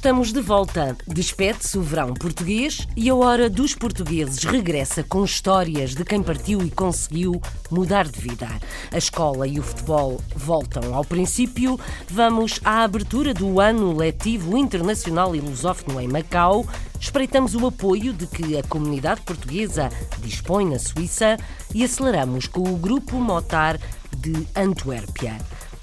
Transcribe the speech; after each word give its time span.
Estamos 0.00 0.32
de 0.32 0.40
volta. 0.40 0.96
Despede-se 1.06 1.76
o 1.76 1.82
verão 1.82 2.14
português 2.14 2.88
e 2.96 3.10
a 3.10 3.14
hora 3.14 3.50
dos 3.50 3.74
portugueses 3.74 4.44
regressa 4.44 5.02
com 5.02 5.22
histórias 5.22 5.94
de 5.94 6.06
quem 6.06 6.22
partiu 6.22 6.62
e 6.62 6.70
conseguiu 6.70 7.38
mudar 7.70 8.08
de 8.08 8.18
vida. 8.18 8.48
A 8.90 8.96
escola 8.96 9.46
e 9.46 9.60
o 9.60 9.62
futebol 9.62 10.18
voltam 10.34 10.94
ao 10.94 11.04
princípio. 11.04 11.78
Vamos 12.08 12.58
à 12.64 12.82
abertura 12.82 13.34
do 13.34 13.60
ano 13.60 13.94
letivo 13.94 14.56
internacional 14.56 15.36
e 15.36 15.40
lusófono 15.40 16.00
em 16.00 16.08
Macau. 16.08 16.64
Espreitamos 16.98 17.54
o 17.54 17.66
apoio 17.66 18.14
de 18.14 18.26
que 18.26 18.56
a 18.56 18.62
comunidade 18.62 19.20
portuguesa 19.20 19.90
dispõe 20.22 20.64
na 20.64 20.78
Suíça 20.78 21.36
e 21.74 21.84
aceleramos 21.84 22.46
com 22.46 22.62
o 22.62 22.78
grupo 22.78 23.16
Motar 23.16 23.78
de 24.16 24.46
Antuérpia. 24.56 25.36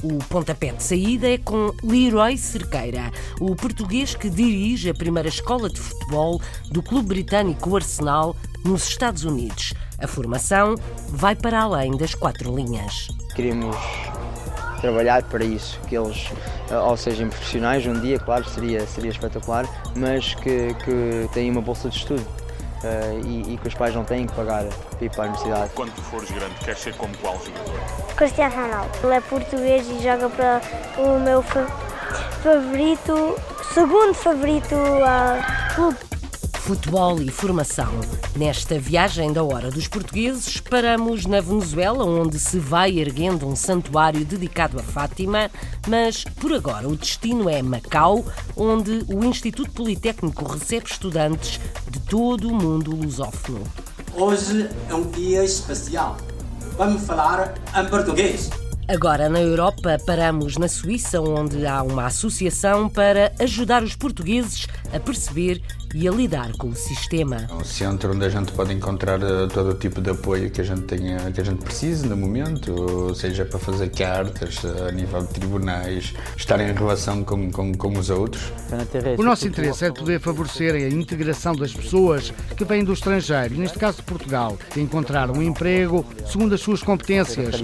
O 0.03 0.19
pontapé 0.29 0.71
de 0.73 0.83
saída 0.83 1.27
é 1.27 1.39
com 1.39 1.73
Leroy 1.83 2.37
Cerqueira, 2.37 3.11
o 3.39 3.55
português 3.55 4.13
que 4.13 4.29
dirige 4.29 4.91
a 4.91 4.93
primeira 4.93 5.27
escola 5.27 5.67
de 5.69 5.79
futebol 5.79 6.39
do 6.69 6.83
clube 6.83 7.07
britânico 7.07 7.75
Arsenal 7.75 8.35
nos 8.63 8.87
Estados 8.87 9.23
Unidos. 9.23 9.73
A 9.97 10.07
formação 10.07 10.75
vai 11.09 11.35
para 11.35 11.61
além 11.61 11.97
das 11.97 12.13
quatro 12.13 12.55
linhas. 12.55 13.07
Queremos 13.35 13.75
trabalhar 14.81 15.23
para 15.23 15.43
isso, 15.43 15.79
que 15.87 15.97
eles 15.97 16.29
ou 16.69 16.95
sejam 16.95 17.29
profissionais 17.29 17.87
um 17.87 17.99
dia, 17.99 18.19
claro, 18.19 18.47
seria, 18.47 18.85
seria 18.85 19.09
espetacular, 19.09 19.65
mas 19.95 20.35
que, 20.35 20.75
que 20.75 21.49
uma 21.49 21.61
bolsa 21.61 21.89
de 21.89 21.97
estudo. 21.97 22.23
Uh, 22.83 23.25
e, 23.25 23.53
e, 23.53 23.57
que 23.57 23.67
os 23.67 23.73
pais 23.73 23.95
não 23.95 24.03
têm 24.03 24.27
que 24.27 24.33
pagar 24.35 24.63
para 24.65 25.05
ir 25.05 25.09
para 25.09 25.23
a 25.23 25.27
universidade. 25.27 25.71
Quando 25.73 25.95
tu 25.95 26.01
fores 26.03 26.29
grande, 26.29 26.53
queres 26.63 26.79
ser 26.79 26.95
como 26.95 27.15
qual 27.17 27.35
jogador? 27.43 27.79
Cristiano 28.15 28.55
Ronaldo. 28.55 28.91
Ele 29.03 29.13
é 29.15 29.21
português 29.21 29.87
e 29.89 30.03
joga 30.03 30.29
para 30.29 30.61
o 30.97 31.19
meu 31.19 31.41
fa 31.41 31.65
favorito, 32.43 33.35
segundo 33.73 34.13
favorito 34.13 34.75
uh, 34.75 35.75
clube. 35.75 36.06
Futebol 36.67 37.21
e 37.21 37.31
formação. 37.31 37.87
Nesta 38.35 38.77
viagem 38.77 39.31
da 39.31 39.41
Hora 39.41 39.71
dos 39.71 39.87
Portugueses, 39.87 40.59
paramos 40.59 41.25
na 41.25 41.39
Venezuela, 41.39 42.03
onde 42.03 42.37
se 42.37 42.59
vai 42.59 42.99
erguendo 42.99 43.47
um 43.47 43.55
santuário 43.55 44.25
dedicado 44.25 44.77
a 44.77 44.83
Fátima, 44.83 45.49
mas 45.87 46.25
por 46.25 46.51
agora 46.51 46.85
o 46.85 46.97
destino 46.97 47.49
é 47.49 47.61
Macau, 47.61 48.25
onde 48.57 49.05
o 49.07 49.23
Instituto 49.23 49.71
Politécnico 49.71 50.43
recebe 50.43 50.87
estudantes 50.87 51.57
de 51.89 52.01
todo 52.01 52.49
o 52.49 52.53
mundo 52.53 52.93
lusófono. 52.93 53.63
Hoje 54.13 54.69
é 54.89 54.93
um 54.93 55.09
dia 55.09 55.45
especial. 55.45 56.17
Vamos 56.75 57.01
falar 57.03 57.53
em 57.77 57.85
português. 57.85 58.49
Agora, 58.89 59.27
na 59.27 59.41
Europa, 59.41 59.97
paramos 60.05 60.55
na 60.55 60.69
Suíça, 60.69 61.19
onde 61.19 61.67
há 61.67 61.83
uma 61.83 62.05
associação 62.05 62.87
para 62.87 63.33
ajudar 63.37 63.83
os 63.83 63.97
portugueses 63.97 64.65
a 64.93 64.99
perceber 64.99 65.61
e 65.93 66.07
a 66.07 66.11
lidar 66.11 66.51
com 66.53 66.69
o 66.69 66.75
sistema. 66.75 67.47
É 67.49 67.53
um 67.53 67.63
centro 67.63 68.13
onde 68.13 68.25
a 68.25 68.29
gente 68.29 68.51
pode 68.51 68.73
encontrar 68.73 69.21
eh, 69.21 69.47
todo 69.53 69.71
o 69.71 69.73
tipo 69.73 70.01
de 70.01 70.11
apoio 70.11 70.49
que 70.49 70.61
a 70.61 70.63
gente 70.63 70.81
tenha, 70.81 71.31
que 71.31 71.41
a 71.41 71.43
gente 71.43 71.63
precise 71.63 72.07
no 72.07 72.15
momento, 72.15 73.13
seja 73.15 73.45
para 73.45 73.59
fazer 73.59 73.89
cartas 73.89 74.59
eh, 74.63 74.89
a 74.89 74.91
nível 74.91 75.21
de 75.21 75.33
tribunais, 75.33 76.13
estar 76.35 76.59
em 76.59 76.73
relação 76.73 77.23
com, 77.23 77.51
com, 77.51 77.73
com 77.73 77.97
os 77.97 78.09
outros. 78.09 78.51
O 79.17 79.23
nosso 79.23 79.47
interesse 79.47 79.85
é 79.85 79.91
poder 79.91 80.19
favorecer 80.19 80.75
a 80.75 80.89
integração 80.89 81.55
das 81.55 81.73
pessoas 81.73 82.33
que 82.55 82.65
vêm 82.65 82.83
do 82.83 82.93
estrangeiro, 82.93 83.55
neste 83.55 83.79
caso 83.79 83.97
de 83.97 84.03
Portugal, 84.03 84.57
encontrar 84.75 85.31
um 85.31 85.41
emprego 85.41 86.05
segundo 86.25 86.53
as 86.53 86.61
suas 86.61 86.83
competências. 86.83 87.63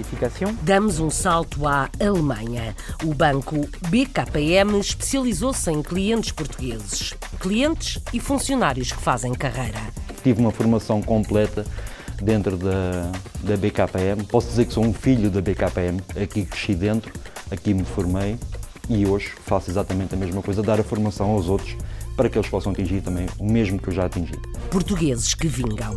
Damos 0.62 0.98
um 0.98 1.10
salto 1.14 1.66
à 1.66 1.88
Alemanha. 2.00 2.74
O 3.04 3.14
banco 3.14 3.68
BKM 3.88 4.78
especializou-se 4.80 5.70
em 5.70 5.80
clientes 5.80 6.32
portugueses. 6.32 7.14
Clientes 7.38 8.00
e 8.12 8.18
funcionários 8.18 8.90
que 8.90 9.00
fazem 9.00 9.32
carreira. 9.32 9.78
Tive 10.22 10.40
uma 10.40 10.50
formação 10.50 11.00
completa 11.00 11.64
dentro 12.20 12.56
da, 12.56 13.12
da 13.42 13.56
BKM. 13.56 14.24
Posso 14.28 14.48
dizer 14.48 14.66
que 14.66 14.72
sou 14.74 14.84
um 14.84 14.92
filho 14.92 15.30
da 15.30 15.40
BKM. 15.40 16.02
Aqui 16.20 16.44
cresci 16.44 16.74
dentro, 16.74 17.12
aqui 17.50 17.72
me 17.72 17.84
formei 17.84 18.36
e 18.88 19.06
hoje 19.06 19.32
faço 19.46 19.70
exatamente 19.70 20.14
a 20.14 20.18
mesma 20.18 20.42
coisa, 20.42 20.62
dar 20.62 20.80
a 20.80 20.84
formação 20.84 21.30
aos 21.30 21.48
outros 21.48 21.76
para 22.16 22.28
que 22.28 22.36
eles 22.36 22.48
possam 22.48 22.72
atingir 22.72 23.00
também 23.00 23.26
o 23.38 23.44
mesmo 23.44 23.78
que 23.78 23.88
eu 23.88 23.94
já 23.94 24.06
atingi. 24.06 24.34
Portugueses 24.68 25.32
que 25.32 25.46
vingam. 25.46 25.96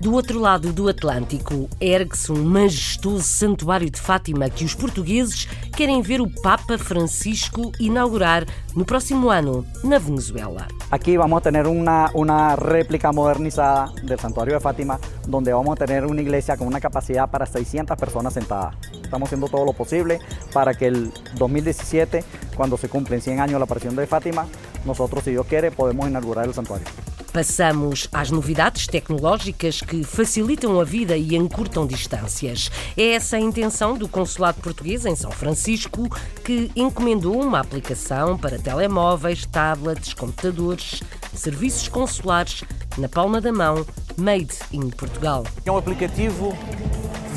Do 0.00 0.14
outro 0.14 0.40
lado 0.40 0.72
do 0.72 0.88
Atlântico, 0.88 1.68
ergue-se 1.78 2.32
um 2.32 2.42
majestoso 2.42 3.22
santuário 3.22 3.90
de 3.90 4.00
Fátima 4.00 4.48
que 4.48 4.64
os 4.64 4.74
portugueses 4.74 5.44
querem 5.76 6.00
ver 6.00 6.22
o 6.22 6.30
Papa 6.40 6.78
Francisco 6.78 7.70
inaugurar 7.78 8.46
no 8.74 8.82
próximo 8.82 9.28
ano, 9.28 9.62
na 9.84 9.98
Venezuela. 9.98 10.66
Aquí 10.90 11.18
vamos 11.18 11.36
a 11.36 11.40
tener 11.42 11.66
una, 11.66 12.10
una 12.14 12.56
réplica 12.56 13.12
modernizada 13.12 13.92
del 14.02 14.18
santuario 14.18 14.54
de 14.54 14.60
Fátima, 14.60 14.98
donde 15.28 15.52
vamos 15.52 15.78
a 15.78 15.84
tener 15.84 16.06
una 16.06 16.22
iglesia 16.22 16.56
con 16.56 16.66
una 16.66 16.80
capacidad 16.80 17.28
para 17.28 17.44
600 17.44 17.94
personas 17.98 18.32
sentadas. 18.32 18.74
Estamos 19.02 19.26
haciendo 19.26 19.48
todo 19.48 19.66
lo 19.66 19.74
posible 19.74 20.18
para 20.54 20.72
que 20.72 20.86
el 20.86 21.12
2017, 21.34 22.24
cuando 22.56 22.78
se 22.78 22.88
cumplen 22.88 23.20
100 23.20 23.40
años 23.40 23.52
de 23.52 23.58
la 23.58 23.64
aparición 23.66 23.94
de 23.96 24.06
Fátima, 24.06 24.46
nosotros, 24.86 25.24
si 25.24 25.32
Dios 25.32 25.44
quiere, 25.44 25.70
podemos 25.70 26.08
inaugurar 26.08 26.46
el 26.46 26.54
santuario. 26.54 26.86
Passamos 27.32 28.08
às 28.12 28.30
novidades 28.30 28.88
tecnológicas 28.88 29.80
que 29.80 30.02
facilitam 30.02 30.80
a 30.80 30.84
vida 30.84 31.16
e 31.16 31.36
encurtam 31.36 31.86
distâncias. 31.86 32.70
É 32.96 33.12
essa 33.12 33.36
a 33.36 33.40
intenção 33.40 33.96
do 33.96 34.08
Consulado 34.08 34.60
Português 34.60 35.06
em 35.06 35.14
São 35.14 35.30
Francisco, 35.30 36.08
que 36.44 36.72
encomendou 36.74 37.40
uma 37.40 37.60
aplicação 37.60 38.36
para 38.36 38.58
telemóveis, 38.58 39.46
tablets, 39.46 40.12
computadores, 40.12 41.02
serviços 41.32 41.86
consulares 41.88 42.64
na 42.98 43.08
palma 43.08 43.40
da 43.40 43.52
mão, 43.52 43.86
made 44.16 44.58
in 44.72 44.90
Portugal. 44.90 45.44
É 45.64 45.70
um 45.70 45.78
aplicativo 45.78 46.56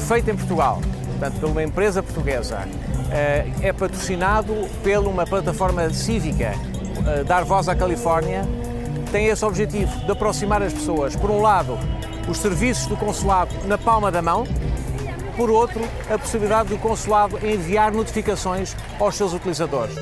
feito 0.07 0.31
em 0.31 0.35
Portugal, 0.35 0.81
portanto, 1.11 1.39
por 1.39 1.49
uma 1.49 1.63
empresa 1.63 2.01
portuguesa. 2.01 2.67
É 3.61 3.71
patrocinado 3.71 4.53
por 4.81 5.07
uma 5.07 5.25
plataforma 5.25 5.87
cívica, 5.93 6.53
Dar 7.27 7.43
Voz 7.43 7.69
à 7.69 7.75
Califórnia, 7.75 8.41
tem 9.13 9.27
esse 9.27 9.45
objetivo 9.45 9.95
de 10.05 10.11
aproximar 10.11 10.63
as 10.63 10.73
pessoas, 10.73 11.15
por 11.15 11.29
um 11.29 11.39
lado, 11.39 11.77
os 12.27 12.39
serviços 12.39 12.87
do 12.87 12.97
consulado 12.97 13.53
na 13.67 13.77
palma 13.77 14.11
da 14.11 14.23
mão, 14.23 14.43
por 15.37 15.51
outro, 15.51 15.81
a 16.09 16.17
possibilidade 16.17 16.69
do 16.69 16.79
consulado 16.79 17.37
enviar 17.45 17.91
notificações 17.91 18.75
aos 18.99 19.13
seus 19.13 19.31
utilizadores. 19.31 19.95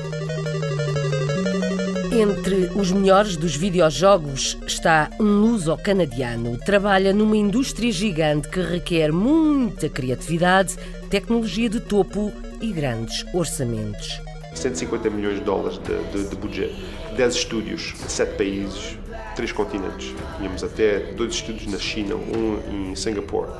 Entre 2.10 2.70
os 2.74 2.90
melhores 2.90 3.36
dos 3.36 3.54
videojogos 3.54 4.56
está 4.66 5.10
um 5.20 5.40
luso-canadiano. 5.40 6.56
Trabalha 6.56 7.12
numa 7.12 7.36
indústria 7.36 7.92
gigante 7.92 8.48
que 8.48 8.62
requer 8.62 9.12
muita 9.12 9.90
criatividade, 9.90 10.76
tecnologia 11.10 11.68
de 11.68 11.80
topo 11.80 12.32
e 12.62 12.72
grandes 12.72 13.26
orçamentos. 13.34 14.22
150 14.54 15.10
milhões 15.10 15.38
de 15.38 15.44
dólares 15.44 15.78
de, 15.78 16.02
de, 16.10 16.28
de 16.28 16.36
budget, 16.36 16.74
10 17.16 17.34
estúdios, 17.34 17.94
7 18.08 18.36
países, 18.36 18.96
três 19.34 19.52
continentes. 19.52 20.14
Tínhamos 20.36 20.62
até 20.62 20.98
dois 21.12 21.34
estúdios 21.34 21.66
na 21.70 21.78
China, 21.78 22.14
um 22.14 22.90
em 22.90 22.94
Singapura. 22.94 23.50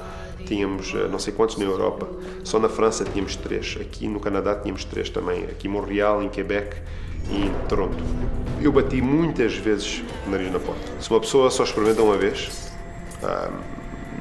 Tínhamos 0.46 0.92
não 1.10 1.18
sei 1.18 1.32
quantos 1.32 1.56
na 1.56 1.64
Europa. 1.64 2.08
Só 2.44 2.58
na 2.58 2.68
França 2.68 3.04
tínhamos 3.04 3.36
três. 3.36 3.78
Aqui 3.80 4.06
no 4.06 4.20
Canadá 4.20 4.54
tínhamos 4.54 4.84
três 4.84 5.08
também. 5.08 5.44
Aqui 5.44 5.68
em 5.68 5.70
Montreal, 5.70 6.22
em 6.22 6.28
Quebec 6.28 6.76
e 7.30 7.46
em 7.46 7.68
Toronto. 7.68 7.96
Eu 8.60 8.72
bati 8.72 9.00
muitas 9.00 9.54
vezes 9.54 10.02
o 10.26 10.30
nariz 10.30 10.52
na 10.52 10.58
porta. 10.58 11.00
Se 11.00 11.10
uma 11.10 11.20
pessoa 11.20 11.50
só 11.50 11.64
experimenta 11.64 12.02
uma 12.02 12.16
vez, 12.16 12.50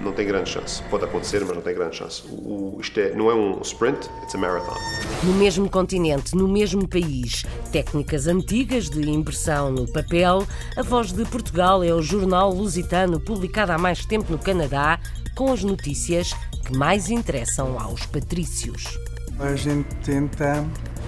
não 0.01 0.12
tem 0.13 0.27
grande 0.27 0.50
chance. 0.50 0.81
Pode 0.89 1.06
acontecer, 1.06 1.44
mas 1.45 1.56
não 1.56 1.62
tem 1.62 1.74
grande 1.74 1.95
chance. 1.95 2.24
O, 2.27 2.77
isto 2.80 3.00
é, 3.00 3.13
não 3.13 3.30
é 3.30 3.36
um 3.36 3.62
sprint, 3.62 4.09
it's 4.24 4.36
a 4.36 4.38
marathon. 4.38 4.75
No 5.24 5.33
mesmo 5.33 5.69
continente, 5.69 6.36
no 6.36 6.48
mesmo 6.48 6.88
país, 6.88 7.44
técnicas 7.71 8.27
antigas 8.27 8.89
de 8.89 9.09
impressão 9.09 9.71
no 9.71 9.92
papel, 9.92 10.45
a 10.75 10.81
Voz 10.81 11.12
de 11.12 11.24
Portugal 11.25 11.83
é 11.83 11.94
o 11.94 12.01
jornal 12.01 12.51
lusitano 12.51 13.19
publicado 13.19 13.71
há 13.71 13.77
mais 13.77 14.06
tempo 14.06 14.31
no 14.31 14.39
Canadá, 14.39 15.00
com 15.36 15.51
as 15.51 15.63
notícias 15.63 16.33
que 16.65 16.75
mais 16.75 17.09
interessam 17.09 17.80
aos 17.80 18.06
patrícios. 18.06 18.97
A 19.39 19.56
gente 19.56 19.88
tenta 20.04 20.65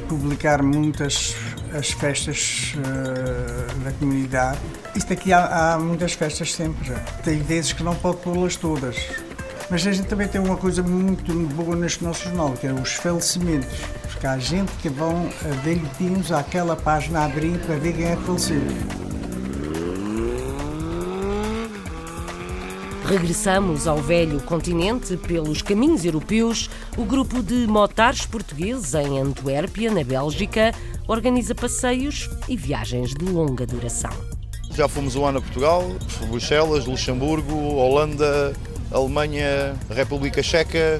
publicar 0.07 0.63
muitas 0.63 1.35
as 1.73 1.91
festas 1.91 2.73
uh, 2.77 3.83
da 3.83 3.91
comunidade. 3.93 4.59
Isto 4.95 5.13
aqui 5.13 5.33
há, 5.33 5.73
há 5.73 5.79
muitas 5.79 6.13
festas 6.13 6.53
sempre. 6.53 6.93
Tem 7.23 7.39
vezes 7.39 7.73
que 7.73 7.83
não 7.83 7.95
pode 7.95 8.17
porlas 8.17 8.55
todas. 8.55 8.95
Mas 9.69 9.87
a 9.87 9.91
gente 9.91 10.07
também 10.07 10.27
tem 10.27 10.39
uma 10.39 10.55
coisa 10.55 10.83
muito 10.83 11.33
boa 11.55 11.75
neste 11.75 12.03
nosso 12.03 12.25
jornal, 12.25 12.53
que 12.53 12.67
é 12.67 12.73
os 12.73 12.93
falecimentos. 12.93 13.79
Porque 14.03 14.27
há 14.27 14.37
gente 14.37 14.71
que 14.73 14.89
vão 14.89 15.29
velhinhos 15.63 16.31
àquela 16.31 16.75
página 16.75 17.21
a 17.21 17.25
abrir 17.25 17.57
para 17.59 17.75
ver 17.75 17.93
quem 17.93 18.05
é 18.05 18.15
falecido. 18.17 19.03
Regressamos 23.05 23.87
ao 23.87 23.97
velho 23.97 24.39
continente 24.41 25.17
pelos 25.17 25.61
caminhos 25.61 26.05
europeus. 26.05 26.69
O 26.97 27.03
grupo 27.03 27.41
de 27.41 27.67
motares 27.67 28.25
portugueses 28.25 28.93
em 28.93 29.19
Antuérpia, 29.19 29.91
na 29.91 30.03
Bélgica, 30.03 30.71
organiza 31.07 31.53
passeios 31.53 32.29
e 32.47 32.55
viagens 32.55 33.13
de 33.13 33.25
longa 33.25 33.65
duração. 33.65 34.32
Já 34.75 34.87
fomos 34.87 35.15
um 35.15 35.25
ano 35.25 35.37
a 35.37 35.41
Portugal, 35.41 35.87
Bruxelas, 36.27 36.85
Luxemburgo, 36.85 37.53
Holanda, 37.53 38.53
Alemanha, 38.91 39.75
República 39.89 40.41
Checa. 40.41 40.99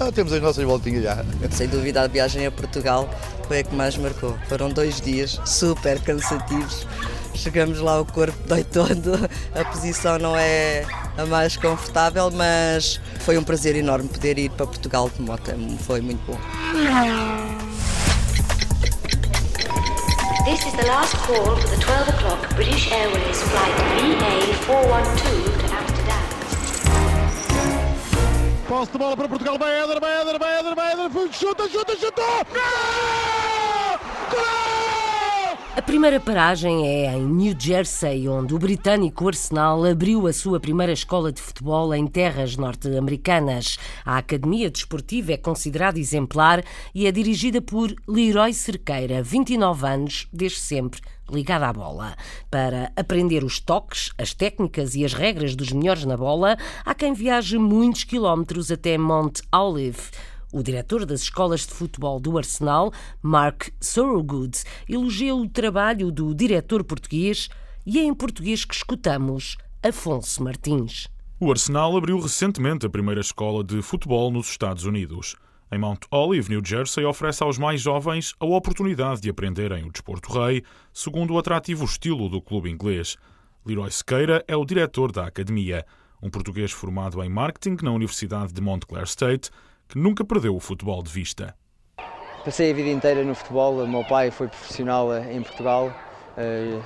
Ah, 0.00 0.10
temos 0.10 0.32
as 0.32 0.42
nossas 0.42 0.64
voltinhas 0.64 1.04
já. 1.04 1.24
Sem 1.52 1.68
dúvida 1.68 2.02
a 2.02 2.08
viagem 2.08 2.44
a 2.44 2.50
Portugal 2.50 3.08
foi 3.46 3.60
a 3.60 3.62
que 3.62 3.74
mais 3.74 3.96
marcou. 3.96 4.36
Foram 4.48 4.68
dois 4.68 5.00
dias 5.00 5.40
super 5.44 6.00
cansativos. 6.00 6.86
Chegamos 7.34 7.80
lá, 7.80 8.00
o 8.00 8.04
corpo 8.04 8.36
dói 8.46 8.64
todo, 8.64 9.12
a 9.54 9.64
posição 9.64 10.18
não 10.18 10.36
é 10.36 10.84
a 11.16 11.26
mais 11.26 11.56
confortável, 11.56 12.30
mas 12.30 13.00
foi 13.20 13.36
um 13.36 13.42
prazer 13.42 13.76
enorme 13.76 14.08
poder 14.08 14.38
ir 14.38 14.50
para 14.50 14.66
Portugal 14.66 15.10
de 15.14 15.20
moto, 15.20 15.52
foi 15.80 16.00
muito 16.00 16.20
bom. 16.26 16.38
This 20.44 20.66
is 20.66 20.74
the 20.74 20.84
last 20.84 21.16
call 21.24 21.56
for 21.56 21.68
the 21.68 21.80
12 21.82 22.08
o'clock 22.08 22.54
British 22.54 22.92
Airways 22.92 23.42
flight 23.44 23.74
VA412 23.96 25.58
to 25.58 25.66
Amsterdam. 25.74 26.24
Posse 28.68 28.92
de 28.92 28.98
bola 28.98 29.16
para 29.16 29.26
Portugal, 29.26 29.58
vai 29.58 29.72
Éder, 29.82 29.98
vai 29.98 30.20
Éder, 30.20 30.38
vai 30.38 30.58
Éder, 30.58 30.74
vai 30.74 30.92
Éder, 30.92 31.32
chuta, 31.32 31.66
chuta, 31.66 31.96
chuta! 31.96 32.22
Gol! 32.52 33.98
Gol! 34.30 34.83
A 35.76 35.82
primeira 35.82 36.20
paragem 36.20 36.86
é 36.86 37.16
em 37.16 37.26
New 37.26 37.52
Jersey, 37.58 38.28
onde 38.28 38.54
o 38.54 38.58
britânico 38.60 39.26
Arsenal 39.26 39.84
abriu 39.84 40.28
a 40.28 40.32
sua 40.32 40.60
primeira 40.60 40.92
escola 40.92 41.32
de 41.32 41.42
futebol 41.42 41.92
em 41.92 42.06
terras 42.06 42.56
norte-americanas. 42.56 43.76
A 44.04 44.18
Academia 44.18 44.70
Desportiva 44.70 45.32
é 45.32 45.36
considerada 45.36 45.98
exemplar 45.98 46.62
e 46.94 47.08
é 47.08 47.12
dirigida 47.12 47.60
por 47.60 47.92
Leroy 48.06 48.54
Cerqueira, 48.54 49.20
29 49.20 49.84
anos, 49.84 50.28
desde 50.32 50.60
sempre 50.60 51.00
ligada 51.28 51.66
à 51.66 51.72
bola. 51.72 52.14
Para 52.48 52.92
aprender 52.94 53.42
os 53.42 53.58
toques, 53.58 54.12
as 54.16 54.32
técnicas 54.32 54.94
e 54.94 55.04
as 55.04 55.12
regras 55.12 55.56
dos 55.56 55.72
melhores 55.72 56.04
na 56.04 56.16
bola, 56.16 56.56
há 56.84 56.94
quem 56.94 57.12
viaje 57.14 57.58
muitos 57.58 58.04
quilómetros 58.04 58.70
até 58.70 58.96
Mount 58.96 59.40
Olive. 59.52 59.98
O 60.54 60.62
diretor 60.62 61.04
das 61.04 61.22
escolas 61.22 61.66
de 61.66 61.74
futebol 61.74 62.20
do 62.20 62.38
Arsenal, 62.38 62.92
Mark 63.20 63.70
Sorogood, 63.80 64.62
elogia 64.88 65.34
o 65.34 65.48
trabalho 65.48 66.12
do 66.12 66.32
diretor 66.32 66.84
português 66.84 67.48
e 67.84 67.98
é 67.98 68.04
em 68.04 68.14
português 68.14 68.64
que 68.64 68.72
escutamos 68.72 69.56
Afonso 69.82 70.44
Martins. 70.44 71.08
O 71.40 71.50
Arsenal 71.50 71.96
abriu 71.96 72.20
recentemente 72.20 72.86
a 72.86 72.88
primeira 72.88 73.20
escola 73.20 73.64
de 73.64 73.82
futebol 73.82 74.30
nos 74.30 74.48
Estados 74.48 74.84
Unidos. 74.84 75.34
Em 75.72 75.78
Mount 75.80 76.02
Olive, 76.08 76.50
New 76.50 76.62
Jersey, 76.64 77.04
oferece 77.04 77.42
aos 77.42 77.58
mais 77.58 77.80
jovens 77.80 78.32
a 78.38 78.46
oportunidade 78.46 79.22
de 79.22 79.30
aprenderem 79.30 79.84
o 79.84 79.90
desporto 79.90 80.32
rei, 80.32 80.62
segundo 80.92 81.34
o 81.34 81.38
atrativo 81.38 81.84
estilo 81.84 82.28
do 82.28 82.40
clube 82.40 82.70
inglês. 82.70 83.16
Leroy 83.66 83.90
Sequeira 83.90 84.44
é 84.46 84.54
o 84.54 84.64
diretor 84.64 85.10
da 85.10 85.26
academia, 85.26 85.84
um 86.22 86.30
português 86.30 86.70
formado 86.70 87.20
em 87.24 87.28
marketing 87.28 87.76
na 87.82 87.90
Universidade 87.90 88.52
de 88.52 88.60
Montclair 88.60 89.04
State, 89.04 89.50
que 89.88 89.98
nunca 89.98 90.24
perdeu 90.24 90.54
o 90.54 90.60
futebol 90.60 91.02
de 91.02 91.10
vista. 91.10 91.54
Passei 92.44 92.70
a 92.70 92.74
vida 92.74 92.90
inteira 92.90 93.24
no 93.24 93.34
futebol, 93.34 93.82
o 93.82 93.88
meu 93.88 94.04
pai 94.04 94.30
foi 94.30 94.48
profissional 94.48 95.12
eh, 95.14 95.32
em 95.32 95.42
Portugal, 95.42 95.90
uh, 96.36 96.82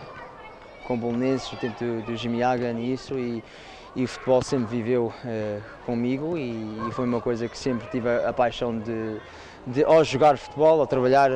com 0.87 0.97
Bolonenses, 0.97 1.51
no 1.51 1.59
tempo 1.59 1.85
do, 1.85 2.03
do 2.03 2.81
e 2.81 2.93
isso, 2.93 3.19
e, 3.19 3.43
e, 3.97 4.05
o 4.05 4.09
futebol 4.09 4.41
sempre 4.41 4.77
viveu 4.77 5.07
uh, 5.07 5.63
comigo 5.85 6.39
e, 6.39 6.93
foi 6.93 7.07
uma 7.07 7.21
coisa 7.21 7.49
que 7.49 7.59
sempre 7.59 7.89
tive 7.91 8.09
a, 8.09 8.29
a 8.29 8.33
paixão 8.33 8.79
de, 8.79 9.21
de, 9.67 9.83
ao 9.83 10.05
jogar 10.05 10.39
futebol, 10.39 10.81
ao 10.81 10.87
trabalhar 10.87 11.33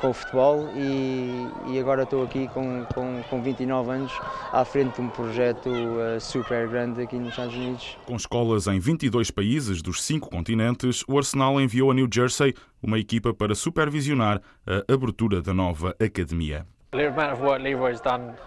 com 0.00 0.10
o 0.10 0.12
futebol 0.12 0.68
e, 0.76 1.48
e 1.68 1.78
agora 1.78 2.04
estou 2.04 2.22
aqui 2.22 2.48
com, 2.48 2.84
com, 2.94 3.22
com, 3.28 3.42
29 3.42 3.90
anos 3.90 4.12
à 4.52 4.64
frente 4.64 4.94
de 4.94 5.00
um 5.00 5.08
projeto 5.08 5.68
uh, 5.68 6.20
super 6.20 6.68
grande 6.68 7.02
aqui 7.02 7.16
nos 7.16 7.30
Estados 7.30 7.54
Unidos. 7.54 7.98
Com 8.06 8.16
escolas 8.16 8.66
em 8.66 8.78
22 8.78 9.30
países 9.30 9.82
dos 9.82 10.02
cinco 10.02 10.30
continentes, 10.30 11.04
o 11.08 11.18
Arsenal 11.18 11.60
enviou 11.60 11.90
a 11.90 11.94
New 11.94 12.08
Jersey 12.12 12.54
uma 12.82 12.98
equipa 12.98 13.34
para 13.34 13.54
supervisionar 13.54 14.40
a 14.66 14.92
abertura 14.92 15.42
da 15.42 15.52
nova 15.52 15.94
academia. 16.00 16.66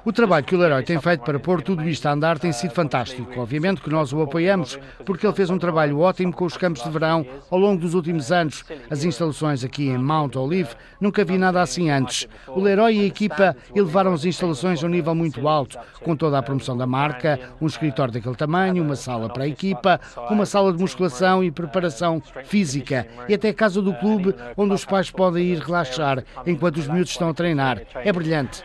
O 0.03 0.11
trabalho 0.11 0.43
que 0.43 0.53
o 0.53 0.57
Leroy 0.59 0.83
tem 0.83 0.99
feito 0.99 1.23
para 1.23 1.39
pôr 1.39 1.61
tudo 1.61 1.87
isto 1.87 2.05
a 2.05 2.11
andar 2.11 2.37
tem 2.37 2.51
sido 2.51 2.71
fantástico. 2.71 3.39
Obviamente 3.39 3.79
que 3.79 3.89
nós 3.89 4.11
o 4.11 4.21
apoiamos, 4.21 4.77
porque 5.05 5.25
ele 5.25 5.33
fez 5.33 5.49
um 5.49 5.57
trabalho 5.57 6.01
ótimo 6.01 6.33
com 6.33 6.43
os 6.43 6.57
campos 6.57 6.83
de 6.83 6.89
verão 6.89 7.25
ao 7.49 7.57
longo 7.57 7.79
dos 7.79 7.93
últimos 7.93 8.33
anos. 8.33 8.65
As 8.91 9.05
instalações 9.05 9.63
aqui 9.63 9.87
em 9.87 9.97
Mount 9.97 10.35
Olive, 10.35 10.71
nunca 10.99 11.23
vi 11.23 11.37
nada 11.37 11.61
assim 11.61 11.89
antes. 11.89 12.27
O 12.49 12.59
Leroy 12.59 12.97
e 12.97 12.99
a 13.03 13.05
equipa 13.05 13.55
elevaram 13.73 14.11
as 14.11 14.25
instalações 14.25 14.83
a 14.83 14.87
um 14.87 14.89
nível 14.89 15.15
muito 15.15 15.47
alto, 15.47 15.79
com 16.03 16.13
toda 16.13 16.37
a 16.37 16.43
promoção 16.43 16.75
da 16.75 16.85
marca, 16.85 17.39
um 17.61 17.65
escritório 17.65 18.13
daquele 18.13 18.35
tamanho, 18.35 18.83
uma 18.83 18.97
sala 18.97 19.29
para 19.29 19.45
a 19.45 19.47
equipa, 19.47 20.01
uma 20.29 20.45
sala 20.45 20.73
de 20.73 20.81
musculação 20.81 21.41
e 21.41 21.49
preparação 21.49 22.21
física 22.43 23.07
e 23.29 23.33
até 23.33 23.47
a 23.47 23.53
casa 23.53 23.81
do 23.81 23.93
clube, 23.93 24.35
onde 24.57 24.73
os 24.73 24.83
pais 24.83 25.09
podem 25.09 25.45
ir 25.45 25.59
relaxar 25.59 26.25
enquanto 26.45 26.75
os 26.75 26.89
miúdos 26.89 27.11
estão 27.11 27.29
a 27.29 27.33
treinar. 27.33 27.81
É 27.95 28.11
brilhante 28.11 28.32
brilhante. 28.33 28.63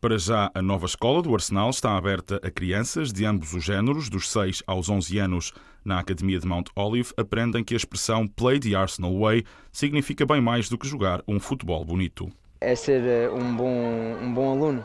Para 0.00 0.18
já, 0.18 0.50
a 0.54 0.60
nova 0.60 0.84
escola 0.84 1.22
do 1.22 1.32
Arsenal 1.32 1.70
está 1.70 1.96
aberta 1.96 2.38
a 2.42 2.50
crianças 2.50 3.12
de 3.12 3.24
ambos 3.24 3.54
os 3.54 3.64
géneros, 3.64 4.10
dos 4.10 4.30
6 4.30 4.62
aos 4.66 4.88
11 4.88 5.18
anos. 5.18 5.52
Na 5.82 5.98
Academia 5.98 6.38
de 6.38 6.46
Mount 6.46 6.68
Olive, 6.76 7.12
aprendem 7.16 7.64
que 7.64 7.72
a 7.72 7.76
expressão 7.76 8.26
Play 8.26 8.60
the 8.60 8.74
Arsenal 8.74 9.18
Way 9.18 9.44
significa 9.72 10.26
bem 10.26 10.40
mais 10.40 10.68
do 10.68 10.76
que 10.76 10.86
jogar 10.86 11.22
um 11.26 11.40
futebol 11.40 11.84
bonito. 11.84 12.30
É 12.60 12.74
ser 12.74 13.02
eh, 13.02 13.30
um 13.30 13.56
bom, 13.56 14.18
um 14.20 14.34
bom 14.34 14.50
aluno, 14.52 14.84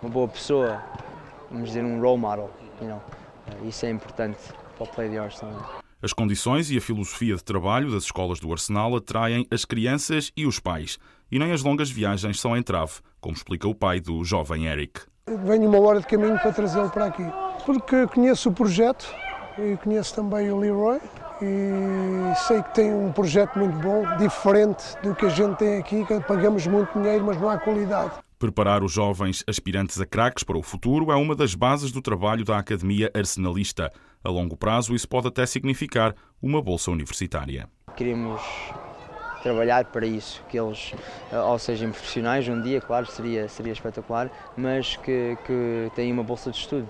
uma 0.00 0.10
boa 0.10 0.28
pessoa, 0.28 0.80
vamos 1.50 1.70
dizer, 1.70 1.84
um 1.84 2.00
role 2.00 2.20
model. 2.20 2.50
You 2.80 2.88
know? 2.88 3.02
Isso 3.66 3.86
é 3.86 3.90
importante 3.90 4.38
para 4.76 4.84
o 4.84 4.88
Play 4.88 5.10
the 5.10 5.18
Arsenal. 5.18 5.80
As 6.02 6.12
condições 6.12 6.70
e 6.70 6.78
a 6.78 6.80
filosofia 6.80 7.34
de 7.34 7.44
trabalho 7.44 7.90
das 7.90 8.04
escolas 8.04 8.40
do 8.40 8.50
Arsenal 8.50 8.96
atraem 8.96 9.46
as 9.50 9.66
crianças 9.66 10.32
e 10.36 10.46
os 10.46 10.58
pais. 10.58 10.98
E 11.30 11.38
nem 11.38 11.52
as 11.52 11.62
longas 11.62 11.90
viagens 11.90 12.40
são 12.40 12.56
entrave, 12.56 12.94
como 13.20 13.36
explica 13.36 13.68
o 13.68 13.74
pai 13.74 14.00
do 14.00 14.24
jovem 14.24 14.66
Eric. 14.66 15.02
Venho 15.44 15.68
uma 15.68 15.78
hora 15.78 16.00
de 16.00 16.06
caminho 16.06 16.38
para 16.40 16.52
trazê-lo 16.52 16.90
para 16.90 17.06
aqui, 17.06 17.24
porque 17.64 18.06
conheço 18.08 18.48
o 18.48 18.52
projeto 18.52 19.06
e 19.58 19.76
conheço 19.76 20.14
também 20.14 20.50
o 20.50 20.58
Leroy 20.58 20.98
e 21.42 22.34
sei 22.46 22.62
que 22.62 22.74
tem 22.74 22.92
um 22.92 23.12
projeto 23.12 23.58
muito 23.58 23.76
bom, 23.78 24.04
diferente 24.16 24.96
do 25.02 25.14
que 25.14 25.26
a 25.26 25.28
gente 25.28 25.56
tem 25.56 25.78
aqui, 25.78 26.04
que 26.04 26.20
pagamos 26.20 26.66
muito 26.66 26.92
dinheiro, 26.98 27.24
mas 27.24 27.40
não 27.40 27.48
há 27.48 27.58
qualidade. 27.58 28.12
Preparar 28.38 28.82
os 28.82 28.92
jovens 28.92 29.44
aspirantes 29.46 30.00
a 30.00 30.06
craques 30.06 30.42
para 30.42 30.58
o 30.58 30.62
futuro 30.62 31.12
é 31.12 31.14
uma 31.14 31.36
das 31.36 31.54
bases 31.54 31.92
do 31.92 32.02
trabalho 32.02 32.44
da 32.44 32.58
Academia 32.58 33.10
Arsenalista. 33.14 33.92
A 34.24 34.30
longo 34.30 34.56
prazo, 34.56 34.94
isso 34.94 35.08
pode 35.08 35.28
até 35.28 35.46
significar 35.46 36.14
uma 36.42 36.62
bolsa 36.62 36.90
universitária. 36.90 37.68
Queremos 37.96 38.40
trabalhar 39.42 39.84
para 39.86 40.06
isso, 40.06 40.42
que 40.48 40.58
eles 40.58 40.92
ou 41.32 41.58
sejam 41.58 41.90
profissionais 41.90 42.46
um 42.48 42.60
dia, 42.60 42.80
claro, 42.80 43.06
seria, 43.06 43.48
seria 43.48 43.72
espetacular, 43.72 44.30
mas 44.56 44.96
que, 44.96 45.36
que 45.46 45.90
tenham 45.94 46.14
uma 46.14 46.24
bolsa 46.24 46.50
de 46.50 46.58
estudo. 46.58 46.88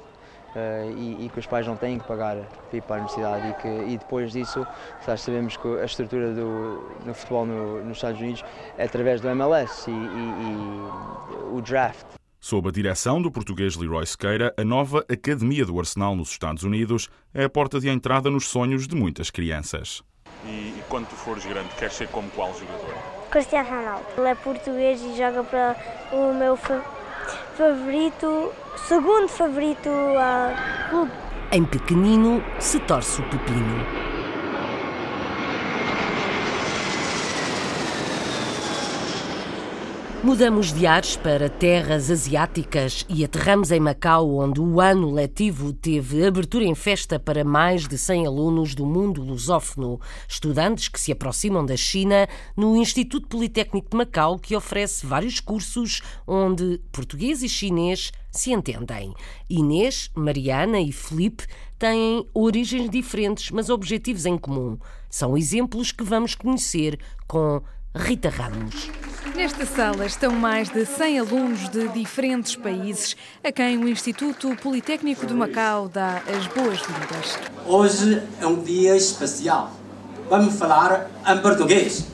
Uh, 0.50 0.90
e, 0.98 1.26
e, 1.26 1.28
que 1.28 1.38
os 1.38 1.46
pais 1.46 1.64
não 1.64 1.76
têm 1.76 1.96
que 1.96 2.08
pagar 2.08 2.36
para 2.38 2.76
ir 2.76 2.82
para 2.82 2.96
a 2.96 2.98
universidade 2.98 3.48
e, 3.50 3.54
que, 3.62 3.68
e 3.92 3.96
depois 3.96 4.32
disso 4.32 4.66
nós 5.06 5.20
sabemos 5.20 5.56
que 5.56 5.68
a 5.78 5.84
estrutura 5.84 6.34
do 6.34 7.14
futebol 7.14 7.46
no, 7.46 7.84
nos 7.84 7.98
Estados 7.98 8.20
Unidos 8.20 8.42
é 8.76 8.82
através 8.82 9.20
do 9.20 9.28
MLS 9.28 9.88
e, 9.88 9.94
e, 9.94 9.94
e 9.94 11.56
o 11.56 11.62
draft. 11.62 12.04
Sob 12.40 12.68
a 12.68 12.72
direção 12.72 13.22
do 13.22 13.30
português 13.30 13.76
Leroy 13.76 14.04
Sequeira, 14.04 14.52
a 14.56 14.64
nova 14.64 15.04
Academia 15.08 15.64
do 15.64 15.78
Arsenal 15.78 16.16
nos 16.16 16.30
Estados 16.30 16.64
Unidos 16.64 17.08
é 17.32 17.44
a 17.44 17.48
porta 17.50 17.78
de 17.78 17.88
entrada 17.88 18.28
nos 18.28 18.48
sonhos 18.48 18.88
de 18.88 18.96
muitas 18.96 19.30
crianças. 19.30 20.02
E, 20.44 20.48
e 20.48 20.84
quando 20.88 21.08
tu 21.08 21.16
fores 21.16 21.44
grande, 21.44 21.68
queres 21.76 21.94
ser 21.94 22.08
como 22.08 22.30
qual 22.30 22.52
jogador? 22.54 22.94
Cristiano 23.30 23.68
Ronaldo. 23.68 24.04
Ele 24.16 24.28
é 24.28 24.34
português 24.34 25.00
e 25.02 25.16
joga 25.16 25.44
para 25.44 25.76
o 26.12 26.32
meu 26.34 26.56
favorito, 27.56 28.52
segundo 28.88 29.28
favorito 29.28 29.88
uh, 29.88 30.88
clube. 30.88 31.12
Em 31.52 31.64
pequenino 31.64 32.42
se 32.58 32.78
torce 32.80 33.20
o 33.20 33.24
pepino. 33.28 34.09
Mudamos 40.22 40.70
de 40.70 40.86
ares 40.86 41.16
para 41.16 41.48
terras 41.48 42.10
asiáticas 42.10 43.06
e 43.08 43.24
aterramos 43.24 43.70
em 43.70 43.80
Macau, 43.80 44.36
onde 44.36 44.60
o 44.60 44.78
ano 44.78 45.10
letivo 45.10 45.72
teve 45.72 46.26
abertura 46.26 46.62
em 46.62 46.74
festa 46.74 47.18
para 47.18 47.42
mais 47.42 47.88
de 47.88 47.96
100 47.96 48.26
alunos 48.26 48.74
do 48.74 48.84
mundo 48.84 49.22
lusófono, 49.22 49.98
estudantes 50.28 50.88
que 50.88 51.00
se 51.00 51.10
aproximam 51.10 51.64
da 51.64 51.74
China 51.74 52.28
no 52.54 52.76
Instituto 52.76 53.28
Politécnico 53.28 53.88
de 53.88 53.96
Macau, 53.96 54.38
que 54.38 54.54
oferece 54.54 55.06
vários 55.06 55.40
cursos 55.40 56.02
onde 56.26 56.78
português 56.92 57.42
e 57.42 57.48
chinês 57.48 58.12
se 58.30 58.52
entendem. 58.52 59.14
Inês, 59.48 60.10
Mariana 60.14 60.82
e 60.82 60.92
Felipe 60.92 61.46
têm 61.78 62.26
origens 62.34 62.90
diferentes, 62.90 63.50
mas 63.50 63.70
objetivos 63.70 64.26
em 64.26 64.36
comum. 64.36 64.76
São 65.08 65.34
exemplos 65.34 65.92
que 65.92 66.04
vamos 66.04 66.34
conhecer 66.34 67.00
com 67.26 67.62
Rita 67.94 68.28
Ramos. 68.28 68.88
Nesta 69.34 69.66
sala 69.66 70.06
estão 70.06 70.30
mais 70.30 70.68
de 70.68 70.86
100 70.86 71.18
alunos 71.18 71.68
de 71.70 71.88
diferentes 71.88 72.54
países, 72.54 73.16
a 73.42 73.50
quem 73.50 73.78
o 73.78 73.88
Instituto 73.88 74.54
Politécnico 74.62 75.26
de 75.26 75.34
Macau 75.34 75.88
dá 75.88 76.18
as 76.18 76.46
boas-vindas. 76.46 77.36
Hoje 77.66 78.22
é 78.40 78.46
um 78.46 78.62
dia 78.62 78.96
especial. 78.96 79.72
Vamos 80.28 80.56
falar 80.56 81.10
em 81.26 81.38
português. 81.38 82.06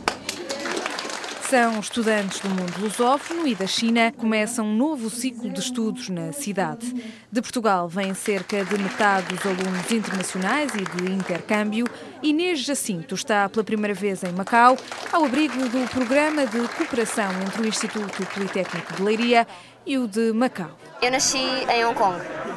São 1.49 1.79
estudantes 1.79 2.41
do 2.41 2.49
mundo 2.49 2.81
lusófono 2.81 3.47
e 3.47 3.55
da 3.55 3.69
China 3.69 4.13
começam 4.17 4.67
um 4.67 4.77
novo 4.77 5.09
ciclo 5.09 5.49
de 5.49 5.61
estudos 5.61 6.09
na 6.09 6.33
cidade. 6.33 6.93
De 7.31 7.41
Portugal 7.41 7.89
vêm 7.89 8.15
cerca 8.15 8.65
de 8.65 8.77
metade 8.77 9.29
dos 9.29 9.47
alunos 9.47 9.89
internacionais 9.93 10.73
e 10.75 10.79
de 10.79 11.13
intercâmbio. 11.13 11.87
Inês 12.21 12.65
Jacinto 12.65 13.15
está 13.15 13.49
pela 13.49 13.63
primeira 13.63 13.95
vez 13.95 14.25
em 14.25 14.33
Macau, 14.33 14.77
ao 15.13 15.25
abrigo 15.25 15.69
do 15.69 15.89
programa 15.89 16.45
de 16.47 16.67
cooperação 16.77 17.31
entre 17.41 17.63
o 17.63 17.67
Instituto 17.69 18.27
Politécnico 18.27 18.95
de 18.95 19.03
Leiria 19.03 19.47
e 19.87 19.99
o 19.99 20.09
de 20.09 20.33
Macau. 20.33 20.77
Eu 21.01 21.13
nasci 21.13 21.39
em 21.39 21.85
Hong 21.85 21.97
Kong. 21.97 22.17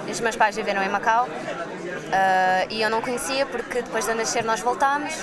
Os 0.09 0.19
meus 0.19 0.35
pais 0.35 0.55
viveram 0.55 0.81
em 0.81 0.89
Macau 0.89 1.27
uh, 1.27 2.71
e 2.71 2.81
eu 2.81 2.89
não 2.89 3.01
conhecia 3.01 3.45
porque 3.45 3.83
depois 3.83 4.05
de 4.05 4.15
nascer 4.15 4.43
nós 4.43 4.61
voltámos 4.61 5.13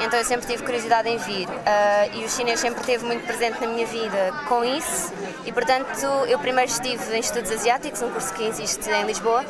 então 0.00 0.18
eu 0.18 0.24
sempre 0.24 0.46
tive 0.46 0.62
curiosidade 0.62 1.08
em 1.08 1.16
vir. 1.18 1.48
Uh, 1.48 2.14
e 2.14 2.24
o 2.24 2.28
chinês 2.28 2.60
sempre 2.60 2.80
esteve 2.80 3.04
muito 3.04 3.26
presente 3.26 3.60
na 3.60 3.66
minha 3.66 3.86
vida 3.86 4.32
com 4.48 4.64
isso, 4.64 5.12
e 5.44 5.52
portanto 5.52 6.06
eu 6.28 6.38
primeiro 6.38 6.70
estive 6.70 7.14
em 7.14 7.20
Estudos 7.20 7.50
Asiáticos, 7.50 8.02
um 8.02 8.10
curso 8.10 8.32
que 8.34 8.44
existe 8.44 8.88
em 8.90 9.04
Lisboa, 9.04 9.44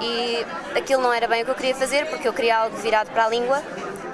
e 0.00 0.46
aquilo 0.76 1.02
não 1.02 1.12
era 1.12 1.26
bem 1.26 1.42
o 1.42 1.44
que 1.44 1.50
eu 1.50 1.54
queria 1.54 1.74
fazer, 1.74 2.06
porque 2.06 2.28
eu 2.28 2.32
queria 2.32 2.58
algo 2.58 2.76
virado 2.76 3.10
para 3.10 3.26
a 3.26 3.28
língua 3.28 3.62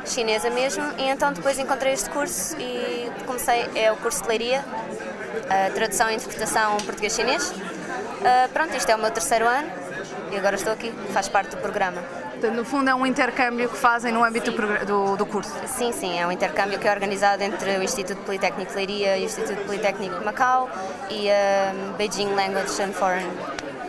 chinesa 0.06 0.50
mesmo, 0.50 0.84
e 0.98 1.08
então 1.08 1.32
depois 1.32 1.58
encontrei 1.58 1.92
este 1.92 2.10
curso 2.10 2.56
e 2.58 3.10
comecei, 3.26 3.68
é 3.74 3.90
o 3.90 3.96
curso 3.96 4.22
de 4.22 4.28
leiria, 4.28 4.64
uh, 4.64 5.72
tradução 5.74 6.10
e 6.10 6.14
interpretação 6.14 6.76
português-chinês. 6.78 7.50
Uh, 7.50 8.48
pronto, 8.52 8.76
isto 8.76 8.90
é 8.90 8.94
o 8.94 8.98
meu 8.98 9.10
terceiro 9.10 9.46
ano 9.46 9.70
e 10.30 10.36
agora 10.36 10.56
estou 10.56 10.72
aqui, 10.72 10.92
faz 11.12 11.28
parte 11.28 11.50
do 11.50 11.56
programa. 11.58 12.02
No 12.52 12.64
fundo, 12.64 12.90
é 12.90 12.94
um 12.94 13.06
intercâmbio 13.06 13.68
que 13.68 13.76
fazem 13.76 14.12
no 14.12 14.22
âmbito 14.22 14.50
do, 14.86 15.16
do, 15.16 15.26
curso? 15.26 15.52
Sim, 15.66 15.92
sim, 15.92 16.18
é 16.18 16.26
um 16.26 16.32
intercâmbio 16.32 16.78
que 16.78 16.86
é 16.86 16.92
organizado 16.92 17.42
entre 17.42 17.78
o 17.78 17.82
Instituto 17.82 18.20
Politécnico 18.22 18.70
de 18.70 18.76
Leiria 18.76 19.16
e 19.16 19.22
o 19.22 19.24
Instituto 19.24 19.64
Politécnico 19.64 20.18
de 20.18 20.24
Macau 20.24 20.68
e 21.10 21.30
a 21.30 21.72
Beijing 21.96 22.34
Language 22.34 22.82
and 22.82 22.92
Foreign 22.92 23.26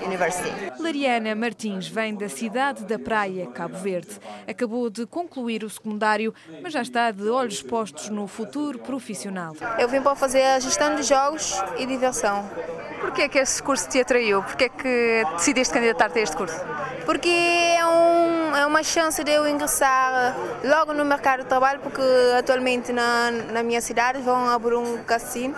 University. 0.04 0.72
Lariana 0.80 1.36
Martins 1.36 1.88
vem 1.88 2.16
da 2.16 2.30
cidade 2.30 2.84
da 2.86 2.98
Praia, 2.98 3.48
Cabo 3.48 3.78
Verde. 3.78 4.20
Acabou 4.48 4.90
de 4.90 5.06
concluir 5.06 5.64
o 5.64 5.70
secundário, 5.70 6.34
mas 6.62 6.74
já 6.74 6.82
está 6.82 7.12
de 7.12 7.30
olhos 7.30 7.62
postos 7.62 8.10
no 8.10 8.28
futuro 8.28 8.80
profissional. 8.80 9.56
Eu 9.80 9.88
vim 9.88 10.02
para 10.02 10.16
fazer 10.16 10.44
a 10.44 10.60
gestão 10.60 10.96
de 10.96 11.04
jogos 11.04 11.54
e 11.78 11.86
diversão. 11.86 12.50
Porquê 13.00 13.24
é 13.24 13.30
que 13.30 13.38
este 13.38 13.62
curso 13.62 13.88
te 13.88 14.00
atraiu? 14.02 14.42
Porquê 14.44 14.66
é 14.66 14.70
que 14.70 15.24
decidiste 15.36 15.74
candidatar-te 15.74 16.20
a 16.20 16.22
este 16.22 16.36
curso? 16.36 16.60
Porque 17.06 17.30
é, 17.30 17.86
um, 17.86 18.56
é 18.56 18.66
uma 18.66 18.82
chance 18.82 19.24
de 19.24 19.32
eu 19.32 19.48
ingressar 19.48 20.36
logo 20.64 20.92
no 20.94 21.06
mercado 21.06 21.44
de 21.44 21.46
trabalho, 21.46 21.80
porque 21.82 22.02
atualmente 22.38 22.92
na, 22.92 23.30
na 23.32 23.62
minha 23.62 23.80
cidade 23.80 24.20
vão 24.22 24.50
abrir 24.50 24.76
um 24.76 25.04
cassino 25.04 25.56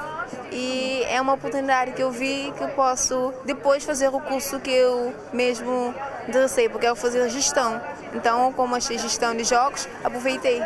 e 0.58 1.04
é 1.04 1.22
uma 1.22 1.34
oportunidade 1.34 1.92
que 1.92 2.02
eu 2.02 2.10
vi 2.10 2.52
que 2.58 2.64
eu 2.64 2.70
posso 2.70 3.32
depois 3.46 3.84
fazer 3.84 4.08
o 4.08 4.20
curso 4.20 4.60
que 4.60 4.72
eu 4.72 5.14
mesmo 5.32 5.94
interessei, 6.28 6.68
porque 6.68 6.88
eu 6.88 6.96
vou 6.96 7.02
fazer 7.02 7.30
gestão. 7.30 7.80
Então, 8.14 8.52
como 8.54 8.76
achei 8.76 8.98
gestão 8.98 9.36
de 9.36 9.44
jogos, 9.44 9.88
aproveitei. 10.04 10.62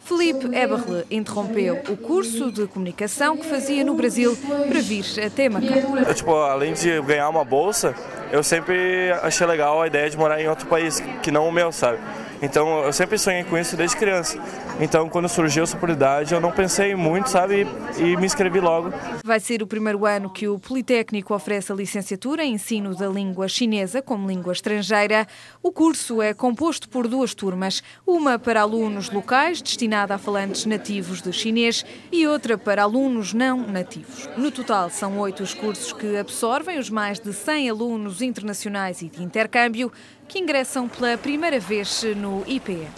Felipe 0.00 0.46
Eberle 0.46 1.04
interrompeu 1.10 1.82
o 1.88 1.96
curso 1.96 2.50
de 2.50 2.66
comunicação 2.66 3.36
que 3.36 3.44
fazia 3.44 3.84
no 3.84 3.94
Brasil 3.94 4.36
para 4.68 4.80
vir 4.80 5.04
até 5.24 5.48
Macau. 5.48 6.14
Tipo, 6.14 6.34
além 6.36 6.74
de 6.74 7.00
ganhar 7.02 7.28
uma 7.28 7.44
bolsa, 7.44 7.94
eu 8.30 8.42
sempre 8.42 9.12
achei 9.22 9.46
legal 9.46 9.82
a 9.82 9.86
ideia 9.86 10.08
de 10.10 10.16
morar 10.16 10.40
em 10.40 10.48
outro 10.48 10.66
país 10.66 11.00
que 11.22 11.30
não 11.30 11.48
o 11.48 11.52
meu, 11.52 11.70
sabe? 11.72 11.98
Então 12.42 12.84
eu 12.84 12.92
sempre 12.92 13.18
sonhei 13.18 13.44
com 13.44 13.56
isso 13.56 13.76
desde 13.76 13.96
criança. 13.96 14.38
Então 14.80 15.08
quando 15.08 15.28
surgiu 15.28 15.62
essa 15.62 15.76
oportunidade 15.76 16.34
eu 16.34 16.40
não 16.40 16.52
pensei 16.52 16.94
muito, 16.94 17.30
sabe, 17.30 17.66
e 17.98 18.16
me 18.16 18.26
inscrevi 18.26 18.60
logo. 18.60 18.92
Vai 19.24 19.40
ser 19.40 19.62
o 19.62 19.66
primeiro 19.66 20.04
ano 20.04 20.30
que 20.30 20.46
o 20.48 20.58
Politécnico 20.58 21.34
oferece 21.34 21.72
a 21.72 21.74
licenciatura 21.74 22.44
em 22.44 22.54
ensino 22.54 22.94
da 22.94 23.08
língua 23.08 23.48
chinesa 23.48 24.02
como 24.02 24.28
língua 24.28 24.52
estrangeira. 24.52 25.26
O 25.62 25.72
curso 25.72 26.20
é 26.20 26.34
composto 26.34 26.88
por 26.88 27.08
duas 27.08 27.34
turmas, 27.34 27.82
uma 28.06 28.38
para 28.38 28.60
alunos 28.60 29.10
locais 29.10 29.62
destinada 29.62 30.14
a 30.14 30.18
falantes 30.18 30.66
nativos 30.66 31.22
de 31.22 31.32
chinês 31.32 31.84
e 32.12 32.26
outra 32.26 32.58
para 32.58 32.82
alunos 32.82 33.32
não 33.32 33.66
nativos. 33.66 34.28
No 34.36 34.50
total 34.50 34.90
são 34.90 35.18
oito 35.18 35.42
os 35.42 35.54
cursos 35.54 35.92
que 35.92 36.16
absorvem 36.16 36.78
os 36.78 36.90
mais 36.90 37.18
de 37.18 37.32
100 37.32 37.70
alunos 37.70 38.22
internacionais 38.22 39.02
e 39.02 39.08
de 39.08 39.22
intercâmbio 39.22 39.90
que 40.28 40.38
ingressam 40.38 40.88
pela 40.88 41.16
primeira 41.16 41.60
vez 41.60 42.02
no 42.16 42.42
IPE. 42.46 42.88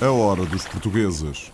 A 0.00 0.10
hora 0.10 0.44
dos 0.44 0.66
portugueses. 0.66 1.52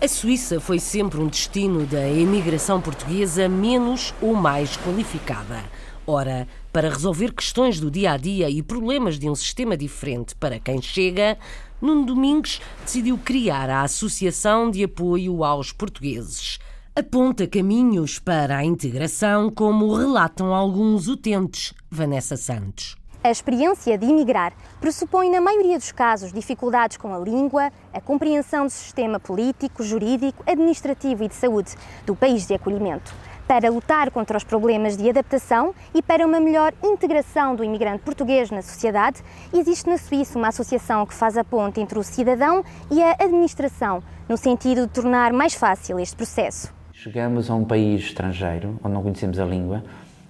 A 0.00 0.08
Suíça 0.08 0.58
foi 0.58 0.78
sempre 0.78 1.20
um 1.20 1.28
destino 1.28 1.86
da 1.86 2.08
imigração 2.08 2.80
portuguesa 2.80 3.48
menos 3.48 4.12
ou 4.20 4.34
mais 4.34 4.76
qualificada. 4.76 5.62
Ora, 6.06 6.48
para 6.72 6.90
resolver 6.90 7.32
questões 7.32 7.78
do 7.78 7.90
dia 7.90 8.12
a 8.12 8.16
dia 8.16 8.50
e 8.50 8.62
problemas 8.62 9.18
de 9.18 9.30
um 9.30 9.34
sistema 9.34 9.76
diferente 9.76 10.34
para 10.34 10.58
quem 10.58 10.82
chega, 10.82 11.38
Nuno 11.80 12.04
Domingos 12.04 12.60
decidiu 12.84 13.16
criar 13.16 13.70
a 13.70 13.82
Associação 13.82 14.70
de 14.70 14.82
Apoio 14.82 15.44
aos 15.44 15.72
Portugueses 15.72 16.58
aponta 16.94 17.46
caminhos 17.46 18.18
para 18.18 18.58
a 18.58 18.64
integração, 18.64 19.50
como 19.50 19.94
relatam 19.94 20.54
alguns 20.54 21.08
utentes. 21.08 21.72
Vanessa 21.90 22.36
Santos. 22.36 22.96
A 23.24 23.30
experiência 23.30 23.96
de 23.96 24.04
imigrar 24.04 24.52
pressupõe, 24.78 25.30
na 25.30 25.40
maioria 25.40 25.78
dos 25.78 25.90
casos, 25.90 26.32
dificuldades 26.32 26.98
com 26.98 27.14
a 27.14 27.18
língua, 27.18 27.70
a 27.94 28.00
compreensão 28.00 28.66
do 28.66 28.70
sistema 28.70 29.18
político, 29.18 29.82
jurídico, 29.82 30.42
administrativo 30.46 31.24
e 31.24 31.28
de 31.28 31.34
saúde 31.34 31.74
do 32.04 32.14
país 32.14 32.46
de 32.46 32.54
acolhimento. 32.54 33.14
Para 33.48 33.70
lutar 33.70 34.10
contra 34.10 34.36
os 34.36 34.44
problemas 34.44 34.96
de 34.96 35.08
adaptação 35.08 35.74
e 35.94 36.02
para 36.02 36.26
uma 36.26 36.40
melhor 36.40 36.74
integração 36.82 37.56
do 37.56 37.64
imigrante 37.64 38.02
português 38.02 38.50
na 38.50 38.60
sociedade, 38.60 39.22
existe 39.54 39.88
na 39.88 39.96
Suíça 39.96 40.38
uma 40.38 40.48
associação 40.48 41.06
que 41.06 41.14
faz 41.14 41.38
a 41.38 41.44
ponte 41.44 41.80
entre 41.80 41.98
o 41.98 42.02
cidadão 42.02 42.62
e 42.90 43.02
a 43.02 43.12
administração, 43.12 44.02
no 44.28 44.36
sentido 44.36 44.86
de 44.86 44.92
tornar 44.92 45.32
mais 45.32 45.54
fácil 45.54 45.98
este 45.98 46.16
processo. 46.16 46.81
Chegamos 47.02 47.50
a 47.50 47.54
um 47.56 47.64
país 47.64 48.00
estrangeiro, 48.02 48.78
onde 48.80 48.94
não 48.94 49.02
conhecemos 49.02 49.40
a 49.40 49.44
língua, 49.44 49.82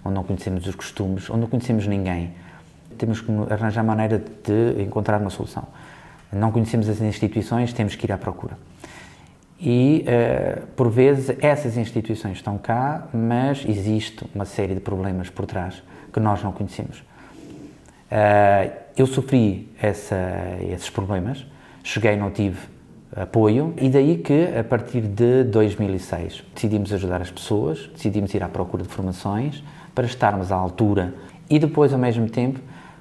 onde 0.03 0.15
não 0.15 0.25
conhecemos 0.25 0.67
os 0.67 0.75
costumes, 0.75 1.29
onde 1.29 1.41
não 1.41 1.47
conhecemos 1.47 1.87
ninguém. 1.87 2.33
Temos 2.97 3.21
que 3.21 3.31
arranjar 3.51 3.85
maneira 3.85 4.19
de 4.19 4.83
encontrar 4.83 5.21
uma 5.21 5.29
solução. 5.29 5.65
Não 6.33 6.51
conhecemos 6.51 6.89
as 6.89 7.03
instituições, 7.03 7.75
temos 7.75 7.95
que 7.95 8.07
ir 8.07 8.13
à 8.13 8.17
procura. 8.17 8.57
E, 9.61 10.07
uh, 10.09 10.67
por 10.69 10.89
vezes, 10.89 11.37
essas 11.43 11.77
instituições 11.77 12.39
estão 12.39 12.57
cá, 12.57 13.07
mas 13.13 13.67
existe 13.69 14.25
uma 14.35 14.47
série 14.47 14.73
de 14.73 14.81
problemas 14.81 15.29
por 15.29 15.45
trás 15.45 15.83
que 16.11 16.21
nós 16.21 16.43
não 16.43 16.53
conhecemos. 16.53 17.01
Uh, 17.01 18.73
eu 18.97 19.07
sofri 19.07 19.71
essa, 19.79 20.17
esses 20.71 20.89
problemas, 20.89 21.45
cheguei, 21.85 22.17
não 22.17 22.31
tive 22.31 22.72
apoio 23.15 23.75
e 23.77 23.89
daí 23.91 24.19
que, 24.19 24.49
a 24.59 24.65
partir 24.65 25.03
de 25.03 25.45
2006, 25.45 26.45
decidimos 26.55 26.93
ajudar 26.93 27.21
as 27.21 27.31
pessoas, 27.31 27.91
decidimos 27.93 28.33
ir 28.35 28.43
à 28.43 28.49
procura 28.49 28.83
de 28.83 28.89
formações 28.89 29.63
para 29.95 30.07
estarmos 30.07 30.51
à 30.51 30.57
altura 30.57 31.15
e 31.49 31.59
depois, 31.59 31.93
ao 31.93 31.99
mesmo 31.99 32.29
tempo, 32.29 32.61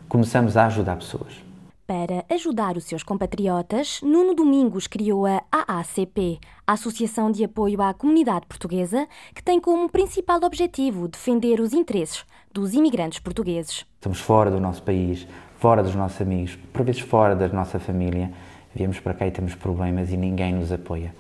começamos 0.09 0.57
a 0.57 0.65
ajudar 0.65 0.97
pessoas. 0.97 1.51
Para 1.87 2.23
ajudar 2.29 2.77
os 2.77 2.85
seus 2.85 3.03
compatriotas, 3.03 3.99
Nuno 4.01 4.33
Domingos 4.33 4.87
criou 4.87 5.25
a 5.25 5.43
AACP, 5.51 6.39
a 6.65 6.73
Associação 6.73 7.29
de 7.29 7.43
Apoio 7.43 7.81
à 7.81 7.93
Comunidade 7.93 8.45
Portuguesa, 8.45 9.07
que 9.35 9.43
tem 9.43 9.59
como 9.59 9.89
principal 9.89 10.39
objetivo 10.43 11.07
defender 11.09 11.59
os 11.59 11.73
interesses 11.73 12.23
dos 12.53 12.73
imigrantes 12.73 13.19
portugueses. 13.19 13.85
Estamos 13.95 14.21
fora 14.21 14.49
do 14.49 14.59
nosso 14.59 14.81
país, 14.83 15.27
fora 15.57 15.83
dos 15.83 15.93
nossos 15.93 16.21
amigos, 16.21 16.57
por 16.71 16.85
vezes 16.85 17.01
fora 17.01 17.35
da 17.35 17.49
nossa 17.49 17.77
família 17.77 18.31
viemos 18.73 18.99
para 18.99 19.13
cá 19.13 19.27
e 19.27 19.31
temos 19.31 19.55
problemas 19.55 20.11
e 20.11 20.17
ninguém 20.17 20.53
nos 20.53 20.71
apoia. 20.71 21.13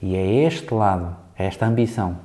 E 0.00 0.14
é 0.14 0.44
este 0.44 0.72
lado, 0.72 1.16
é 1.38 1.46
esta 1.46 1.66
ambição 1.66 2.18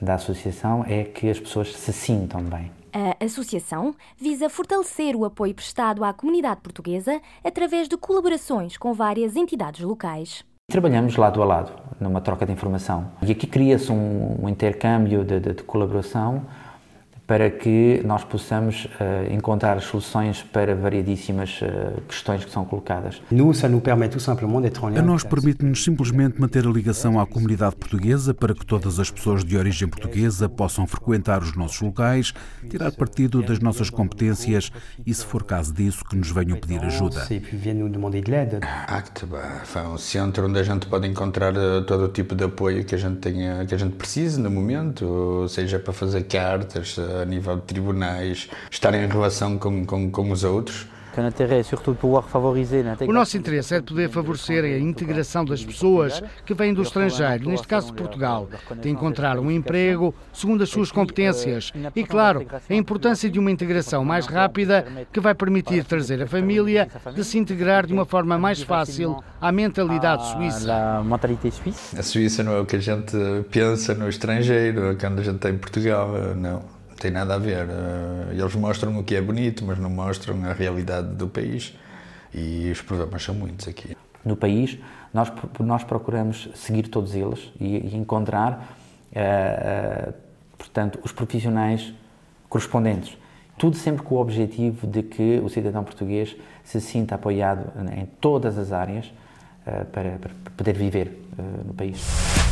da 0.00 0.14
associação 0.14 0.84
é 0.86 1.04
que 1.04 1.28
as 1.30 1.40
pessoas 1.40 1.74
se 1.74 1.92
sintam 1.92 2.42
bem. 2.42 2.70
A 2.92 3.24
associação 3.24 3.94
visa 4.16 4.48
fortalecer 4.48 5.14
o 5.14 5.24
apoio 5.24 5.54
prestado 5.54 6.02
à 6.02 6.12
comunidade 6.12 6.60
portuguesa 6.62 7.20
através 7.44 7.88
de 7.88 7.96
colaborações 7.96 8.78
com 8.78 8.94
várias 8.94 9.36
entidades 9.36 9.82
locais. 9.82 10.44
Trabalhamos 10.68 11.16
lado 11.16 11.42
a 11.42 11.44
lado, 11.44 11.72
numa 12.00 12.20
troca 12.20 12.46
de 12.46 12.52
informação. 12.52 13.10
E 13.22 13.30
aqui 13.30 13.46
cria-se 13.46 13.92
um, 13.92 14.44
um 14.44 14.48
intercâmbio 14.48 15.24
de, 15.24 15.38
de, 15.38 15.52
de 15.54 15.62
colaboração 15.62 16.44
para 17.26 17.50
que 17.50 18.00
nós 18.04 18.22
possamos 18.22 18.84
uh, 18.84 19.32
encontrar 19.32 19.80
soluções 19.82 20.42
para 20.42 20.76
variedíssimas 20.76 21.60
uh, 21.60 22.00
questões 22.02 22.44
que 22.44 22.50
são 22.50 22.64
colocadas. 22.64 23.20
A 25.00 25.02
nós 25.02 25.24
permite-nos 25.24 25.82
simplesmente 25.82 26.40
manter 26.40 26.66
a 26.66 26.70
ligação 26.70 27.18
à 27.18 27.26
comunidade 27.26 27.74
portuguesa 27.74 28.32
para 28.32 28.54
que 28.54 28.64
todas 28.64 29.00
as 29.00 29.10
pessoas 29.10 29.44
de 29.44 29.56
origem 29.56 29.88
portuguesa 29.88 30.48
possam 30.48 30.86
frequentar 30.86 31.42
os 31.42 31.56
nossos 31.56 31.80
locais, 31.80 32.32
tirar 32.70 32.92
partido 32.92 33.42
das 33.42 33.58
nossas 33.58 33.90
competências 33.90 34.70
e, 35.04 35.12
se 35.12 35.24
for 35.24 35.42
caso 35.42 35.72
disso, 35.74 36.04
que 36.04 36.14
nos 36.14 36.30
venham 36.30 36.56
pedir 36.58 36.80
ajuda. 36.84 37.26
ACT 38.86 39.26
é 39.74 39.80
um 39.82 39.98
centro 39.98 40.46
onde 40.46 40.58
a 40.60 40.62
gente 40.62 40.86
pode 40.86 41.08
encontrar 41.08 41.54
eh, 41.56 41.80
todo 41.86 42.04
o 42.04 42.08
tipo 42.08 42.34
de 42.34 42.44
apoio 42.44 42.84
que 42.84 42.94
a 42.94 42.98
gente 42.98 43.16
tenha, 43.16 43.64
que 43.66 43.74
a 43.74 43.78
gente 43.78 43.96
precise 43.96 44.40
no 44.40 44.50
momento, 44.50 45.46
seja 45.48 45.78
para 45.78 45.92
fazer 45.92 46.22
cartas, 46.24 46.98
a 47.22 47.24
nível 47.24 47.56
de 47.56 47.62
tribunais, 47.62 48.48
estar 48.70 48.94
em 48.94 49.06
relação 49.06 49.58
com, 49.58 49.84
com, 49.84 50.10
com 50.10 50.30
os 50.30 50.44
outros. 50.44 50.86
O 53.06 53.12
nosso 53.12 53.38
interesse 53.38 53.74
é 53.74 53.80
de 53.80 53.86
poder 53.86 54.10
favorecer 54.10 54.64
a 54.64 54.78
integração 54.78 55.46
das 55.46 55.64
pessoas 55.64 56.22
que 56.44 56.52
vêm 56.52 56.74
do 56.74 56.82
estrangeiro, 56.82 57.48
neste 57.48 57.66
caso 57.66 57.86
de 57.86 57.94
Portugal, 57.94 58.48
de 58.82 58.90
encontrar 58.90 59.38
um 59.38 59.50
emprego 59.50 60.14
segundo 60.30 60.62
as 60.62 60.68
suas 60.68 60.92
competências 60.92 61.72
e, 61.94 62.04
claro, 62.04 62.46
a 62.68 62.74
importância 62.74 63.30
de 63.30 63.38
uma 63.38 63.50
integração 63.50 64.04
mais 64.04 64.26
rápida 64.26 64.86
que 65.10 65.18
vai 65.18 65.34
permitir 65.34 65.84
trazer 65.84 66.22
a 66.22 66.26
família 66.26 66.86
de 67.14 67.24
se 67.24 67.38
integrar 67.38 67.86
de 67.86 67.94
uma 67.94 68.04
forma 68.04 68.36
mais 68.36 68.60
fácil 68.62 69.22
à 69.40 69.50
mentalidade 69.50 70.30
suíça. 70.32 71.02
A 71.96 72.02
Suíça 72.02 72.42
não 72.42 72.52
é 72.52 72.60
o 72.60 72.66
que 72.66 72.76
a 72.76 72.80
gente 72.80 73.16
pensa 73.50 73.94
no 73.94 74.06
estrangeiro, 74.06 74.94
quando 75.00 75.20
a 75.20 75.22
gente 75.22 75.36
está 75.36 75.48
em 75.48 75.56
Portugal, 75.56 76.10
não 76.36 76.75
tem 77.00 77.10
nada 77.10 77.34
a 77.34 77.38
ver. 77.38 77.68
Eh, 77.68 78.34
eles 78.38 78.54
mostram 78.54 78.98
o 78.98 79.04
que 79.04 79.14
é 79.14 79.20
bonito, 79.20 79.64
mas 79.64 79.78
não 79.78 79.90
mostram 79.90 80.44
a 80.44 80.52
realidade 80.52 81.08
do 81.14 81.28
país 81.28 81.74
e 82.34 82.70
os 82.70 82.82
problemas 82.82 83.22
são 83.22 83.34
muitos 83.34 83.68
aqui. 83.68 83.96
No 84.24 84.36
país, 84.36 84.78
nós, 85.14 85.32
nós 85.60 85.84
procuramos 85.84 86.48
seguir 86.54 86.88
todos 86.88 87.14
eles 87.14 87.52
e, 87.60 87.76
e 87.76 87.96
encontrar, 87.96 88.76
uh, 89.12 90.10
uh, 90.10 90.14
portanto, 90.58 90.98
os 91.02 91.12
profissionais 91.12 91.94
correspondentes. 92.48 93.16
Tudo 93.56 93.76
sempre 93.76 94.02
com 94.02 94.16
o 94.16 94.18
objetivo 94.18 94.86
de 94.86 95.02
que 95.02 95.40
o 95.42 95.48
cidadão 95.48 95.82
português 95.82 96.36
se 96.62 96.80
sinta 96.80 97.14
apoiado 97.14 97.72
em 97.96 98.04
todas 98.20 98.58
as 98.58 98.72
áreas 98.72 99.06
uh, 99.06 99.84
para, 99.86 100.18
para, 100.18 100.30
poder 100.56 100.74
viver 100.74 101.22
no 101.66 101.74
país. 101.74 102.45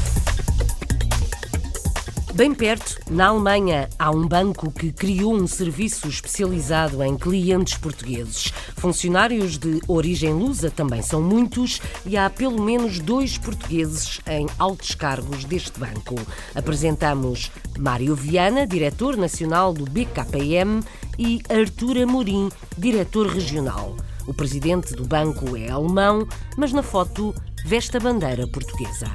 Bem 2.34 2.52
perto, 2.52 2.98
na 3.08 3.28
Alemanha, 3.28 3.88
há 3.96 4.10
um 4.10 4.26
banco 4.26 4.68
que 4.68 4.90
criou 4.90 5.36
um 5.36 5.46
serviço 5.46 6.08
especializado 6.08 7.00
em 7.04 7.16
clientes 7.16 7.78
portugueses. 7.78 8.52
Funcionários 8.76 9.56
de 9.56 9.80
origem 9.86 10.32
lusa 10.32 10.68
também 10.68 11.00
são 11.00 11.22
muitos 11.22 11.80
e 12.04 12.16
há 12.16 12.28
pelo 12.28 12.60
menos 12.60 12.98
dois 12.98 13.38
portugueses 13.38 14.20
em 14.26 14.48
altos 14.58 14.96
cargos 14.96 15.44
deste 15.44 15.78
banco. 15.78 16.16
Apresentamos 16.56 17.52
Mário 17.78 18.16
Viana, 18.16 18.66
diretor 18.66 19.16
nacional 19.16 19.72
do 19.72 19.84
BKPM, 19.84 20.82
e 21.16 21.40
Artur 21.48 21.96
Amorim, 21.98 22.48
diretor 22.76 23.28
regional. 23.28 23.96
O 24.26 24.34
presidente 24.34 24.92
do 24.94 25.04
banco 25.04 25.56
é 25.56 25.70
alemão, 25.70 26.26
mas 26.56 26.72
na 26.72 26.82
foto 26.82 27.32
veste 27.64 27.96
a 27.96 28.00
bandeira 28.00 28.44
portuguesa. 28.48 29.06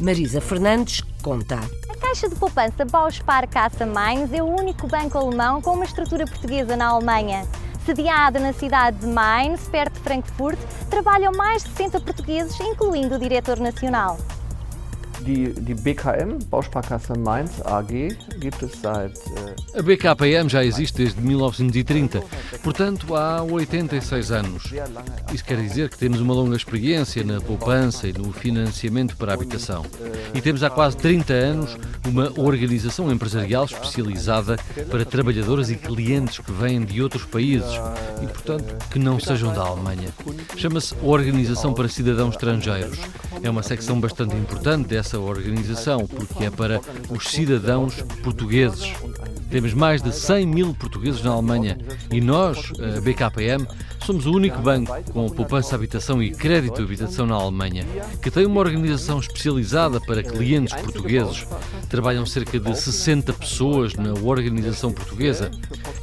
Marisa 0.00 0.40
Fernandes 0.40 1.02
conta. 1.22 1.60
Caixa 2.08 2.26
de 2.26 2.36
Poupança 2.36 2.86
Bauspar 2.86 3.46
Cassa 3.46 3.84
Mainz 3.84 4.32
é 4.32 4.42
o 4.42 4.46
único 4.46 4.86
banco 4.86 5.18
alemão 5.18 5.60
com 5.60 5.74
uma 5.74 5.84
estrutura 5.84 6.24
portuguesa 6.24 6.74
na 6.74 6.86
Alemanha. 6.86 7.46
Sediada 7.84 8.38
na 8.38 8.50
cidade 8.54 8.96
de 8.96 9.06
Mainz, 9.06 9.68
perto 9.68 9.92
de 9.92 10.00
Frankfurt, 10.00 10.58
trabalham 10.88 11.32
mais 11.32 11.62
de 11.62 11.68
60 11.68 12.00
portugueses, 12.00 12.58
incluindo 12.60 13.16
o 13.16 13.18
diretor 13.18 13.60
nacional. 13.60 14.16
Die, 15.26 15.52
die 15.52 15.74
BKM, 15.74 16.38
Bausparkasse 16.50 17.18
Mainz 17.18 17.60
AG, 17.64 18.16
gibt 18.40 18.62
es 18.62 18.72
seit. 18.80 19.16
Äh, 19.74 19.78
a 19.78 19.82
BKPM 19.82 20.48
já 20.48 20.64
existe 20.64 20.98
desde 20.98 21.20
1930, 21.20 22.22
portanto 22.62 23.14
há 23.14 23.42
86 23.42 24.30
anos. 24.30 24.72
Isso 25.32 25.44
quer 25.44 25.60
dizer 25.60 25.88
que 25.90 25.98
temos 25.98 26.20
uma 26.20 26.34
longa 26.34 26.56
experiência 26.56 27.24
na 27.24 27.40
poupança 27.40 28.08
e 28.08 28.12
no 28.12 28.32
financiamento 28.32 29.16
para 29.16 29.32
a 29.32 29.34
habitação. 29.34 29.84
E 30.34 30.40
temos 30.40 30.62
há 30.62 30.70
quase 30.70 30.96
30 30.96 31.32
anos 31.32 31.76
uma 32.06 32.32
organização 32.40 33.10
empresarial 33.12 33.64
especializada 33.64 34.56
para 34.90 35.04
trabalhadores 35.04 35.70
e 35.70 35.76
clientes 35.76 36.38
que 36.38 36.52
vêm 36.52 36.84
de 36.84 37.02
outros 37.02 37.24
países 37.24 37.72
e, 38.22 38.26
portanto, 38.26 38.76
que 38.90 38.98
não 38.98 39.18
sejam 39.20 39.52
da 39.52 39.62
Alemanha. 39.62 40.08
Chama-se 40.56 40.94
Organização 41.02 41.74
para 41.74 41.88
Cidadãos 41.88 42.34
Estrangeiros. 42.34 42.98
É 43.42 43.50
uma 43.50 43.62
secção 43.62 44.00
bastante 44.00 44.34
importante 44.34 44.88
dessa 44.88 45.17
essa 45.18 45.20
organização, 45.20 46.06
porque 46.06 46.44
é 46.44 46.50
para 46.50 46.80
os 47.10 47.28
cidadãos 47.28 48.02
portugueses. 48.22 48.92
Temos 49.50 49.72
mais 49.72 50.02
de 50.02 50.12
100 50.12 50.46
mil 50.46 50.74
portugueses 50.74 51.22
na 51.22 51.30
Alemanha 51.30 51.78
e 52.10 52.20
nós, 52.20 52.70
a 52.78 53.00
BKPM, 53.00 53.66
somos 54.04 54.26
o 54.26 54.32
único 54.32 54.60
banco 54.60 54.94
com 55.12 55.28
poupança 55.28 55.74
habitação 55.74 56.22
e 56.22 56.30
crédito 56.30 56.82
habitação 56.82 57.26
na 57.26 57.34
Alemanha 57.34 57.84
que 58.22 58.30
tem 58.30 58.46
uma 58.46 58.60
organização 58.60 59.18
especializada 59.18 60.00
para 60.00 60.22
clientes 60.22 60.74
portugueses. 60.74 61.46
Trabalham 61.88 62.26
cerca 62.26 62.60
de 62.60 62.78
60 62.78 63.32
pessoas 63.32 63.94
na 63.94 64.12
organização 64.12 64.92
portuguesa 64.92 65.50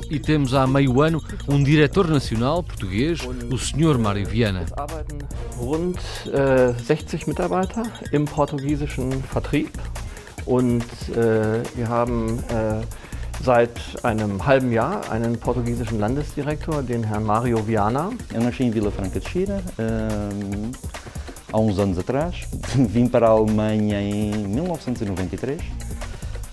e 0.10 0.20
temos 0.20 0.54
há 0.54 0.68
meio 0.68 1.02
ano 1.02 1.22
um 1.48 1.64
diretor 1.64 2.08
nacional 2.08 2.64
português, 2.64 3.20
o 3.52 3.58
Sr. 3.58 3.98
Mário 3.98 4.28
Viana. 4.28 4.66
Rund 5.58 5.98
äh, 6.28 6.74
60 6.84 7.28
Mitarbeiter 7.28 7.84
im 8.12 8.26
portugiesischen 8.26 9.24
Vertrieb 9.24 9.72
und 10.46 10.84
äh, 11.10 11.64
wir 11.76 11.90
haben 11.90 12.40
äh, 12.50 12.86
seit 13.44 13.72
einem 14.04 14.46
halben 14.46 14.72
Jahr 14.72 15.12
einen 15.12 15.38
portugiesischen 15.38 16.00
Landesdirektor, 16.00 16.82
den 16.82 17.04
Herrn 17.04 17.24
Mario 17.24 17.66
Viana. 17.66 18.12
Eu 18.34 18.42
nasci 18.42 18.64
em 18.64 18.72
Vila 18.72 18.92
Franca 18.92 19.20
de 19.20 19.28
Xira 19.28 19.62
uh, 19.78 20.72
há 21.52 21.60
uns 21.60 21.78
anos 21.80 22.00
atrás. 22.00 22.48
Vim 22.76 23.08
para 23.08 23.28
a 23.28 23.32
Alemanha 23.32 24.02
em 24.02 24.48
1993. 24.48 25.62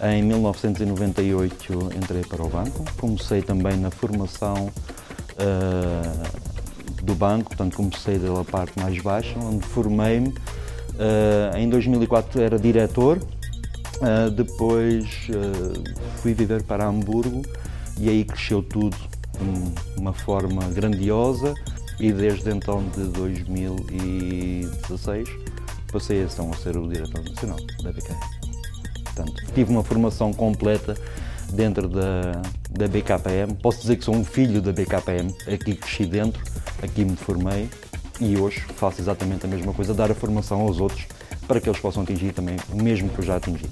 Em 0.02 0.22
1998 0.22 1.90
entrei 1.96 2.22
para 2.22 2.42
o 2.42 2.48
banco. 2.48 2.84
Comecei 2.98 3.40
também 3.40 3.76
na 3.76 3.90
formação 3.90 4.68
uh, 5.38 7.02
do 7.02 7.14
banco, 7.14 7.50
portanto 7.50 7.76
comecei 7.76 8.18
da 8.18 8.44
parte 8.44 8.78
mais 8.80 9.00
baixa, 9.00 9.38
onde 9.38 9.64
formei-me. 9.66 10.28
Uh, 10.28 11.56
em 11.56 11.68
2004 11.68 12.40
era 12.40 12.58
diretor 12.58 13.20
Uh, 14.02 14.28
depois 14.32 15.28
fui 16.16 16.34
viver 16.34 16.64
para 16.64 16.84
Hamburgo 16.84 17.40
e 18.00 18.08
aí 18.08 18.24
cresceu 18.24 18.60
tudo 18.60 18.96
de 18.96 20.00
uma 20.00 20.12
forma 20.12 20.64
grandiosa 20.70 21.54
e 22.00 22.12
desde 22.12 22.50
então 22.50 22.82
de 22.96 23.04
2016 23.04 25.28
passei 25.92 26.24
então, 26.24 26.50
a 26.50 26.56
ser 26.56 26.76
o 26.76 26.88
diretor 26.88 27.22
nacional 27.22 27.60
da 27.80 27.92
BKM. 27.92 28.41
Portanto, 29.14 29.42
tive 29.54 29.70
uma 29.70 29.84
formação 29.84 30.32
completa 30.32 30.96
dentro 31.52 31.88
da, 31.88 32.42
da 32.70 32.88
BKPM. 32.88 33.54
Posso 33.54 33.80
dizer 33.82 33.96
que 33.96 34.04
sou 34.04 34.14
um 34.14 34.24
filho 34.24 34.60
da 34.62 34.72
BKPM, 34.72 35.34
aqui 35.52 35.74
cresci 35.74 36.06
dentro, 36.06 36.42
aqui 36.82 37.04
me 37.04 37.16
formei 37.16 37.68
e 38.20 38.36
hoje 38.36 38.64
faço 38.76 39.00
exatamente 39.00 39.44
a 39.44 39.48
mesma 39.48 39.72
coisa, 39.72 39.92
dar 39.92 40.10
a 40.10 40.14
formação 40.14 40.60
aos 40.60 40.80
outros 40.80 41.06
para 41.46 41.60
que 41.60 41.68
eles 41.68 41.80
possam 41.80 42.02
atingir 42.02 42.32
também 42.32 42.56
o 42.72 42.82
mesmo 42.82 43.08
que 43.08 43.18
eu 43.18 43.24
já 43.24 43.36
atingi. 43.36 43.68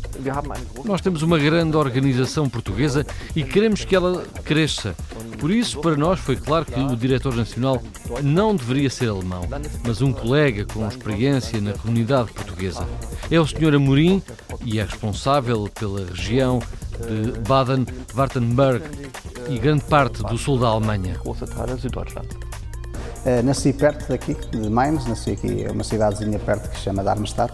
Nós 0.84 1.00
temos 1.00 1.22
uma 1.22 1.38
grande 1.38 1.76
organização 1.76 2.48
portuguesa 2.48 3.06
e 3.34 3.42
queremos 3.42 3.84
que 3.84 3.94
ela 3.94 4.24
cresça. 4.44 4.94
Por 5.38 5.50
isso, 5.50 5.80
para 5.80 5.96
nós 5.96 6.20
foi 6.20 6.36
claro 6.36 6.66
que 6.66 6.78
o 6.78 6.96
diretor 6.96 7.34
nacional 7.34 7.80
não 8.22 8.54
deveria 8.54 8.90
ser 8.90 9.08
alemão, 9.08 9.42
mas 9.86 10.02
um 10.02 10.12
colega 10.12 10.66
com 10.66 10.86
experiência 10.86 11.60
na 11.60 11.72
comunidade 11.72 12.32
portuguesa. 12.32 12.86
É 13.30 13.40
o 13.40 13.46
Sr. 13.46 13.74
Amorim 13.76 14.22
e 14.64 14.78
é 14.78 14.84
responsável 14.84 15.68
pela 15.74 16.04
região 16.04 16.60
de 16.98 17.38
Baden-Württemberg 17.40 18.82
e 19.48 19.58
grande 19.58 19.84
parte 19.84 20.22
do 20.22 20.36
sul 20.36 20.58
da 20.58 20.68
Alemanha. 20.68 21.16
Uh, 23.20 23.42
nasci 23.44 23.72
perto 23.72 24.08
daqui, 24.08 24.34
de 24.34 24.70
Mainz, 24.70 25.06
nasci 25.06 25.32
aqui, 25.32 25.64
é 25.64 25.70
uma 25.70 25.84
cidadezinha 25.84 26.38
perto 26.38 26.70
que 26.70 26.76
se 26.76 26.84
chama 26.84 27.02
Darmstadt, 27.04 27.52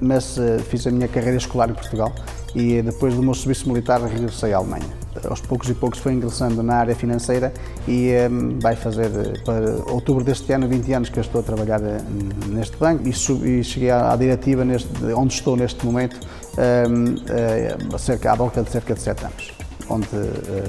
mas 0.00 0.36
fiz 0.68 0.86
a 0.86 0.90
minha 0.90 1.08
carreira 1.08 1.36
escolar 1.36 1.70
em 1.70 1.74
Portugal 1.74 2.12
e 2.54 2.82
depois 2.82 3.14
do 3.14 3.22
meu 3.22 3.34
serviço 3.34 3.68
militar 3.68 4.00
regressei 4.02 4.52
à 4.52 4.58
Alemanha. 4.58 5.00
Aos 5.28 5.40
poucos 5.40 5.68
e 5.68 5.74
poucos 5.74 5.98
foi 5.98 6.12
ingressando 6.12 6.62
na 6.62 6.76
área 6.76 6.94
financeira 6.94 7.52
e 7.86 8.10
um, 8.30 8.58
vai 8.58 8.76
fazer 8.76 9.10
para 9.44 9.92
outubro 9.92 10.22
deste 10.22 10.52
ano 10.52 10.68
20 10.68 10.92
anos 10.92 11.08
que 11.08 11.18
eu 11.18 11.22
estou 11.22 11.40
a 11.40 11.44
trabalhar 11.44 11.80
neste 12.46 12.76
banco 12.76 13.02
e, 13.06 13.64
cheguei 13.64 13.90
à, 13.90 14.14
diretiva 14.16 14.64
neste, 14.64 14.88
onde 15.16 15.34
estou 15.34 15.56
neste 15.56 15.84
momento 15.84 16.18
um, 16.88 17.98
cerca, 17.98 18.32
à 18.32 18.34
volta 18.34 18.62
de 18.62 18.70
cerca 18.70 18.94
de 18.94 19.02
7 19.02 19.24
anos, 19.24 19.52
onde 19.88 20.06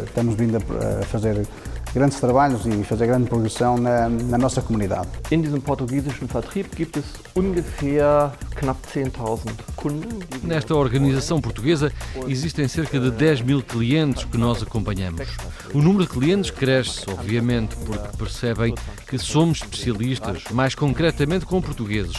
estamos 0.07 0.35
vindo 0.35 0.57
a 0.57 1.05
fazer 1.05 1.45
grandes 1.93 2.19
trabalhos 2.19 2.65
e 2.65 2.83
fazer 2.83 3.07
grande 3.07 3.27
progressão 3.27 3.77
na, 3.77 4.09
na 4.09 4.37
nossa 4.37 4.61
comunidade. 4.61 5.07
In 5.31 5.41
diesem 5.41 5.59
portugiesischen 5.59 6.27
Vertrieb 6.27 6.67
gibt 6.75 6.97
es 6.97 7.05
ungefähr 7.35 8.31
knapp 8.55 8.79
10.000 8.87 9.51
Kunden. 9.75 10.19
Nesta 10.43 10.75
organização 10.75 11.41
portuguesa 11.41 11.91
existem 12.27 12.67
cerca 12.67 12.99
de 12.99 13.11
10 13.11 13.41
mil 13.41 13.61
clientes 13.61 14.23
que 14.23 14.37
nós 14.37 14.61
acompanhamos. 14.61 15.27
O 15.73 15.81
número 15.81 16.05
de 16.05 16.09
clientes 16.09 16.51
cresce, 16.51 17.05
obviamente, 17.09 17.75
porque 17.85 18.17
percebem 18.17 18.75
que 19.07 19.17
somos 19.17 19.61
especialistas, 19.61 20.43
mais 20.51 20.75
concretamente 20.75 21.45
com 21.45 21.61
portugueses. 21.61 22.15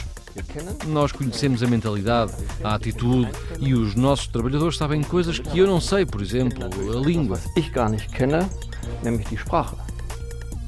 Nós 0.86 1.12
conhecemos 1.12 1.62
a 1.62 1.66
mentalidade, 1.66 2.32
a 2.64 2.74
atitude 2.74 3.30
e 3.60 3.74
os 3.74 3.94
nossos 3.94 4.26
trabalhadores 4.26 4.76
sabem 4.76 5.02
coisas 5.02 5.38
que 5.38 5.58
eu 5.58 5.66
não 5.66 5.80
sei, 5.80 6.06
por 6.06 6.22
exemplo, 6.22 6.64
a 6.64 7.00
língua. 7.00 7.38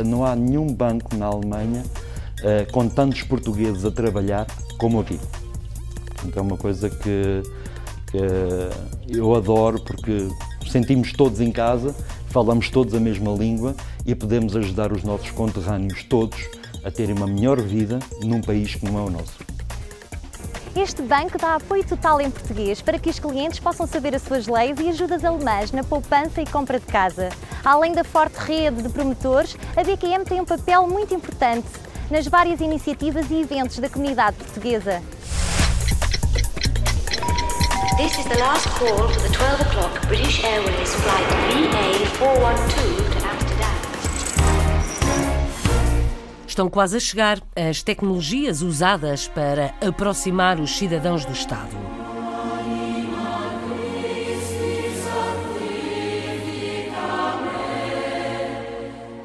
Não 0.05 0.25
há 0.25 0.37
nenhum 0.37 0.73
banco 0.73 1.17
na 1.17 1.27
Alemanha 1.27 1.83
uh, 2.41 2.73
com 2.73 2.89
tantos 2.89 3.23
portugueses 3.23 3.85
a 3.85 3.91
trabalhar 3.91 4.47
como 4.79 5.01
aqui. 5.01 5.19
Então 6.25 6.43
é 6.43 6.47
uma 6.47 6.57
coisa 6.57 6.91
que, 6.91 7.43
que 8.11 9.17
eu 9.17 9.35
adoro 9.35 9.81
porque 9.81 10.29
sentimos 10.71 11.13
todos 11.13 11.41
em 11.41 11.53
casa, 11.53 11.95
falamos 12.29 12.71
todos 12.71 12.95
a 12.95 13.01
mesma 13.01 13.33
língua 13.33 13.75
e 14.05 14.15
podemos 14.15 14.57
ajudar 14.57 14.93
os 14.93 15.03
nossos 15.03 15.31
conterrâneos 15.31 16.03
todos 16.05 16.39
a 16.85 16.91
terem 16.91 17.15
uma 17.15 17.27
melhor 17.27 17.61
vida 17.61 17.99
num 18.23 18.41
país 18.41 18.77
não 18.83 18.99
é 18.99 19.03
o 19.03 19.11
nosso. 19.11 19.54
Este 20.77 21.03
banco 21.03 21.39
dá 21.39 21.55
apoio 21.55 21.85
total 21.87 22.21
em 22.21 22.29
português 22.29 22.83
para 22.83 22.99
que 22.99 23.09
os 23.09 23.21
clientes 23.21 23.61
possam 23.61 23.87
saber 23.87 24.13
as 24.13 24.23
suas 24.23 24.49
leis 24.49 24.77
e 24.81 24.89
ajudas 24.89 25.25
alemãs 25.25 25.71
na 25.71 25.85
poupança 25.85 26.43
e 26.43 26.47
compra 26.47 26.81
de 26.81 26.87
casa. 26.87 27.29
Além 27.65 27.93
da 27.93 28.03
forte 28.03 28.35
rede 28.39 28.83
de 28.83 28.89
promotores, 28.89 29.57
a 29.77 29.85
BKM 29.85 30.25
tem 30.25 30.41
um 30.41 30.45
papel 30.45 30.89
muito 30.89 31.15
importante 31.15 31.69
nas 32.11 32.27
várias 32.27 32.61
iniciativas 32.61 33.31
e 33.31 33.41
eventos 33.41 33.79
da 33.79 33.89
comunidade 33.89 34.37
portuguesa. 34.37 35.01
This 37.97 38.19
is 38.19 38.25
the 38.25 38.39
last 38.39 38.69
call 38.71 39.09
for 39.09 39.23
the 39.23 39.29
12 39.29 39.61
o'clock 39.61 40.07
British 40.09 40.43
Airways 40.43 40.93
flight 40.97 41.29
VA412 42.19 43.14
Estão 46.55 46.71
quase 46.71 46.99
a 46.99 47.01
chegar 47.01 47.41
as 47.57 47.83
tecnologias 47.83 48.63
usadas 48.63 49.27
para 49.27 49.75
aproximar 49.85 50.61
os 50.61 50.79
cidadãos 50.79 51.25
do 51.25 51.33
Estado. 51.33 51.77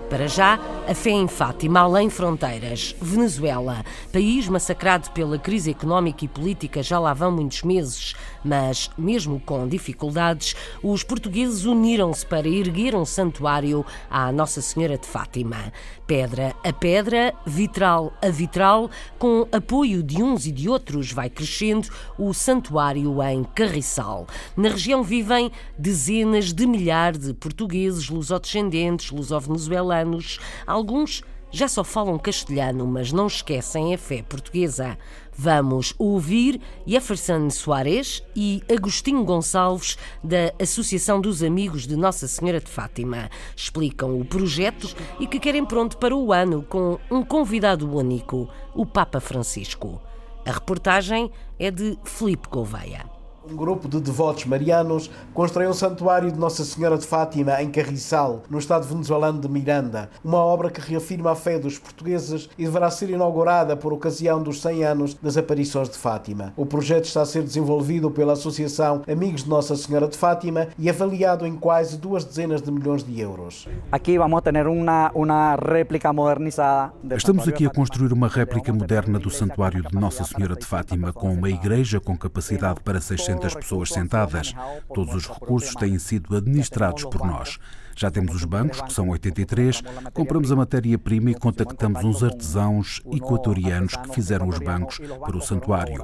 Para 0.10 0.28
já, 0.28 0.58
a 0.90 0.96
fé 0.96 1.12
em 1.12 1.28
Fátima, 1.28 1.82
além 1.82 2.10
fronteiras. 2.10 2.96
Venezuela, 3.00 3.86
país 4.12 4.48
massacrado 4.48 5.12
pela 5.12 5.38
crise 5.38 5.70
económica 5.70 6.26
e 6.26 6.28
política, 6.28 6.82
já 6.82 6.98
lá 6.98 7.14
vão 7.14 7.32
muitos 7.32 7.62
meses, 7.62 8.16
mas, 8.44 8.90
mesmo 8.98 9.40
com 9.40 9.68
dificuldades, 9.68 10.56
os 10.82 11.04
portugueses 11.04 11.66
uniram-se 11.66 12.26
para 12.26 12.48
erguer 12.48 12.96
um 12.96 13.06
santuário 13.06 13.86
à 14.10 14.32
Nossa 14.32 14.62
Senhora 14.62 14.98
de 14.98 15.06
Fátima. 15.06 15.72
Pedra 16.08 16.56
a 16.64 16.74
pedra, 16.74 17.36
vitral 17.46 18.12
a 18.20 18.30
vitral, 18.30 18.90
com 19.20 19.48
apoio 19.52 20.02
de 20.02 20.24
uns 20.24 20.48
e 20.48 20.52
de 20.52 20.68
outros, 20.68 21.12
vai 21.12 21.30
crescendo 21.30 21.88
o 22.18 22.34
santuário 22.34 23.22
em 23.22 23.44
Carriçal. 23.44 24.26
Na 24.58 24.70
região 24.70 25.04
vivem 25.04 25.52
dezenas 25.78 26.52
de 26.52 26.66
milhares 26.66 27.20
de 27.20 27.34
portugueses, 27.36 28.10
lusodescendentes, 28.10 29.12
luso-venezuelanos, 29.12 30.40
Alguns 30.80 31.22
já 31.52 31.68
só 31.68 31.84
falam 31.84 32.18
castelhano, 32.18 32.88
mas 32.88 33.12
não 33.12 33.28
esquecem 33.28 33.94
a 33.94 33.98
fé 33.98 34.24
portuguesa. 34.24 34.98
Vamos 35.38 35.94
ouvir 36.00 36.62
Jefferson 36.88 37.50
Soares 37.50 38.24
e 38.34 38.64
Agostinho 38.74 39.26
Gonçalves, 39.26 39.98
da 40.24 40.54
Associação 40.58 41.20
dos 41.20 41.44
Amigos 41.44 41.86
de 41.86 41.98
Nossa 41.98 42.30
Senhora 42.30 42.62
de 42.62 42.72
Fátima. 42.72 43.30
Explicam 43.54 44.18
o 44.18 44.24
projeto 44.24 44.88
e 45.20 45.28
que 45.28 45.38
querem 45.38 45.66
pronto 45.66 45.98
para 45.98 46.16
o 46.16 46.32
ano 46.32 46.64
com 46.64 46.98
um 47.12 47.26
convidado 47.26 47.94
único, 47.94 48.48
o 48.74 48.86
Papa 48.86 49.20
Francisco. 49.20 50.02
A 50.46 50.52
reportagem 50.54 51.30
é 51.60 51.70
de 51.70 52.00
Felipe 52.06 52.48
Gouveia. 52.48 53.19
Um 53.48 53.56
grupo 53.56 53.88
de 53.88 54.02
devotos 54.02 54.46
marianos 54.46 55.10
constrói 55.34 55.68
um 55.68 55.74
santuário 55.74 56.32
de 56.32 56.38
Nossa 56.38 56.66
Senhora 56.66 56.98
de 56.98 57.08
Fátima 57.08 57.62
em 57.62 57.72
Carriçal, 57.72 58.44
no 58.50 58.60
estado 58.60 58.86
venezuelano 58.86 59.40
de 59.40 59.48
Miranda. 59.48 60.10
Uma 60.24 60.40
obra 60.40 60.70
que 60.70 60.82
reafirma 60.82 61.32
a 61.32 61.36
fé 61.36 61.58
dos 61.58 61.80
portugueses 61.80 62.50
e 62.58 62.66
deverá 62.66 62.92
ser 62.92 63.10
inaugurada 63.10 63.78
por 63.78 63.94
ocasião 63.94 64.44
dos 64.44 64.62
100 64.62 64.84
anos 64.84 65.14
das 65.16 65.38
aparições 65.38 65.90
de 65.90 65.98
Fátima. 65.98 66.54
O 66.58 66.66
projeto 66.66 67.06
está 67.06 67.22
a 67.22 67.26
ser 67.26 67.44
desenvolvido 67.44 68.12
pela 68.12 68.34
Associação 68.34 69.04
Amigos 69.10 69.44
de 69.44 69.50
Nossa 69.50 69.76
Senhora 69.76 70.08
de 70.08 70.18
Fátima 70.18 70.68
e 70.78 70.90
avaliado 70.90 71.48
em 71.48 71.56
quase 71.56 71.98
duas 71.98 72.26
dezenas 72.26 72.62
de 72.62 72.70
milhões 72.72 73.04
de 73.04 73.20
euros. 73.22 73.68
Aqui 73.92 74.18
vamos 74.18 74.42
ter 74.42 74.68
uma, 74.68 75.12
uma 75.16 75.56
réplica 75.56 76.12
modernizada. 76.12 76.92
Estamos 77.16 77.48
aqui 77.48 77.66
a 77.66 77.70
construir 77.70 78.12
uma 78.12 78.28
réplica 78.28 78.74
moderna 78.74 79.18
do 79.18 79.30
Santuário 79.30 79.82
de 79.82 79.96
Nossa 79.96 80.26
Senhora 80.26 80.56
de 80.56 80.66
Fátima, 80.66 81.14
com 81.14 81.32
uma 81.32 81.50
igreja 81.50 82.02
com 82.02 82.18
capacidade 82.18 82.82
para 82.82 83.00
600 83.00 83.39
200 83.40 83.54
pessoas 83.56 83.90
sentadas. 83.90 84.54
Todos 84.94 85.16
os 85.16 85.28
recursos 85.28 85.74
têm 85.76 85.98
sido 85.98 86.36
administrados 86.36 87.04
por 87.06 87.26
nós. 87.26 87.58
Já 88.00 88.10
temos 88.10 88.34
os 88.34 88.46
bancos, 88.46 88.80
que 88.80 88.94
são 88.94 89.10
83, 89.10 89.82
compramos 90.14 90.54
a 90.54 90.56
matéria-prima 90.56 91.32
e 91.32 91.36
contactamos 91.36 92.02
uns 92.02 92.24
artesãos 92.24 93.02
equatorianos 93.12 93.94
que 93.94 94.16
fizeram 94.16 94.48
os 94.48 94.58
bancos 94.58 95.00
para 95.20 95.36
o 95.36 95.42
santuário. 95.42 96.02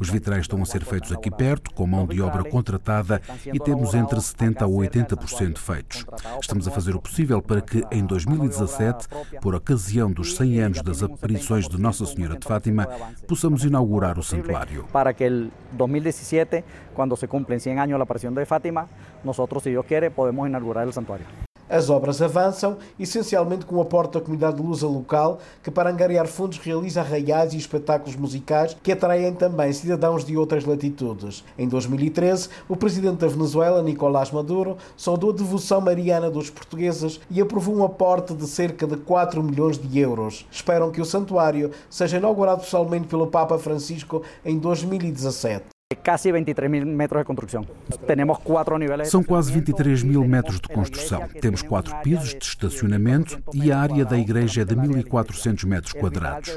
Os 0.00 0.08
vitrais 0.08 0.44
estão 0.44 0.62
a 0.62 0.64
ser 0.64 0.82
feitos 0.86 1.12
aqui 1.12 1.30
perto, 1.30 1.70
com 1.74 1.86
mão 1.86 2.06
de 2.06 2.22
obra 2.22 2.48
contratada, 2.48 3.20
e 3.52 3.58
temos 3.58 3.92
entre 3.92 4.18
70% 4.18 4.62
a 4.62 4.66
80% 4.66 5.58
feitos. 5.58 6.06
Estamos 6.40 6.66
a 6.66 6.70
fazer 6.70 6.96
o 6.96 7.02
possível 7.02 7.42
para 7.42 7.60
que, 7.60 7.84
em 7.92 8.06
2017, 8.06 9.06
por 9.42 9.54
ocasião 9.54 10.10
dos 10.10 10.36
100 10.36 10.60
anos 10.60 10.80
das 10.80 11.02
aparições 11.02 11.68
de 11.68 11.78
Nossa 11.78 12.06
Senhora 12.06 12.38
de 12.38 12.46
Fátima, 12.46 12.86
possamos 13.28 13.66
inaugurar 13.66 14.18
o 14.18 14.22
santuário. 14.22 14.86
Para 14.90 15.12
que 15.12 15.50
2017 15.72 16.63
cuando 16.94 17.16
se 17.16 17.28
cumplen 17.28 17.60
100 17.60 17.78
años 17.78 17.98
la 17.98 18.04
aparición 18.04 18.34
de 18.34 18.46
Fátima, 18.46 18.86
nosotros, 19.22 19.62
si 19.62 19.70
Dios 19.70 19.84
quiere, 19.86 20.10
podemos 20.10 20.48
inaugurar 20.48 20.86
el 20.86 20.92
santuario. 20.92 21.26
As 21.68 21.88
obras 21.88 22.20
avançam, 22.20 22.76
essencialmente 23.00 23.64
com 23.64 23.76
o 23.76 23.80
aporte 23.80 24.12
da 24.12 24.20
comunidade 24.20 24.56
de 24.56 24.62
lusa 24.62 24.86
local, 24.86 25.38
que 25.62 25.70
para 25.70 25.90
angariar 25.90 26.26
fundos 26.26 26.58
realiza 26.58 27.00
arraiais 27.00 27.54
e 27.54 27.56
espetáculos 27.56 28.16
musicais 28.16 28.76
que 28.82 28.92
atraem 28.92 29.32
também 29.32 29.72
cidadãos 29.72 30.24
de 30.24 30.36
outras 30.36 30.66
latitudes. 30.66 31.42
Em 31.56 31.66
2013, 31.66 32.50
o 32.68 32.76
presidente 32.76 33.20
da 33.20 33.28
Venezuela, 33.28 33.82
Nicolás 33.82 34.30
Maduro, 34.30 34.76
saudou 34.96 35.30
a 35.30 35.34
devoção 35.34 35.80
mariana 35.80 36.30
dos 36.30 36.50
portugueses 36.50 37.18
e 37.30 37.40
aprovou 37.40 37.74
um 37.74 37.84
aporte 37.84 38.34
de 38.34 38.46
cerca 38.46 38.86
de 38.86 38.98
4 38.98 39.42
milhões 39.42 39.78
de 39.78 39.98
euros. 39.98 40.46
Esperam 40.52 40.90
que 40.90 41.00
o 41.00 41.04
santuário 41.04 41.70
seja 41.88 42.18
inaugurado 42.18 42.60
pessoalmente 42.60 43.08
pelo 43.08 43.28
Papa 43.28 43.58
Francisco 43.58 44.22
em 44.44 44.58
2017 44.58 45.73
quase 46.04 46.30
23 46.30 46.70
mil 46.70 46.86
metros 46.86 47.20
de 47.20 47.24
construção. 47.24 47.66
Temos 48.06 48.38
quatro 48.38 48.78
níveis. 48.78 49.08
São 49.08 49.22
quase 49.22 49.50
23 49.50 50.02
mil 50.02 50.22
metros 50.24 50.60
de 50.60 50.68
construção. 50.68 51.26
Temos 51.40 51.62
quatro 51.62 51.96
pisos 52.02 52.34
de 52.34 52.44
estacionamento 52.44 53.42
e 53.54 53.72
a 53.72 53.78
área 53.78 54.04
da 54.04 54.18
igreja 54.18 54.62
é 54.62 54.64
de 54.64 54.74
1.400 54.74 55.66
metros 55.66 55.92
quadrados. 55.94 56.50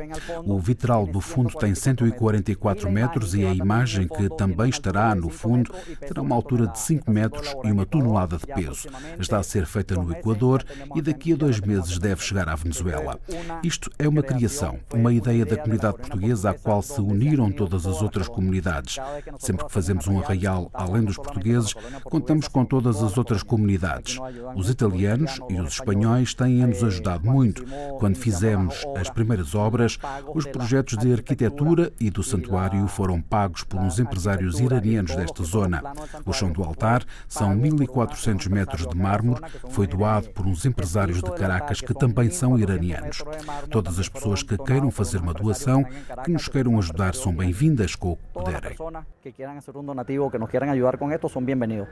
O 0.44 0.60
vitral 0.60 1.08
do 1.08 1.22
fundo 1.22 1.56
tem 1.58 1.74
144 1.74 2.92
metros 2.92 3.34
e 3.34 3.46
a 3.46 3.54
imagem, 3.54 4.08
que 4.08 4.28
também 4.36 4.70
estará 4.70 5.16
no 5.16 5.30
fundo, 5.30 5.72
terá 6.00 6.22
uma 6.22 6.36
altura 6.36 6.68
de 6.68 6.80
5 6.80 7.10
metros 7.10 7.56
e 7.64 7.72
uma 7.72 7.86
tonelada 7.86 8.38
de 8.38 8.46
peso. 8.48 8.90
Está 9.18 9.38
a 9.38 9.44
ser 9.44 9.66
feita 9.66 9.96
no 9.96 10.12
Equador 10.12 10.64
e 10.94 11.02
daqui 11.02 11.34
a 11.34 11.36
dois 11.38 11.62
meses 11.62 11.98
deve 11.98 12.22
chegar 12.22 12.50
à 12.50 12.56
Venezuela. 12.56 13.18
Isto 13.64 13.90
é 13.98 14.10
uma 14.10 14.22
criação, 14.22 14.78
uma 14.94 15.14
ideia 15.14 15.46
da 15.46 15.56
comunidade 15.56 15.98
portuguesa 15.98 16.50
à 16.50 16.54
qual 16.54 16.82
se 16.82 17.00
uniram 17.00 17.50
todas 17.50 17.86
as 17.86 18.02
outras 18.02 18.28
comunidades. 18.28 18.98
Sempre 19.40 19.66
que 19.66 19.72
fazemos 19.72 20.08
um 20.08 20.20
arraial 20.20 20.70
além 20.74 21.04
dos 21.04 21.16
portugueses, 21.16 21.74
contamos 22.04 22.48
com 22.48 22.66
todas 22.66 23.02
as 23.02 23.18
outras 23.18 23.44
comunidades. 23.44 24.18
Os 24.56 24.70
italianos 24.70 25.40
e 25.50 25.60
os 25.60 25.74
espanhóis 25.74 26.34
têm-nos 26.34 26.84
ajudado 26.84 27.26
muito. 27.26 27.66
Quando 28.00 28.18
fizemos 28.18 28.86
as 28.96 29.10
primeiras 29.10 29.56
obras, 29.56 29.98
os 30.34 30.46
projetos 30.46 30.98
de 30.98 31.12
arquitetura 31.12 31.92
e 32.00 32.10
do 32.10 32.24
santuário 32.24 32.88
foram 32.88 33.22
pagos 33.22 33.64
por 33.64 33.80
uns 33.80 34.00
empresários 34.00 34.60
iranianos 34.60 35.16
desta 35.16 35.44
zona. 35.44 35.82
O 36.26 36.34
chão 36.34 36.52
do 36.52 36.64
altar 36.64 37.04
são 37.28 37.56
1.400 37.56 38.50
metros 38.50 38.88
de 38.88 38.98
mármore, 38.98 39.42
foi 39.70 39.88
doado 39.88 40.30
por 40.30 40.46
uns 40.46 40.66
empresários 40.66 41.22
de 41.22 41.32
Caracas 41.32 41.82
que 41.82 41.94
também 41.94 42.30
são 42.30 42.58
iranianos. 42.58 43.24
Todas 43.70 44.00
as 44.00 44.10
pessoas 44.10 44.44
que 44.44 44.58
queiram 44.58 44.92
fazer 44.92 45.20
uma 45.20 45.34
doação, 45.34 45.84
que 46.24 46.32
nos 46.32 46.48
queiram 46.48 46.78
ajudar, 46.78 47.16
são 47.16 47.34
bem-vindas 47.34 47.96
com 47.96 48.12
o 48.12 48.16
que 48.18 48.24
puderem. 48.34 48.78
Que 49.22 49.34
quieran 49.34 49.58
hacer 49.58 49.76
un 49.76 49.86
donativo, 49.86 50.32
que 50.32 50.40
nos 50.40 50.50
quieran 50.50 50.70
ayudar 50.70 50.98
con 50.98 51.12
esto, 51.12 51.28
son 51.28 51.46
bienvenidos, 51.46 51.88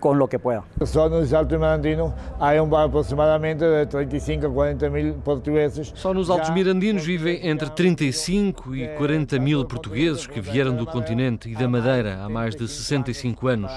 con 0.00 0.18
lo 0.18 0.28
que 0.28 0.38
puedan. 0.38 0.64
Só 0.84 1.08
no 1.08 1.24
Salto 1.24 1.58
Mirandino 1.58 2.14
há 2.40 2.60
um, 2.60 2.76
aproximadamente 2.76 3.64
de 3.64 3.86
35 3.86 4.46
a 4.46 4.50
40 4.50 4.90
mil 4.90 5.14
portugueses. 5.14 5.92
Só 5.94 6.12
nos 6.12 6.28
Altos 6.30 6.50
Mirandinos 6.50 7.04
vivem 7.04 7.46
entre 7.46 7.70
35 7.70 8.74
e 8.74 8.88
40 8.88 9.38
mil 9.38 9.64
portugueses 9.64 10.26
que 10.26 10.40
vieram 10.40 10.74
do 10.74 10.84
continente 10.84 11.48
e 11.48 11.54
da 11.54 11.68
Madeira 11.68 12.18
há 12.22 12.28
mais 12.28 12.56
de 12.56 12.66
65 12.66 13.46
anos, 13.46 13.70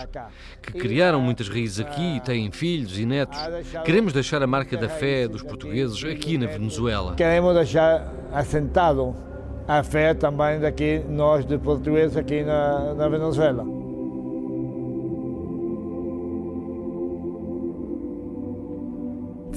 que 0.61 0.73
criaram 0.73 1.21
muitas 1.21 1.47
raízes 1.47 1.79
aqui 1.79 2.17
e 2.17 2.19
têm 2.19 2.51
filhos 2.51 2.97
e 2.97 3.05
netos. 3.05 3.39
Queremos 3.85 4.11
deixar 4.11 4.41
a 4.41 4.47
marca 4.47 4.75
da 4.75 4.89
fé 4.89 5.27
dos 5.27 5.43
portugueses 5.43 6.03
aqui 6.03 6.37
na 6.37 6.47
Venezuela. 6.47 7.15
Queremos 7.15 7.53
deixar 7.53 8.11
assentado 8.33 9.26
a 9.67 9.83
fé 9.83 10.13
também 10.13 10.59
daqui, 10.59 11.03
nós 11.09 11.45
de 11.45 11.57
portugueses 11.57 12.15
aqui 12.15 12.43
na, 12.43 12.93
na 12.93 13.09
Venezuela. 13.09 13.65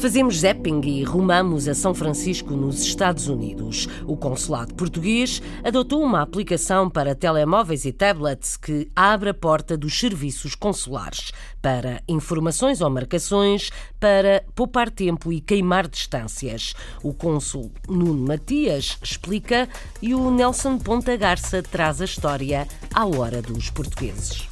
Fazemos 0.00 0.38
zapping 0.38 0.80
e 0.86 1.04
rumamos 1.04 1.68
a 1.68 1.74
São 1.74 1.92
Francisco, 1.92 2.54
nos 2.54 2.80
Estados 2.80 3.28
Unidos. 3.28 3.86
O 4.06 4.16
consulado 4.16 4.72
português 4.72 5.42
adotou 5.62 6.02
uma 6.02 6.22
aplicação 6.22 6.88
para 6.88 7.14
telemóveis 7.14 7.84
e 7.84 7.92
tablets 7.92 8.56
que 8.56 8.90
abre 8.96 9.28
a 9.28 9.34
porta 9.34 9.76
dos 9.76 10.00
serviços 10.00 10.54
consulares 10.54 11.32
para 11.60 12.02
informações 12.08 12.80
ou 12.80 12.88
marcações, 12.88 13.70
para 14.00 14.42
poupar 14.54 14.90
tempo 14.90 15.30
e 15.30 15.38
queimar 15.38 15.86
distâncias. 15.86 16.74
O 17.02 17.12
cônsul 17.12 17.70
Nuno 17.86 18.26
Matias 18.26 18.98
explica 19.02 19.68
e 20.00 20.14
o 20.14 20.30
Nelson 20.30 20.78
Ponta 20.78 21.14
Garça 21.14 21.62
traz 21.62 22.00
a 22.00 22.06
história 22.06 22.66
à 22.94 23.04
hora 23.04 23.42
dos 23.42 23.68
portugueses. 23.68 24.49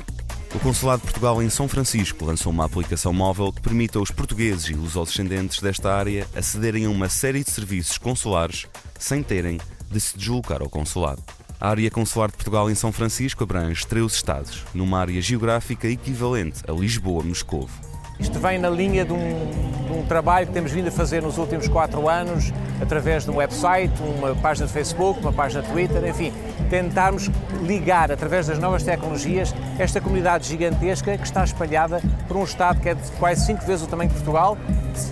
O 0.55 0.59
Consulado 0.61 1.01
de 1.01 1.05
Portugal 1.05 1.43
em 1.43 1.51
São 1.51 1.69
Francisco 1.69 2.25
lançou 2.25 2.51
uma 2.51 2.65
aplicação 2.65 3.13
móvel 3.13 3.53
que 3.53 3.61
permite 3.61 3.99
aos 3.99 4.11
portugueses 4.11 4.71
e 4.71 4.75
lusodescendentes 4.75 5.61
desta 5.61 5.95
área 5.95 6.27
acederem 6.35 6.87
a 6.87 6.91
uma 6.91 7.09
série 7.09 7.45
de 7.45 7.51
serviços 7.51 7.99
consulares 7.99 8.67
sem 8.99 9.23
terem 9.23 9.61
de 9.91 10.01
se 10.01 10.17
deslocar 10.17 10.63
ao 10.63 10.71
consulado. 10.71 11.23
A 11.61 11.69
área 11.69 11.91
consular 11.91 12.31
de 12.31 12.37
Portugal 12.37 12.71
em 12.71 12.75
São 12.75 12.91
Francisco 12.91 13.45
abrange 13.45 13.87
13 13.87 14.15
estados, 14.15 14.65
numa 14.73 15.01
área 15.01 15.21
geográfica 15.21 15.87
equivalente 15.87 16.63
a 16.67 16.73
Lisboa-Moscovo. 16.73 17.88
Isto 18.19 18.41
vem 18.41 18.59
na 18.59 18.69
linha 18.69 19.05
de 19.05 19.13
um, 19.13 19.51
de 19.87 19.93
um, 19.93 20.05
trabalho 20.05 20.47
que 20.47 20.53
temos 20.53 20.73
vindo 20.73 20.89
a 20.89 20.91
fazer 20.91 21.23
nos 21.23 21.39
últimos 21.39 21.69
quatro 21.69 22.09
anos, 22.09 22.53
através 22.83 23.25
de 23.25 23.31
um 23.31 23.37
website, 23.37 23.93
uma 24.03 24.35
página 24.35 24.67
de 24.67 24.73
Facebook, 24.73 25.21
uma 25.21 25.33
página 25.33 25.63
de 25.63 25.71
Twitter, 25.71 26.05
enfim, 26.05 26.33
tentarmos 26.69 27.31
ligar, 27.63 28.11
através 28.11 28.49
das 28.49 28.59
novas 28.59 28.83
tecnologias, 28.83 29.55
esta 29.79 30.01
comunidade 30.01 30.49
gigantesca 30.49 31.17
que 31.17 31.25
está 31.25 31.45
espalhada 31.45 32.03
por 32.27 32.37
um 32.37 32.43
Estado 32.43 32.81
que 32.81 32.89
é 32.89 32.95
de 32.95 33.11
quase 33.13 33.47
cinco 33.47 33.65
vezes 33.65 33.87
o 33.87 33.89
tamanho 33.89 34.11
de 34.11 34.17
Portugal, 34.17 34.59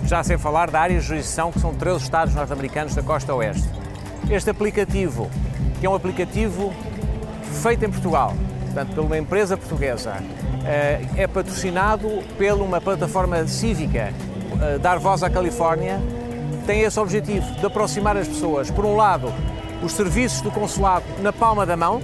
já 0.05 0.21
sem 0.21 0.37
falar 0.37 0.69
da 0.69 0.81
área 0.81 0.99
de 0.99 1.05
jurisdição, 1.05 1.51
que 1.51 1.59
são 1.59 1.73
13 1.73 2.03
Estados 2.03 2.35
norte-americanos 2.35 2.93
da 2.93 3.01
costa 3.01 3.33
oeste. 3.33 3.67
Este 4.29 4.49
aplicativo, 4.49 5.29
que 5.79 5.85
é 5.85 5.89
um 5.89 5.95
aplicativo 5.95 6.73
feito 7.61 7.85
em 7.85 7.89
Portugal, 7.89 8.33
portanto, 8.77 8.93
por 8.93 9.05
uma 9.05 9.17
empresa 9.17 9.57
portuguesa, 9.57 10.21
é 11.15 11.25
patrocinado 11.25 12.07
por 12.37 12.61
uma 12.61 12.79
plataforma 12.79 13.47
cívica, 13.47 14.13
Dar 14.81 14.99
Voz 14.99 15.23
à 15.23 15.29
Califórnia, 15.29 15.99
tem 16.67 16.81
esse 16.81 16.99
objetivo 16.99 17.49
de 17.55 17.65
aproximar 17.65 18.15
as 18.15 18.27
pessoas, 18.27 18.69
por 18.69 18.85
um 18.85 18.95
lado, 18.95 19.33
os 19.81 19.93
serviços 19.93 20.41
do 20.41 20.51
consulado 20.51 21.05
na 21.21 21.33
palma 21.33 21.65
da 21.65 21.75
mão, 21.75 22.01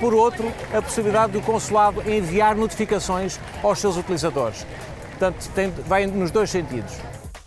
por 0.00 0.12
outro, 0.12 0.52
a 0.76 0.82
possibilidade 0.82 1.32
do 1.32 1.40
consulado 1.40 2.02
enviar 2.10 2.56
notificações 2.56 3.38
aos 3.62 3.78
seus 3.78 3.96
utilizadores. 3.96 4.66
Portanto, 5.10 5.48
tem, 5.54 5.70
vai 5.70 6.06
nos 6.06 6.32
dois 6.32 6.50
sentidos. 6.50 6.94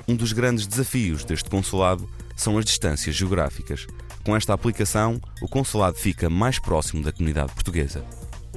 Um 0.08 0.16
dos 0.16 0.32
grandes 0.32 0.66
desafios 0.66 1.26
deste 1.26 1.50
consulado 1.50 2.10
são 2.36 2.58
as 2.58 2.64
distâncias 2.64 3.16
geográficas. 3.16 3.86
Com 4.24 4.36
esta 4.36 4.54
aplicação, 4.54 5.20
o 5.42 5.48
consulado 5.48 5.98
fica 5.98 6.30
mais 6.30 6.58
próximo 6.58 7.04
da 7.04 7.12
comunidade 7.12 7.52
portuguesa. 7.54 8.04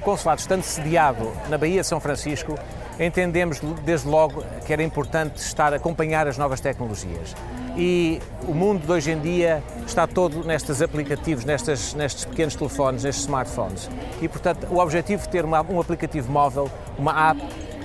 O 0.03 0.05
consulado, 0.05 0.41
estando 0.41 0.65
sediado 0.65 1.31
na 1.49 1.57
Baía 1.57 1.81
de 1.81 1.87
São 1.87 2.01
Francisco, 2.01 2.59
entendemos 2.99 3.61
desde 3.85 4.09
logo 4.09 4.43
que 4.67 4.73
era 4.73 4.83
importante 4.83 5.37
estar 5.37 5.73
a 5.73 5.77
acompanhar 5.77 6.27
as 6.27 6.37
novas 6.37 6.61
tecnologias. 6.61 7.37
E 7.77 8.21
o 8.49 8.53
mundo 8.53 8.85
de 8.85 8.91
hoje 8.91 9.13
em 9.13 9.21
dia 9.21 9.63
está 9.87 10.09
todo 10.09 10.43
nestes 10.43 10.83
aplicativos, 10.83 11.45
nestes, 11.45 11.95
nestes 11.95 12.25
pequenos 12.25 12.57
telefones, 12.57 13.05
nestes 13.05 13.23
smartphones. 13.23 13.89
E, 14.21 14.27
portanto, 14.27 14.67
o 14.73 14.79
objetivo 14.79 15.23
de 15.23 15.29
ter 15.29 15.45
uma, 15.45 15.63
um 15.63 15.81
aplicativo 15.81 16.33
móvel, 16.33 16.69
uma 16.99 17.31
app, 17.31 17.41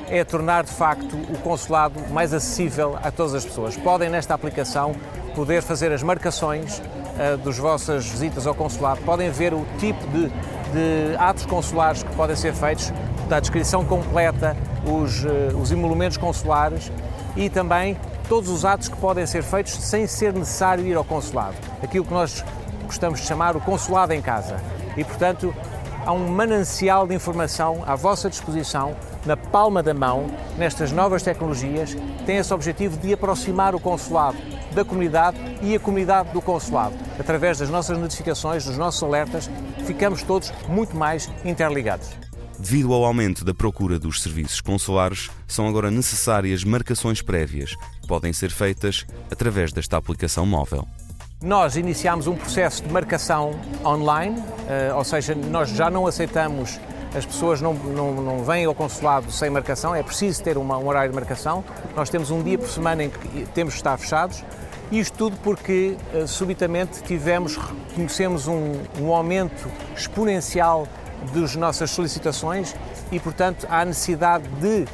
é 0.10 0.24
tornar 0.24 0.64
de 0.64 0.72
facto 0.72 1.16
o 1.16 1.38
consulado 1.44 2.00
mais 2.10 2.34
acessível 2.34 2.98
a 3.04 3.12
todas 3.12 3.36
as 3.36 3.46
pessoas. 3.46 3.78
Podem, 3.78 4.10
nesta 4.10 4.34
aplicação, 4.34 4.96
poder 5.36 5.62
fazer 5.62 5.92
as 5.92 6.02
marcações 6.02 6.80
uh, 6.80 7.38
das 7.38 7.60
vossas 7.60 8.08
visitas 8.08 8.48
ao 8.48 8.56
consulado, 8.56 9.02
podem 9.02 9.30
ver 9.30 9.54
o 9.54 9.64
tipo 9.78 10.08
de, 10.08 10.32
de 10.72 11.16
atos 11.18 11.46
consulares 11.46 12.04
que 12.04 12.16
podem 12.16 12.36
ser 12.36 12.54
feitos, 12.54 12.92
da 13.28 13.40
descrição 13.40 13.84
completa, 13.84 14.56
os, 14.86 15.24
uh, 15.24 15.58
os 15.62 15.72
emolumentos 15.72 16.18
consulares 16.18 16.92
e 17.36 17.50
também 17.50 17.98
todos 18.28 18.50
os 18.50 18.66
atos 18.66 18.88
que 18.88 18.98
podem 18.98 19.26
ser 19.26 19.44
feitos 19.44 19.74
sem 19.74 20.08
ser 20.08 20.34
necessário 20.34 20.86
ir 20.86 20.96
ao 20.96 21.04
consulado. 21.04 21.56
Aquilo 21.82 22.06
que 22.06 22.14
nós 22.14 22.44
gostamos 22.86 23.20
de 23.20 23.26
chamar 23.26 23.56
o 23.56 23.62
consulado 23.62 24.14
em 24.14 24.22
casa. 24.22 24.58
E, 24.96 25.04
portanto, 25.04 25.54
há 26.08 26.14
um 26.14 26.30
manancial 26.30 27.06
de 27.06 27.14
informação 27.14 27.84
à 27.86 27.94
vossa 27.94 28.30
disposição, 28.30 28.96
na 29.26 29.36
palma 29.36 29.84
da 29.84 29.94
mão, 29.94 30.28
nestas 30.58 30.90
novas 30.94 31.22
tecnologias, 31.22 31.98
tem 32.26 32.38
esse 32.38 32.54
objetivo 32.54 32.96
de 32.96 33.12
aproximar 33.12 33.76
o 33.76 33.80
consulado 33.80 34.38
da 34.74 34.86
comunidade 34.86 35.38
e 35.62 35.76
a 35.76 35.80
comunidade 35.80 36.32
do 36.32 36.42
consulado. 36.42 36.96
Através 37.20 37.58
das 37.58 37.70
nossas 37.70 37.98
notificações, 37.98 38.64
dos 38.64 38.78
nossos 38.78 39.04
alertas, 39.04 39.50
ficamos 39.86 40.24
todos 40.24 40.54
muito 40.70 40.96
mais 40.96 41.30
interligados. 41.44 42.08
Devido 42.58 42.94
ao 42.94 43.04
aumento 43.04 43.44
da 43.44 43.54
procura 43.54 44.00
dos 44.00 44.22
serviços 44.22 44.62
consulares, 44.62 45.30
são 45.46 45.68
agora 45.68 45.92
necessárias 45.92 46.64
marcações 46.64 47.22
prévias, 47.22 47.76
que 48.02 48.08
podem 48.08 48.32
ser 48.32 48.50
feitas 48.50 49.06
através 49.30 49.74
desta 49.74 49.98
aplicação 49.98 50.46
móvel. 50.46 50.88
Nós 51.44 51.76
iniciámos 51.76 52.26
um 52.26 52.36
processo 52.36 52.82
de 52.82 52.92
marcação 52.92 53.52
online, 53.86 54.44
ou 54.96 55.04
seja, 55.04 55.36
nós 55.36 55.70
já 55.70 55.88
não 55.88 56.08
aceitamos, 56.08 56.80
as 57.16 57.28
pessoas 57.28 57.62
não, 57.62 57.76
não, 57.76 58.12
não 58.12 58.44
vêm 58.44 58.66
ao 58.66 58.74
consulado 58.74 59.32
sem 59.32 59.48
marcação, 59.48 59.94
é 59.94 60.02
preciso 60.02 60.42
ter 60.44 60.58
uma, 60.58 60.80
um 60.80 60.88
horário 60.88 61.12
de 61.12 61.16
marcação. 61.16 61.64
Nós 61.96 62.10
temos 62.10 62.32
um 62.32 62.42
dia 62.42 62.58
por 62.58 62.68
semana 62.68 63.04
em 63.04 63.12
que 63.12 63.46
temos 63.54 63.76
de 63.76 63.80
estar 63.80 63.96
fechados. 64.00 64.44
Isto 64.92 65.16
tudo 65.16 65.38
porque 65.44 65.96
subitamente 66.26 67.04
tivemos, 67.04 67.56
conhecemos 67.94 68.48
um, 68.48 68.74
um 69.00 69.14
aumento 69.14 69.70
exponencial 69.96 70.88
das 71.36 71.56
nossas 71.56 71.92
solicitações 71.92 72.76
e, 73.12 73.20
portanto, 73.20 73.68
há 73.70 73.86
necessidade 73.86 74.48
de 74.60 74.88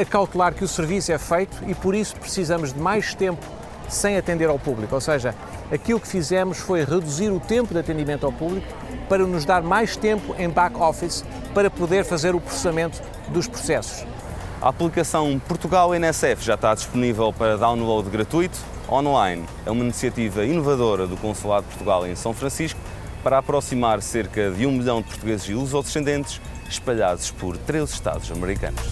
acautelar 0.00 0.52
que 0.52 0.64
o 0.64 0.68
serviço 0.68 1.12
é 1.12 1.18
feito 1.18 1.62
e 1.64 1.76
por 1.76 1.94
isso 1.94 2.16
precisamos 2.16 2.72
de 2.72 2.80
mais 2.80 3.14
tempo 3.14 3.46
sem 3.88 4.16
atender 4.16 4.48
ao 4.48 4.58
público. 4.58 4.94
Ou 4.94 5.00
seja, 5.00 5.34
aquilo 5.70 6.00
que 6.00 6.08
fizemos 6.08 6.58
foi 6.58 6.84
reduzir 6.84 7.30
o 7.30 7.40
tempo 7.40 7.72
de 7.72 7.80
atendimento 7.80 8.26
ao 8.26 8.32
público 8.32 8.66
para 9.08 9.26
nos 9.26 9.44
dar 9.44 9.62
mais 9.62 9.96
tempo 9.96 10.34
em 10.38 10.48
back-office 10.48 11.24
para 11.54 11.70
poder 11.70 12.04
fazer 12.04 12.34
o 12.34 12.40
processamento 12.40 13.00
dos 13.28 13.46
processos. 13.46 14.06
A 14.60 14.68
aplicação 14.68 15.40
Portugal 15.48 15.94
NSF 15.94 16.44
já 16.44 16.54
está 16.54 16.74
disponível 16.74 17.32
para 17.32 17.56
download 17.56 18.10
gratuito 18.10 18.58
online. 18.90 19.46
É 19.64 19.70
uma 19.70 19.82
iniciativa 19.82 20.44
inovadora 20.44 21.06
do 21.06 21.16
Consulado 21.16 21.62
de 21.62 21.70
Portugal 21.70 22.06
em 22.06 22.14
São 22.14 22.34
Francisco 22.34 22.78
para 23.22 23.38
aproximar 23.38 24.02
cerca 24.02 24.50
de 24.50 24.66
um 24.66 24.72
milhão 24.72 25.00
de 25.00 25.08
portugueses 25.08 25.48
e 25.48 25.54
lusodescendentes 25.54 26.40
espalhados 26.68 27.30
por 27.30 27.56
13 27.56 27.92
estados 27.92 28.30
americanos. 28.30 28.82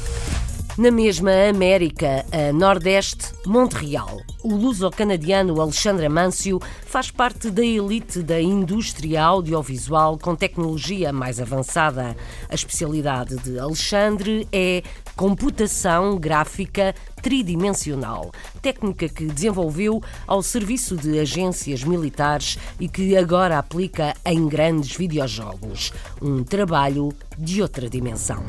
Na 0.78 0.92
mesma 0.92 1.32
América, 1.50 2.24
a 2.30 2.52
Nordeste, 2.52 3.32
Montreal. 3.44 4.20
O 4.44 4.54
luso-canadiano 4.54 5.60
Alexandre 5.60 6.06
Amâncio 6.06 6.60
faz 6.86 7.10
parte 7.10 7.50
da 7.50 7.64
elite 7.64 8.22
da 8.22 8.40
indústria 8.40 9.24
audiovisual 9.24 10.16
com 10.16 10.36
tecnologia 10.36 11.12
mais 11.12 11.40
avançada. 11.40 12.16
A 12.48 12.54
especialidade 12.54 13.34
de 13.38 13.58
Alexandre 13.58 14.46
é 14.52 14.84
computação 15.16 16.16
gráfica 16.16 16.94
tridimensional, 17.20 18.30
técnica 18.62 19.08
que 19.08 19.24
desenvolveu 19.24 20.00
ao 20.28 20.44
serviço 20.44 20.96
de 20.96 21.18
agências 21.18 21.82
militares 21.82 22.56
e 22.78 22.88
que 22.88 23.16
agora 23.16 23.58
aplica 23.58 24.14
em 24.24 24.46
grandes 24.46 24.96
videojogos. 24.96 25.92
Um 26.22 26.44
trabalho 26.44 27.08
de 27.36 27.60
outra 27.60 27.90
dimensão. 27.90 28.44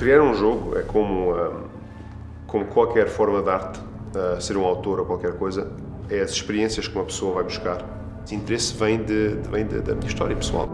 Criar 0.00 0.22
um 0.22 0.32
jogo 0.32 0.78
é 0.78 0.82
como, 0.82 1.34
ah, 1.34 1.52
como 2.46 2.64
qualquer 2.64 3.06
forma 3.06 3.42
de 3.42 3.50
arte, 3.50 3.80
ah, 4.16 4.40
ser 4.40 4.56
um 4.56 4.64
autor 4.64 5.00
ou 5.00 5.04
qualquer 5.04 5.34
coisa, 5.34 5.70
é 6.08 6.20
as 6.20 6.30
experiências 6.30 6.88
que 6.88 6.94
uma 6.94 7.04
pessoa 7.04 7.34
vai 7.34 7.44
buscar. 7.44 7.84
Esse 8.24 8.34
interesse 8.34 8.74
vem, 8.78 9.04
de, 9.04 9.36
vem 9.50 9.66
de, 9.66 9.78
da 9.82 9.94
minha 9.94 10.06
história 10.06 10.34
pessoal. 10.34 10.70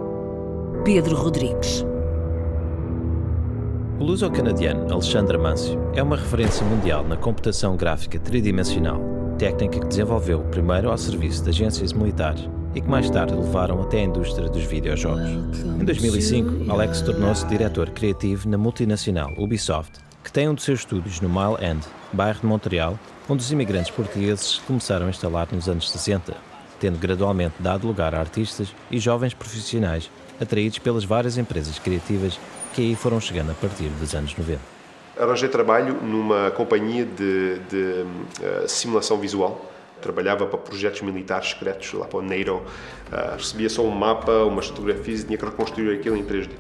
Pedro 0.84 1.16
Rodrigues. 1.16 1.84
O 3.98 4.04
luso-canadiano 4.04 4.92
Alexandre 4.92 5.36
Amâncio 5.36 5.76
é 5.92 6.00
uma 6.00 6.14
referência 6.14 6.64
mundial 6.64 7.02
na 7.02 7.16
computação 7.16 7.76
gráfica 7.76 8.20
tridimensional, 8.20 9.00
técnica 9.38 9.80
que 9.80 9.88
desenvolveu 9.88 10.44
primeiro 10.52 10.88
ao 10.88 10.96
serviço 10.96 11.42
de 11.42 11.50
agências 11.50 11.92
militares 11.92 12.48
e 12.76 12.80
que 12.82 12.90
mais 12.90 13.08
tarde 13.08 13.34
levaram 13.34 13.80
até 13.80 14.00
a 14.00 14.04
indústria 14.04 14.50
dos 14.50 14.64
videojogos. 14.64 15.30
Em 15.80 15.82
2005, 15.82 16.70
Alex 16.70 17.00
tornou-se 17.00 17.46
diretor 17.46 17.88
criativo 17.88 18.46
na 18.46 18.58
multinacional 18.58 19.32
Ubisoft, 19.38 19.98
que 20.22 20.30
tem 20.30 20.46
um 20.46 20.52
dos 20.52 20.64
seus 20.64 20.80
estúdios 20.80 21.22
no 21.22 21.28
Mile 21.30 21.56
End, 21.64 21.86
bairro 22.12 22.40
de 22.40 22.46
Montreal, 22.46 22.98
onde 23.30 23.42
os 23.42 23.50
imigrantes 23.50 23.90
portugueses 23.90 24.58
começaram 24.66 25.06
a 25.06 25.08
instalar 25.08 25.48
nos 25.50 25.70
anos 25.70 25.90
60, 25.90 26.34
tendo 26.78 26.98
gradualmente 26.98 27.54
dado 27.58 27.86
lugar 27.86 28.14
a 28.14 28.20
artistas 28.20 28.68
e 28.90 28.98
jovens 28.98 29.32
profissionais 29.32 30.10
atraídos 30.38 30.78
pelas 30.78 31.02
várias 31.02 31.38
empresas 31.38 31.78
criativas 31.78 32.38
que 32.74 32.82
aí 32.82 32.94
foram 32.94 33.18
chegando 33.18 33.52
a 33.52 33.54
partir 33.54 33.88
dos 33.88 34.14
anos 34.14 34.36
90. 34.36 34.60
Arranjei 35.18 35.48
trabalho 35.48 35.94
numa 36.02 36.50
companhia 36.50 37.06
de, 37.06 37.58
de 37.70 38.04
uh, 38.44 38.68
simulação 38.68 39.18
visual. 39.18 39.72
Trabalhava 40.00 40.46
para 40.46 40.58
projetos 40.58 41.02
militares 41.02 41.50
secretos, 41.50 41.92
lá 41.92 42.06
para 42.06 42.18
o 42.18 42.22
NATO. 42.22 42.54
Uh, 42.56 43.36
recebia 43.36 43.68
só 43.68 43.82
um 43.82 43.90
mapa, 43.90 44.32
umas 44.44 44.68
fotografias 44.68 45.22
e 45.22 45.26
tinha 45.26 45.38
que 45.38 45.44
reconstruir 45.44 45.98
aquilo 45.98 46.16
em 46.16 46.24
3D. 46.24 46.50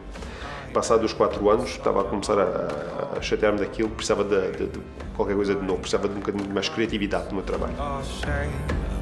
Passados 0.72 1.06
os 1.06 1.12
quatro 1.12 1.48
anos, 1.48 1.70
estava 1.70 2.02
a 2.02 2.04
começar 2.04 2.38
a, 2.38 3.16
a 3.16 3.22
chatear-me 3.22 3.58
daquilo, 3.58 3.88
precisava 3.88 4.24
de, 4.24 4.50
de, 4.52 4.66
de, 4.66 4.80
qualquer 5.16 5.34
coisa 5.34 5.54
de 5.54 5.62
novo, 5.62 5.78
precisava 5.78 6.06
de 6.06 6.14
um 6.14 6.18
bocadinho 6.18 6.52
mais 6.52 6.68
criatividade 6.68 7.28
no 7.28 7.36
meu 7.36 7.42
trabalho. 7.42 7.74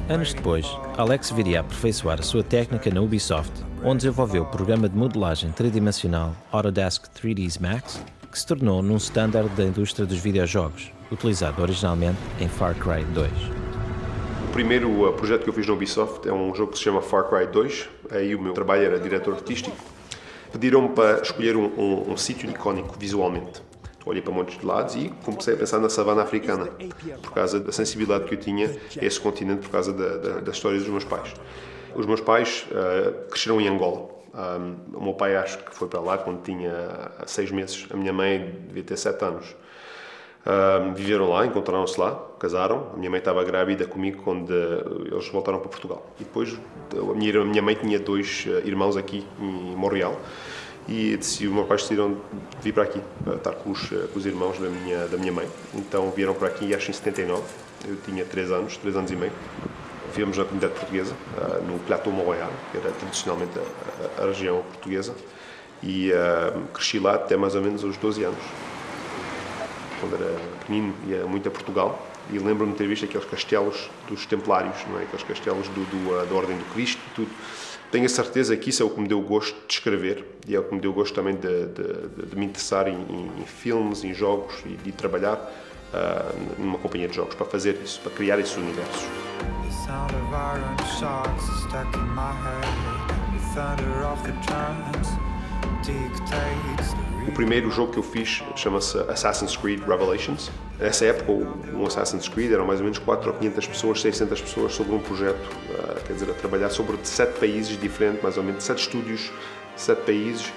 Anos 0.07 0.33
depois, 0.33 0.65
Alex 0.97 1.31
viria 1.31 1.59
a 1.59 1.61
aperfeiçoar 1.61 2.19
a 2.19 2.23
sua 2.23 2.43
técnica 2.43 2.89
na 2.91 3.01
Ubisoft, 3.01 3.51
onde 3.83 4.05
desenvolveu 4.05 4.43
o 4.43 4.45
programa 4.45 4.87
de 4.87 4.95
modelagem 4.95 5.51
tridimensional 5.51 6.33
Autodesk 6.51 7.07
3ds 7.09 7.59
Max, 7.59 8.01
que 8.31 8.39
se 8.39 8.45
tornou 8.45 8.81
num 8.81 8.97
standard 8.97 9.49
da 9.55 9.63
indústria 9.63 10.05
dos 10.05 10.19
videojogos, 10.19 10.91
utilizado 11.11 11.61
originalmente 11.61 12.19
em 12.39 12.47
Far 12.47 12.75
Cry 12.75 13.03
2. 13.13 13.74
Primeiro 14.55 15.09
uh, 15.09 15.11
projeto 15.11 15.43
que 15.43 15.49
eu 15.49 15.53
fiz 15.53 15.67
na 15.67 15.73
Ubisoft 15.73 16.25
é 16.25 16.31
um 16.31 16.55
jogo 16.55 16.71
que 16.71 16.77
se 16.77 16.85
chama 16.85 17.01
Far 17.01 17.25
Cry 17.25 17.45
2. 17.45 17.89
Aí 18.09 18.33
o 18.33 18.41
meu 18.41 18.53
trabalho 18.53 18.85
era 18.85 18.97
diretor 18.97 19.33
artístico. 19.33 19.75
Pediram-me 20.49 20.95
para 20.95 21.21
escolher 21.21 21.57
um, 21.57 21.65
um, 21.77 22.11
um 22.11 22.15
sítio 22.15 22.49
icónico 22.49 22.95
visualmente. 22.97 23.61
Olhei 24.05 24.21
para 24.21 24.31
montes 24.31 24.57
de 24.57 24.65
lados 24.65 24.95
e 24.95 25.11
comecei 25.25 25.55
a 25.55 25.57
pensar 25.57 25.79
na 25.79 25.89
savana 25.89 26.21
africana, 26.21 26.69
por 27.21 27.33
causa 27.33 27.59
da 27.59 27.73
sensibilidade 27.73 28.23
que 28.23 28.35
eu 28.35 28.39
tinha 28.39 28.67
a 28.69 29.05
esse 29.05 29.19
continente, 29.19 29.63
por 29.63 29.71
causa 29.71 29.91
da, 29.91 30.15
da, 30.15 30.39
das 30.39 30.55
histórias 30.55 30.83
dos 30.83 30.91
meus 30.91 31.03
pais. 31.03 31.33
Os 31.93 32.05
meus 32.05 32.21
pais 32.21 32.65
uh, 32.71 33.27
cresceram 33.29 33.59
em 33.59 33.67
Angola. 33.67 34.07
Um, 34.33 34.97
o 34.97 35.03
meu 35.03 35.13
pai 35.15 35.35
acho 35.35 35.57
que 35.57 35.75
foi 35.75 35.89
para 35.89 35.99
lá 35.99 36.17
quando 36.17 36.41
tinha 36.43 37.11
seis 37.25 37.51
meses. 37.51 37.87
A 37.91 37.97
minha 37.97 38.13
mãe 38.13 38.57
devia 38.69 38.83
ter 38.83 38.95
sete 38.95 39.21
anos. 39.25 39.53
Um, 40.45 40.93
viveram 40.93 41.29
lá, 41.29 41.45
encontraram-se 41.45 41.99
lá, 41.99 42.11
casaram. 42.45 42.91
A 42.93 42.97
minha 42.97 43.09
mãe 43.09 43.17
estava 43.17 43.43
grávida 43.43 43.85
comigo 43.85 44.21
quando 44.23 44.51
uh, 44.51 45.07
eles 45.11 45.27
voltaram 45.29 45.59
para 45.59 45.69
Portugal. 45.69 46.05
E 46.19 46.23
depois 46.23 46.55
a 46.93 47.15
minha, 47.15 47.41
a 47.41 47.45
minha 47.45 47.61
mãe 47.61 47.75
tinha 47.75 47.99
dois 47.99 48.45
uh, 48.47 48.67
irmãos 48.67 48.95
aqui 48.95 49.25
em 49.39 49.75
Montreal 49.75 50.19
e 50.87 51.17
decidiu, 51.17 51.51
meus 51.51 51.67
pais 51.67 51.81
decidiram 51.81 52.15
vir 52.61 52.71
para 52.71 52.83
aqui, 52.83 53.01
para 53.23 53.35
estar 53.35 53.53
com 53.53 53.71
os, 53.71 53.89
com 53.89 54.19
os 54.19 54.25
irmãos 54.27 54.59
da 54.59 54.69
minha, 54.69 55.07
da 55.07 55.17
minha 55.17 55.31
mãe. 55.31 55.47
Então 55.73 56.11
vieram 56.11 56.35
para 56.35 56.47
aqui, 56.47 56.75
acho 56.75 56.91
em 56.91 56.93
79. 56.93 57.41
Eu 57.87 57.97
tinha 58.05 58.23
3 58.23 58.51
anos, 58.51 58.77
3 58.77 58.95
anos 58.95 59.11
e 59.11 59.15
meio 59.15 59.31
vivemos 60.11 60.37
na 60.37 60.45
comunidade 60.45 60.73
portuguesa, 60.75 61.13
no 61.67 61.77
Plateau 61.79 62.13
Montréal, 62.13 62.49
que 62.71 62.77
era 62.77 62.89
tradicionalmente 62.89 63.51
a, 63.59 64.23
a, 64.23 64.27
região 64.27 64.61
portuguesa, 64.61 65.13
e 65.83 66.09
uh, 66.13 66.61
cresci 66.73 66.99
lá 66.99 67.15
até 67.15 67.35
mais 67.35 67.53
ou 67.53 67.61
menos 67.61 67.83
aos 67.83 67.97
12 67.97 68.23
anos. 68.23 68.39
Quando 69.99 70.15
era 70.15 70.39
pequenino, 70.61 70.95
ia 71.09 71.25
muito 71.25 71.49
a 71.49 71.51
Portugal 71.51 71.99
e 72.31 72.39
lembro-me 72.39 72.71
de 72.71 72.77
ter 72.77 72.87
visto 72.87 73.05
aqueles 73.05 73.25
castelos 73.25 73.89
dos 74.07 74.25
Templários, 74.25 74.77
não 74.89 74.99
é? 74.99 75.03
aqueles 75.03 75.23
castelos 75.23 75.67
do, 75.69 75.85
do, 75.85 76.11
uh, 76.11 76.25
da 76.25 76.35
Ordem 76.35 76.57
do 76.57 76.65
Cristo 76.73 77.01
e 77.11 77.15
tudo. 77.15 77.29
Tenho 77.91 78.05
a 78.05 78.09
certeza 78.09 78.57
que 78.57 78.69
isso 78.69 78.83
é 78.83 78.85
o 78.85 78.89
que 78.89 78.99
me 78.99 79.07
deu 79.07 79.21
gosto 79.21 79.55
de 79.67 79.73
escrever 79.73 80.25
e 80.47 80.55
é 80.55 80.59
o 80.59 80.63
que 80.63 80.73
me 80.73 80.81
deu 80.81 80.91
gosto 80.91 81.13
também 81.13 81.35
de, 81.35 81.67
de, 81.67 82.27
de, 82.27 82.35
me 82.35 82.45
interessar 82.45 82.87
em, 82.87 82.93
em, 82.95 83.31
em, 83.41 83.45
filmes, 83.45 84.03
em 84.03 84.13
jogos 84.13 84.55
e 84.65 84.75
de 84.75 84.91
trabalhar 84.91 85.35
uh, 85.35 86.61
numa 86.61 86.77
companhia 86.77 87.07
de 87.07 87.15
jogos 87.15 87.35
para 87.35 87.45
fazer 87.45 87.79
isso, 87.83 88.01
para 88.01 88.11
criar 88.11 88.39
esses 88.39 88.57
universos. 88.57 89.05
The 95.85 97.14
o 97.27 97.31
primeiro 97.31 97.71
jogo 97.71 97.91
que 97.91 97.99
eu 97.99 98.03
fiz 98.03 98.43
chama-se 98.55 98.97
Assassin's 99.09 99.55
Creed 99.55 99.81
Revelations. 99.81 100.51
Nessa 100.79 101.05
época, 101.05 101.31
um 101.31 101.85
Assassin's 101.85 102.27
Creed 102.27 102.51
eram 102.51 102.65
mais 102.65 102.79
ou 102.79 102.83
menos 102.83 102.99
4 102.99 103.29
ou 103.29 103.37
500 103.37 103.67
pessoas, 103.67 104.01
600 104.01 104.41
pessoas 104.41 104.73
sobre 104.73 104.93
um 104.93 104.99
projeto, 104.99 105.49
uh, 105.69 106.01
quer 106.05 106.13
dizer, 106.13 106.29
a 106.29 106.33
trabalhar 106.33 106.69
sobre 106.69 106.97
sete 107.03 107.39
países 107.39 107.79
diferentes, 107.79 108.21
mais 108.21 108.37
ou 108.37 108.43
menos 108.43 108.63
sete 108.63 108.79
estúdios, 108.83 109.31
sete 109.75 110.01
países. 110.01 110.51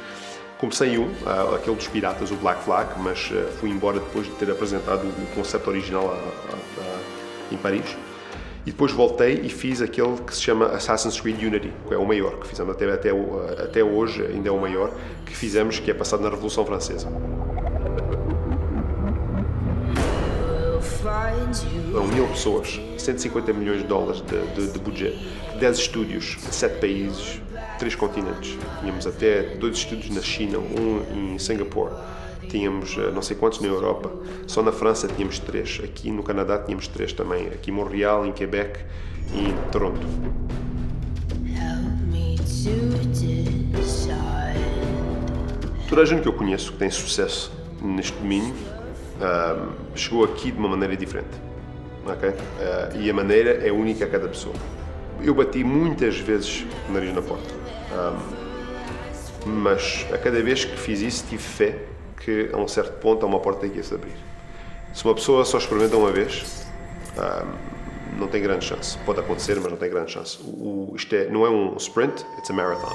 Comecei 0.58 0.98
um, 0.98 1.04
uh, 1.04 1.54
aquele 1.54 1.76
dos 1.76 1.86
piratas, 1.86 2.30
o 2.30 2.36
Black 2.36 2.62
Flag, 2.64 3.00
mas 3.00 3.30
uh, 3.30 3.48
fui 3.58 3.70
embora 3.70 4.00
depois 4.00 4.26
de 4.26 4.32
ter 4.32 4.50
apresentado 4.50 5.06
o 5.06 5.34
conceito 5.34 5.68
original 5.68 6.18
em 7.50 7.56
Paris. 7.56 7.96
E 8.68 8.70
depois 8.70 8.92
voltei 8.92 9.40
e 9.44 9.48
fiz 9.48 9.80
aquele 9.80 10.18
que 10.18 10.34
se 10.34 10.42
chama 10.42 10.66
Assassin's 10.66 11.18
Creed 11.18 11.42
Unity, 11.42 11.72
que 11.88 11.94
é 11.94 11.96
o 11.96 12.04
maior 12.04 12.38
que 12.38 12.46
fizemos 12.46 12.74
até, 12.74 12.84
até, 12.92 13.08
até 13.64 13.82
hoje, 13.82 14.26
ainda 14.26 14.50
é 14.50 14.52
o 14.52 14.60
maior 14.60 14.92
que 15.24 15.34
fizemos, 15.34 15.78
que 15.78 15.90
é 15.90 15.94
passado 15.94 16.22
na 16.22 16.28
Revolução 16.28 16.66
Francesa. 16.66 17.08
São 21.90 22.06
mil 22.08 22.26
pessoas, 22.28 22.78
150 22.98 23.54
milhões 23.54 23.78
de 23.80 23.88
dólares 23.88 24.20
de, 24.20 24.38
de, 24.48 24.70
de 24.70 24.78
budget, 24.78 25.16
10 25.58 25.78
estúdios, 25.78 26.36
7 26.50 26.78
países, 26.78 27.40
3 27.78 27.94
continentes. 27.94 28.54
Tínhamos 28.80 29.06
até 29.06 29.56
dois 29.56 29.78
estúdios 29.78 30.14
na 30.14 30.20
China, 30.20 30.58
um 30.58 31.32
em 31.32 31.38
Singapura 31.38 31.96
tínhamos 32.48 32.96
eh, 32.98 33.10
não 33.12 33.22
sei 33.22 33.36
quantos 33.36 33.60
na 33.60 33.68
Europa, 33.68 34.10
só 34.46 34.62
na 34.62 34.72
França 34.72 35.06
tínhamos 35.08 35.38
três, 35.38 35.80
aqui 35.84 36.10
no 36.10 36.22
Canadá 36.22 36.58
tínhamos 36.58 36.88
três 36.88 37.12
também, 37.12 37.46
aqui 37.48 37.70
em 37.70 37.74
Montreal, 37.74 38.26
em 38.26 38.32
Quebec 38.32 38.80
e 39.32 39.48
em 39.48 39.70
Toronto. 39.70 40.06
Toda 45.88 46.02
a 46.02 46.04
gente 46.04 46.22
que 46.22 46.28
eu 46.28 46.32
conheço 46.32 46.72
que 46.72 46.78
tem 46.78 46.90
sucesso 46.90 47.50
neste 47.80 48.12
domínio 48.18 48.54
uh, 48.54 49.72
chegou 49.94 50.24
aqui 50.24 50.50
de 50.50 50.58
uma 50.58 50.68
maneira 50.68 50.96
diferente. 50.96 51.48
Okay? 52.04 52.30
Uh, 52.30 53.00
e 53.00 53.10
a 53.10 53.14
maneira 53.14 53.66
é 53.66 53.72
única 53.72 54.04
a 54.04 54.08
cada 54.08 54.28
pessoa. 54.28 54.54
Eu 55.22 55.34
bati 55.34 55.64
muitas 55.64 56.18
vezes 56.18 56.64
o 56.88 56.92
nariz 56.92 57.12
na 57.12 57.20
porta, 57.20 57.52
mas 59.44 60.06
a 60.12 60.18
cada 60.18 60.40
vez 60.40 60.64
que 60.64 60.76
fiz 60.76 61.00
isso 61.00 61.24
tive 61.28 61.42
fé 61.42 61.87
que 62.20 62.50
a 62.52 62.56
um 62.56 62.68
certo 62.68 62.98
ponto 63.00 63.24
há 63.24 63.28
uma 63.28 63.40
porta 63.40 63.68
que 63.68 63.76
ia 63.76 63.82
se 63.82 63.94
abrir. 63.94 64.16
Se 64.92 65.04
uma 65.04 65.14
pessoa 65.14 65.44
só 65.44 65.58
experimenta 65.58 65.96
uma 65.96 66.10
vez, 66.10 66.66
não 68.18 68.28
tem 68.28 68.42
grande 68.42 68.64
chance. 68.64 68.98
Pode 69.06 69.20
acontecer, 69.20 69.56
mas 69.60 69.70
não 69.70 69.78
tem 69.78 69.90
grande 69.90 70.12
chance. 70.12 70.38
O, 70.42 70.92
isto 70.96 71.14
é, 71.14 71.28
não 71.28 71.46
é 71.46 71.50
um 71.50 71.76
sprint, 71.76 72.24
it's 72.38 72.50
a 72.50 72.52
marathon. 72.52 72.94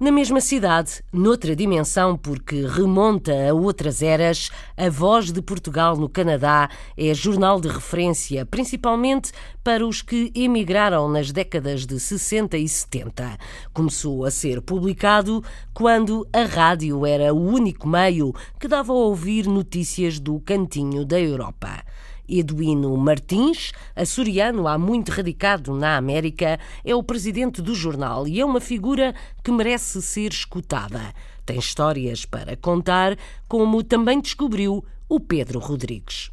Na 0.00 0.12
mesma 0.12 0.40
cidade, 0.40 1.02
noutra 1.12 1.56
dimensão, 1.56 2.16
porque 2.16 2.64
remonta 2.64 3.32
a 3.32 3.52
outras 3.52 4.00
eras, 4.00 4.48
a 4.76 4.88
Voz 4.88 5.32
de 5.32 5.42
Portugal 5.42 5.96
no 5.96 6.08
Canadá 6.08 6.70
é 6.96 7.12
jornal 7.12 7.60
de 7.60 7.66
referência, 7.66 8.46
principalmente 8.46 9.32
para 9.64 9.84
os 9.84 10.00
que 10.00 10.30
emigraram 10.36 11.08
nas 11.08 11.32
décadas 11.32 11.84
de 11.84 11.98
60 11.98 12.56
e 12.56 12.68
70. 12.68 13.36
Começou 13.72 14.24
a 14.24 14.30
ser 14.30 14.62
publicado 14.62 15.42
quando 15.74 16.24
a 16.32 16.44
rádio 16.44 17.04
era 17.04 17.34
o 17.34 17.44
único 17.44 17.88
meio 17.88 18.32
que 18.60 18.68
dava 18.68 18.92
a 18.92 18.96
ouvir 18.96 19.48
notícias 19.48 20.20
do 20.20 20.38
cantinho 20.38 21.04
da 21.04 21.18
Europa. 21.18 21.82
Eduino 22.28 22.94
Martins, 22.96 23.72
açoriano 23.96 24.68
há 24.68 24.76
muito 24.76 25.10
radicado 25.10 25.74
na 25.74 25.96
América, 25.96 26.58
é 26.84 26.94
o 26.94 27.02
presidente 27.02 27.62
do 27.62 27.74
jornal 27.74 28.28
e 28.28 28.40
é 28.40 28.44
uma 28.44 28.60
figura 28.60 29.14
que 29.42 29.50
merece 29.50 30.02
ser 30.02 30.30
escutada. 30.30 31.14
Tem 31.46 31.58
histórias 31.58 32.26
para 32.26 32.56
contar, 32.56 33.16
como 33.48 33.82
também 33.82 34.20
descobriu 34.20 34.84
o 35.08 35.18
Pedro 35.18 35.58
Rodrigues. 35.58 36.30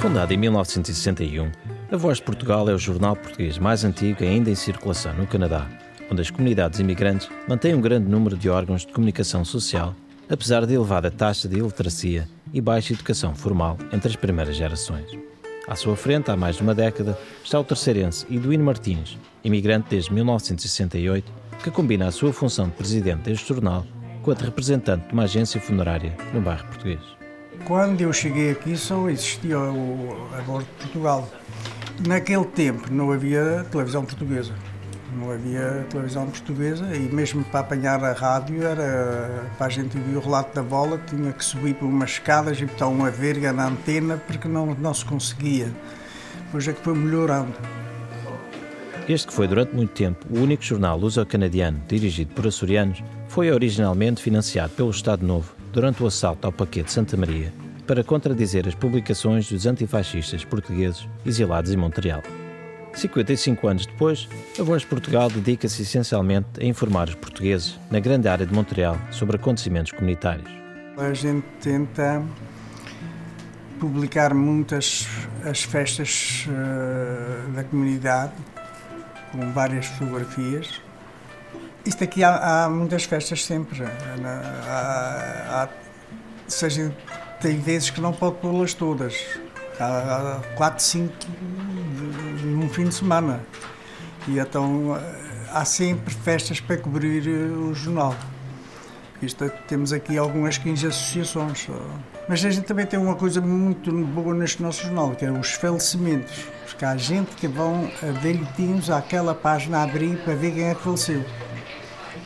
Fundado 0.00 0.32
em 0.32 0.36
1961, 0.36 1.50
a 1.90 1.96
Voz 1.96 2.18
de 2.18 2.24
Portugal 2.24 2.68
é 2.68 2.74
o 2.74 2.78
jornal 2.78 3.16
português 3.16 3.58
mais 3.58 3.84
antigo 3.84 4.22
ainda 4.22 4.50
em 4.50 4.54
circulação 4.54 5.14
no 5.14 5.26
Canadá 5.26 5.66
onde 6.10 6.22
as 6.22 6.30
comunidades 6.30 6.80
imigrantes 6.80 7.28
mantêm 7.48 7.74
um 7.74 7.80
grande 7.80 8.08
número 8.08 8.36
de 8.36 8.48
órgãos 8.48 8.84
de 8.86 8.92
comunicação 8.92 9.44
social, 9.44 9.94
apesar 10.28 10.66
de 10.66 10.74
elevada 10.74 11.10
taxa 11.10 11.48
de 11.48 11.58
iliteracia 11.58 12.28
e 12.52 12.60
baixa 12.60 12.92
educação 12.92 13.34
formal 13.34 13.78
entre 13.92 14.08
as 14.08 14.16
primeiras 14.16 14.56
gerações. 14.56 15.06
À 15.66 15.74
sua 15.74 15.96
frente, 15.96 16.30
há 16.30 16.36
mais 16.36 16.56
de 16.56 16.62
uma 16.62 16.74
década, 16.74 17.18
está 17.42 17.58
o 17.58 17.64
terceirense 17.64 18.26
Eduino 18.30 18.64
Martins, 18.64 19.18
imigrante 19.42 19.88
desde 19.90 20.12
1968, 20.12 21.32
que 21.62 21.70
combina 21.70 22.06
a 22.06 22.12
sua 22.12 22.32
função 22.32 22.66
de 22.66 22.72
presidente 22.72 23.22
deste 23.22 23.48
jornal 23.48 23.86
com 24.22 24.30
a 24.30 24.34
de 24.34 24.44
representante 24.44 25.06
de 25.06 25.12
uma 25.12 25.24
agência 25.24 25.60
funerária 25.60 26.14
no 26.32 26.40
bairro 26.40 26.66
português. 26.66 27.00
Quando 27.66 28.00
eu 28.00 28.12
cheguei 28.12 28.50
aqui 28.50 28.76
só 28.76 29.08
existia 29.08 29.58
o, 29.58 30.28
a 30.36 30.40
Voz 30.42 30.64
de 30.64 30.70
Portugal. 30.72 31.28
Naquele 32.06 32.44
tempo 32.44 32.92
não 32.92 33.12
havia 33.12 33.64
televisão 33.70 34.04
portuguesa 34.04 34.52
não 35.14 35.30
havia 35.30 35.86
televisão 35.90 36.26
portuguesa 36.26 36.84
e 36.94 37.00
mesmo 37.00 37.44
para 37.44 37.60
apanhar 37.60 38.02
a 38.04 38.12
rádio 38.12 38.62
era 38.62 39.44
para 39.56 39.66
a 39.66 39.70
gente 39.70 39.96
ouvir 39.96 40.16
o 40.16 40.20
relato 40.20 40.54
da 40.54 40.62
bola 40.62 41.00
tinha 41.06 41.32
que 41.32 41.44
subir 41.44 41.74
por 41.74 41.86
umas 41.86 42.10
escadas 42.10 42.60
e 42.60 42.66
botar 42.66 42.88
uma 42.88 43.10
verga 43.10 43.52
na 43.52 43.68
antena 43.68 44.16
porque 44.26 44.48
não, 44.48 44.74
não 44.74 44.92
se 44.92 45.04
conseguia. 45.04 45.68
Depois 46.46 46.66
é 46.68 46.72
que 46.72 46.80
foi 46.80 46.94
melhorando. 46.94 47.54
Este 49.08 49.26
que 49.26 49.34
foi 49.34 49.46
durante 49.46 49.74
muito 49.74 49.92
tempo 49.92 50.26
o 50.30 50.40
único 50.40 50.62
jornal 50.62 50.98
luso-canadiano 50.98 51.80
dirigido 51.86 52.34
por 52.34 52.46
açorianos 52.46 53.02
foi 53.28 53.50
originalmente 53.50 54.22
financiado 54.22 54.72
pelo 54.74 54.90
Estado 54.90 55.26
Novo 55.26 55.54
durante 55.72 56.02
o 56.02 56.06
assalto 56.06 56.46
ao 56.46 56.52
Paquete 56.52 56.90
Santa 56.90 57.16
Maria 57.16 57.52
para 57.86 58.02
contradizer 58.02 58.66
as 58.66 58.74
publicações 58.74 59.50
dos 59.50 59.66
antifascistas 59.66 60.44
portugueses 60.44 61.06
exilados 61.26 61.70
em 61.72 61.76
Montreal. 61.76 62.22
55 62.94 63.66
anos 63.66 63.86
depois, 63.86 64.28
a 64.58 64.62
Voz 64.62 64.82
de 64.82 64.88
Portugal 64.88 65.28
dedica-se 65.28 65.82
essencialmente 65.82 66.60
a 66.60 66.64
informar 66.64 67.08
os 67.08 67.14
portugueses 67.14 67.78
na 67.90 67.98
grande 67.98 68.28
área 68.28 68.46
de 68.46 68.54
Montreal 68.54 68.98
sobre 69.10 69.36
acontecimentos 69.36 69.92
comunitários. 69.92 70.50
A 70.96 71.12
gente 71.12 71.44
tenta 71.60 72.22
publicar 73.80 74.32
muitas 74.32 75.08
as 75.44 75.62
festas 75.64 76.46
eh, 76.48 77.52
da 77.52 77.64
comunidade 77.64 78.32
com 79.32 79.52
várias 79.52 79.86
fotografias. 79.86 80.80
Isto 81.84 82.04
aqui 82.04 82.22
há, 82.22 82.64
há 82.64 82.70
muitas 82.70 83.04
festas 83.04 83.44
sempre. 83.44 83.82
Eh, 83.82 83.88
há, 84.68 85.64
há, 85.64 85.68
tem 87.40 87.58
vezes 87.58 87.90
que 87.90 88.00
não 88.00 88.12
pode 88.12 88.36
pô-las 88.36 88.72
todas. 88.72 89.16
Há 89.80 90.40
4, 90.56 90.82
5 90.82 91.12
um 92.64 92.68
fim 92.68 92.84
de 92.84 92.94
semana. 92.94 93.44
E 94.26 94.38
então 94.38 94.96
eh, 94.96 95.46
há 95.52 95.64
sempre 95.64 96.14
festas 96.14 96.60
para 96.60 96.78
cobrir 96.78 97.28
eh, 97.28 97.52
o 97.52 97.74
jornal. 97.74 98.14
Isto, 99.20 99.44
eh, 99.44 99.48
temos 99.68 99.92
aqui 99.92 100.16
algumas 100.16 100.56
15 100.56 100.86
associações. 100.86 101.68
Mas 102.26 102.42
a 102.44 102.50
gente 102.50 102.64
também 102.64 102.86
tem 102.86 102.98
uma 102.98 103.16
coisa 103.16 103.40
muito 103.40 103.92
boa 103.92 104.34
neste 104.34 104.62
nosso 104.62 104.82
jornal, 104.82 105.14
que 105.14 105.26
é 105.26 105.30
os 105.30 105.52
falecimentos. 105.52 106.46
Porque 106.66 106.84
há 106.84 106.96
gente 106.96 107.36
que 107.36 107.46
vão 107.46 107.90
a 108.02 108.18
bilhetinhos 108.20 108.88
àquela 108.88 109.34
página 109.34 109.78
a 109.78 109.82
abrir 109.82 110.16
para 110.24 110.34
ver 110.34 110.52
quem 110.52 110.64
é 110.64 110.74
que 110.74 110.82
faleceu. 110.82 111.22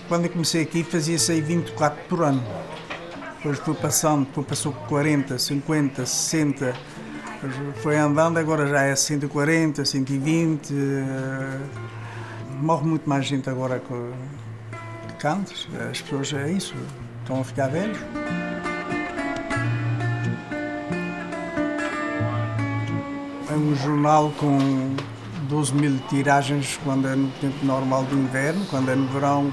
Quando 0.06 0.24
eu 0.24 0.30
comecei 0.30 0.62
aqui 0.62 0.84
fazia-se 0.84 1.32
aí 1.32 1.40
24 1.40 2.00
por 2.08 2.22
ano. 2.22 2.42
Depois 3.38 3.58
fui 3.58 3.74
passando, 3.74 4.24
depois 4.24 4.46
passou 4.46 4.72
40, 4.72 5.38
50, 5.38 6.06
60 6.06 6.74
foi 7.82 7.96
andando, 7.96 8.38
agora 8.38 8.66
já 8.66 8.82
é 8.82 8.96
140, 8.96 9.84
120. 9.84 10.74
Eh, 10.74 11.60
morre 12.60 12.86
muito 12.86 13.08
mais 13.08 13.24
gente 13.26 13.48
agora 13.48 13.80
que 15.18 15.26
antes. 15.26 15.68
As 15.90 16.00
pessoas 16.00 16.32
é 16.32 16.50
isso, 16.50 16.74
estão 17.20 17.40
a 17.40 17.44
ficar 17.44 17.68
velhos. 17.68 17.98
É 23.50 23.54
um 23.54 23.74
jornal 23.76 24.32
com 24.38 24.96
12 25.48 25.74
mil 25.74 25.98
tiragens 26.08 26.78
quando 26.82 27.06
é 27.06 27.14
no 27.14 27.30
tempo 27.40 27.64
normal 27.64 28.02
do 28.04 28.16
inverno, 28.16 28.66
quando 28.66 28.90
é 28.90 28.96
no 28.96 29.06
verão 29.08 29.52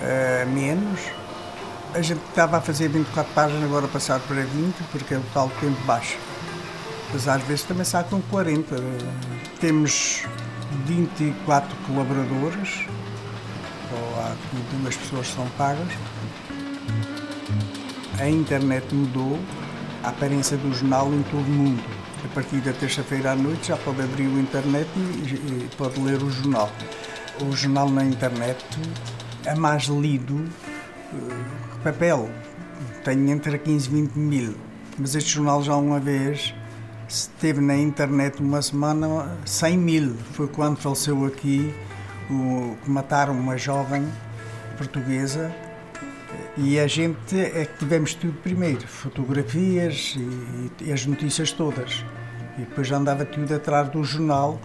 é 0.00 0.46
menos. 0.46 1.00
A 1.94 2.00
gente 2.00 2.22
estava 2.30 2.56
a 2.56 2.60
fazer 2.60 2.88
24 2.88 3.34
páginas, 3.34 3.64
agora 3.64 3.86
passar 3.86 4.18
para 4.20 4.42
20, 4.42 4.74
porque 4.90 5.12
é 5.12 5.18
o 5.18 5.24
tal 5.34 5.50
tempo 5.60 5.78
baixo 5.84 6.16
mas 7.12 7.28
às 7.28 7.42
vezes 7.42 7.64
também 7.64 7.84
sai 7.84 8.04
com 8.04 8.20
40. 8.22 8.76
Temos 9.60 10.24
24 10.86 11.76
colaboradores, 11.86 12.86
ou 13.92 14.20
há 14.20 14.34
duas 14.80 14.96
pessoas 14.96 15.28
que 15.28 15.34
são 15.34 15.46
pagas. 15.58 15.92
A 18.18 18.28
internet 18.28 18.94
mudou 18.94 19.38
a 20.02 20.08
aparência 20.08 20.56
do 20.56 20.72
jornal 20.74 21.12
em 21.12 21.22
todo 21.24 21.44
o 21.44 21.50
mundo. 21.50 21.82
A 22.24 22.28
partir 22.34 22.60
da 22.60 22.72
terça-feira 22.72 23.32
à 23.32 23.36
noite 23.36 23.68
já 23.68 23.76
pode 23.76 24.00
abrir 24.00 24.26
o 24.26 24.38
internet 24.38 24.88
e, 24.96 25.68
pode 25.76 26.00
ler 26.00 26.22
o 26.22 26.30
jornal. 26.30 26.70
O 27.40 27.52
jornal 27.52 27.88
na 27.88 28.04
internet 28.04 28.64
é 29.44 29.54
mais 29.54 29.84
lido 29.84 30.44
que 31.10 31.78
papel. 31.82 32.30
Tem 33.04 33.30
entre 33.30 33.58
15 33.58 33.88
e 33.88 33.92
20 33.92 34.14
mil. 34.14 34.54
Mas 34.96 35.14
este 35.14 35.30
jornal 35.30 35.62
já 35.62 35.74
uma 35.74 35.98
vez 35.98 36.54
esteve 37.12 37.60
na 37.60 37.76
internet 37.76 38.40
uma 38.40 38.62
semana 38.62 39.36
100 39.44 39.78
mil. 39.78 40.16
Foi 40.32 40.48
quando 40.48 40.78
faleceu 40.78 41.26
aqui, 41.26 41.72
o, 42.30 42.76
que 42.82 42.90
mataram 42.90 43.34
uma 43.34 43.58
jovem 43.58 44.06
portuguesa 44.78 45.54
e 46.56 46.78
a 46.78 46.86
gente 46.86 47.38
é 47.38 47.66
que 47.66 47.78
tivemos 47.78 48.14
tudo 48.14 48.32
primeiro, 48.42 48.86
fotografias 48.86 50.14
e, 50.16 50.84
e, 50.84 50.92
as 50.92 51.04
notícias 51.04 51.52
todas. 51.52 52.04
E 52.56 52.60
depois 52.60 52.90
andava 52.90 53.24
tudo 53.24 53.54
atrás 53.54 53.88
do 53.88 54.02
jornal. 54.02 54.58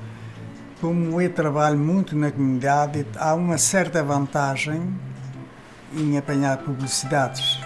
Como 0.79 1.19
eu 1.21 1.33
trabalho 1.33 1.77
muito 1.77 2.15
na 2.15 2.31
comunidade, 2.31 3.05
há 3.17 3.33
uma 3.33 3.57
certa 3.57 4.03
vantagem 4.03 4.95
em 5.95 6.17
apanhar 6.17 6.57
publicidades 6.59 7.56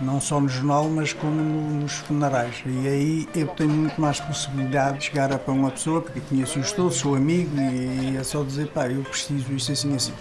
não 0.00 0.20
só 0.20 0.40
no 0.40 0.48
jornal, 0.48 0.88
mas 0.88 1.12
como 1.12 1.40
nos 1.80 1.92
funerais. 1.92 2.62
E 2.66 2.88
aí 2.88 3.28
eu 3.34 3.46
tenho 3.48 3.70
muito 3.70 4.00
mais 4.00 4.20
possibilidade 4.20 4.98
de 4.98 5.04
chegar 5.04 5.36
para 5.38 5.52
uma 5.52 5.70
pessoa, 5.70 6.02
porque 6.02 6.20
conheço-os 6.20 6.72
todos, 6.72 6.96
sou 6.96 7.14
amigo, 7.14 7.50
e 7.58 8.16
é 8.16 8.22
só 8.22 8.42
dizer, 8.42 8.68
pá, 8.68 8.88
eu 8.88 9.02
preciso 9.02 9.52
isso 9.52 9.72
assim 9.72 9.94
assim. 9.94 10.12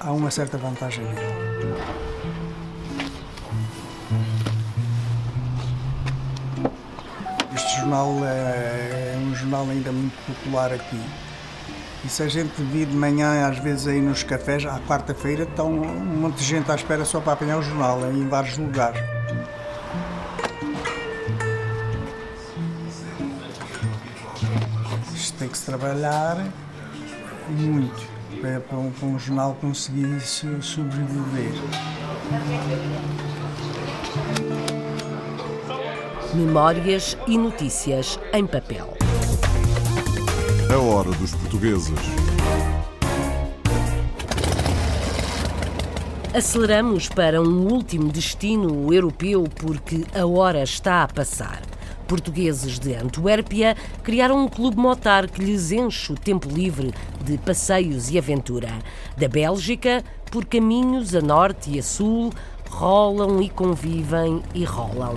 Há 0.00 0.12
uma 0.12 0.30
certa 0.30 0.58
vantagem. 0.58 1.04
Este 7.54 7.76
jornal 7.80 8.12
é, 8.24 9.14
é 9.14 9.18
um 9.18 9.34
jornal 9.34 9.66
ainda 9.70 9.90
muito 9.90 10.14
popular 10.26 10.72
aqui. 10.72 11.00
E 12.04 12.08
se 12.08 12.22
a 12.22 12.28
gente 12.28 12.62
vir 12.62 12.86
de 12.86 12.96
manhã, 12.96 13.46
às 13.48 13.58
vezes 13.58 13.86
aí 13.88 14.00
nos 14.00 14.22
cafés, 14.22 14.64
à 14.64 14.78
quarta-feira, 14.80 15.42
estão 15.42 15.72
um 15.72 16.20
monte 16.20 16.36
de 16.36 16.44
gente 16.44 16.70
à 16.70 16.74
espera 16.74 17.04
só 17.04 17.20
para 17.20 17.32
apanhar 17.32 17.58
o 17.58 17.62
jornal, 17.62 18.00
em 18.10 18.28
vários 18.28 18.56
lugares. 18.56 19.00
Isto 25.14 25.38
tem 25.38 25.48
que 25.48 25.58
se 25.58 25.66
trabalhar 25.66 26.36
muito 27.48 28.06
para, 28.40 28.60
para, 28.60 28.78
um, 28.78 28.90
para 28.90 29.08
um 29.08 29.18
jornal 29.18 29.56
conseguir 29.60 30.20
sobreviver. 30.20 31.52
Memórias 36.34 37.16
e 37.26 37.36
notícias 37.36 38.18
em 38.32 38.46
papel. 38.46 38.97
A 40.70 40.76
hora 40.76 41.10
dos 41.12 41.34
portugueses. 41.34 41.98
Aceleramos 46.34 47.08
para 47.08 47.40
um 47.40 47.72
último 47.72 48.12
destino 48.12 48.92
europeu 48.92 49.44
porque 49.56 50.04
a 50.14 50.26
hora 50.26 50.62
está 50.62 51.04
a 51.04 51.08
passar. 51.08 51.62
Portugueses 52.06 52.78
de 52.78 52.94
Antuérpia 52.94 53.78
criaram 54.02 54.44
um 54.44 54.46
clube 54.46 54.76
motar 54.76 55.26
que 55.26 55.42
lhes 55.42 55.72
enche 55.72 56.12
o 56.12 56.16
tempo 56.16 56.50
livre 56.50 56.92
de 57.24 57.38
passeios 57.38 58.10
e 58.10 58.18
aventura. 58.18 58.68
Da 59.16 59.26
Bélgica, 59.26 60.04
por 60.30 60.44
caminhos 60.44 61.14
a 61.14 61.22
norte 61.22 61.70
e 61.70 61.78
a 61.78 61.82
sul, 61.82 62.30
rolam 62.68 63.40
e 63.40 63.48
convivem 63.48 64.42
e 64.54 64.64
rolam. 64.64 65.16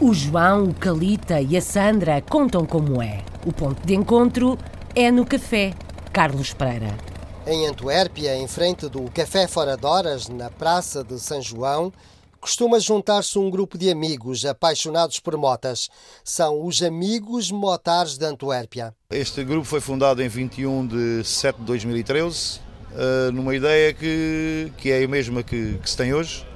O 0.00 0.14
João, 0.14 0.66
o 0.66 0.74
Calita 0.74 1.40
e 1.40 1.56
a 1.56 1.60
Sandra 1.60 2.22
contam 2.22 2.64
como 2.64 3.02
é. 3.02 3.31
O 3.44 3.52
ponto 3.52 3.84
de 3.84 3.92
encontro 3.92 4.56
é 4.94 5.10
no 5.10 5.26
café. 5.26 5.74
Carlos 6.12 6.52
Pereira. 6.54 6.96
Em 7.44 7.66
Antuérpia, 7.66 8.36
em 8.36 8.46
frente 8.46 8.88
do 8.88 9.10
Café 9.10 9.48
Fora 9.48 9.76
de 9.76 9.84
Horas, 9.84 10.28
na 10.28 10.48
Praça 10.48 11.02
de 11.02 11.18
São 11.18 11.42
João, 11.42 11.92
costuma 12.40 12.78
juntar-se 12.78 13.36
um 13.40 13.50
grupo 13.50 13.76
de 13.76 13.90
amigos 13.90 14.46
apaixonados 14.46 15.18
por 15.18 15.36
motas. 15.36 15.90
São 16.22 16.64
os 16.64 16.80
Amigos 16.84 17.50
Motares 17.50 18.16
de 18.16 18.24
Antuérpia. 18.24 18.94
Este 19.10 19.42
grupo 19.42 19.64
foi 19.64 19.80
fundado 19.80 20.22
em 20.22 20.28
21 20.28 20.86
de 20.86 21.24
7 21.24 21.58
de 21.58 21.64
2013, 21.64 22.60
uh, 22.60 23.32
numa 23.32 23.56
ideia 23.56 23.92
que, 23.92 24.72
que 24.76 24.92
é 24.92 25.02
a 25.02 25.08
mesma 25.08 25.42
que, 25.42 25.80
que 25.82 25.90
se 25.90 25.96
tem 25.96 26.14
hoje, 26.14 26.46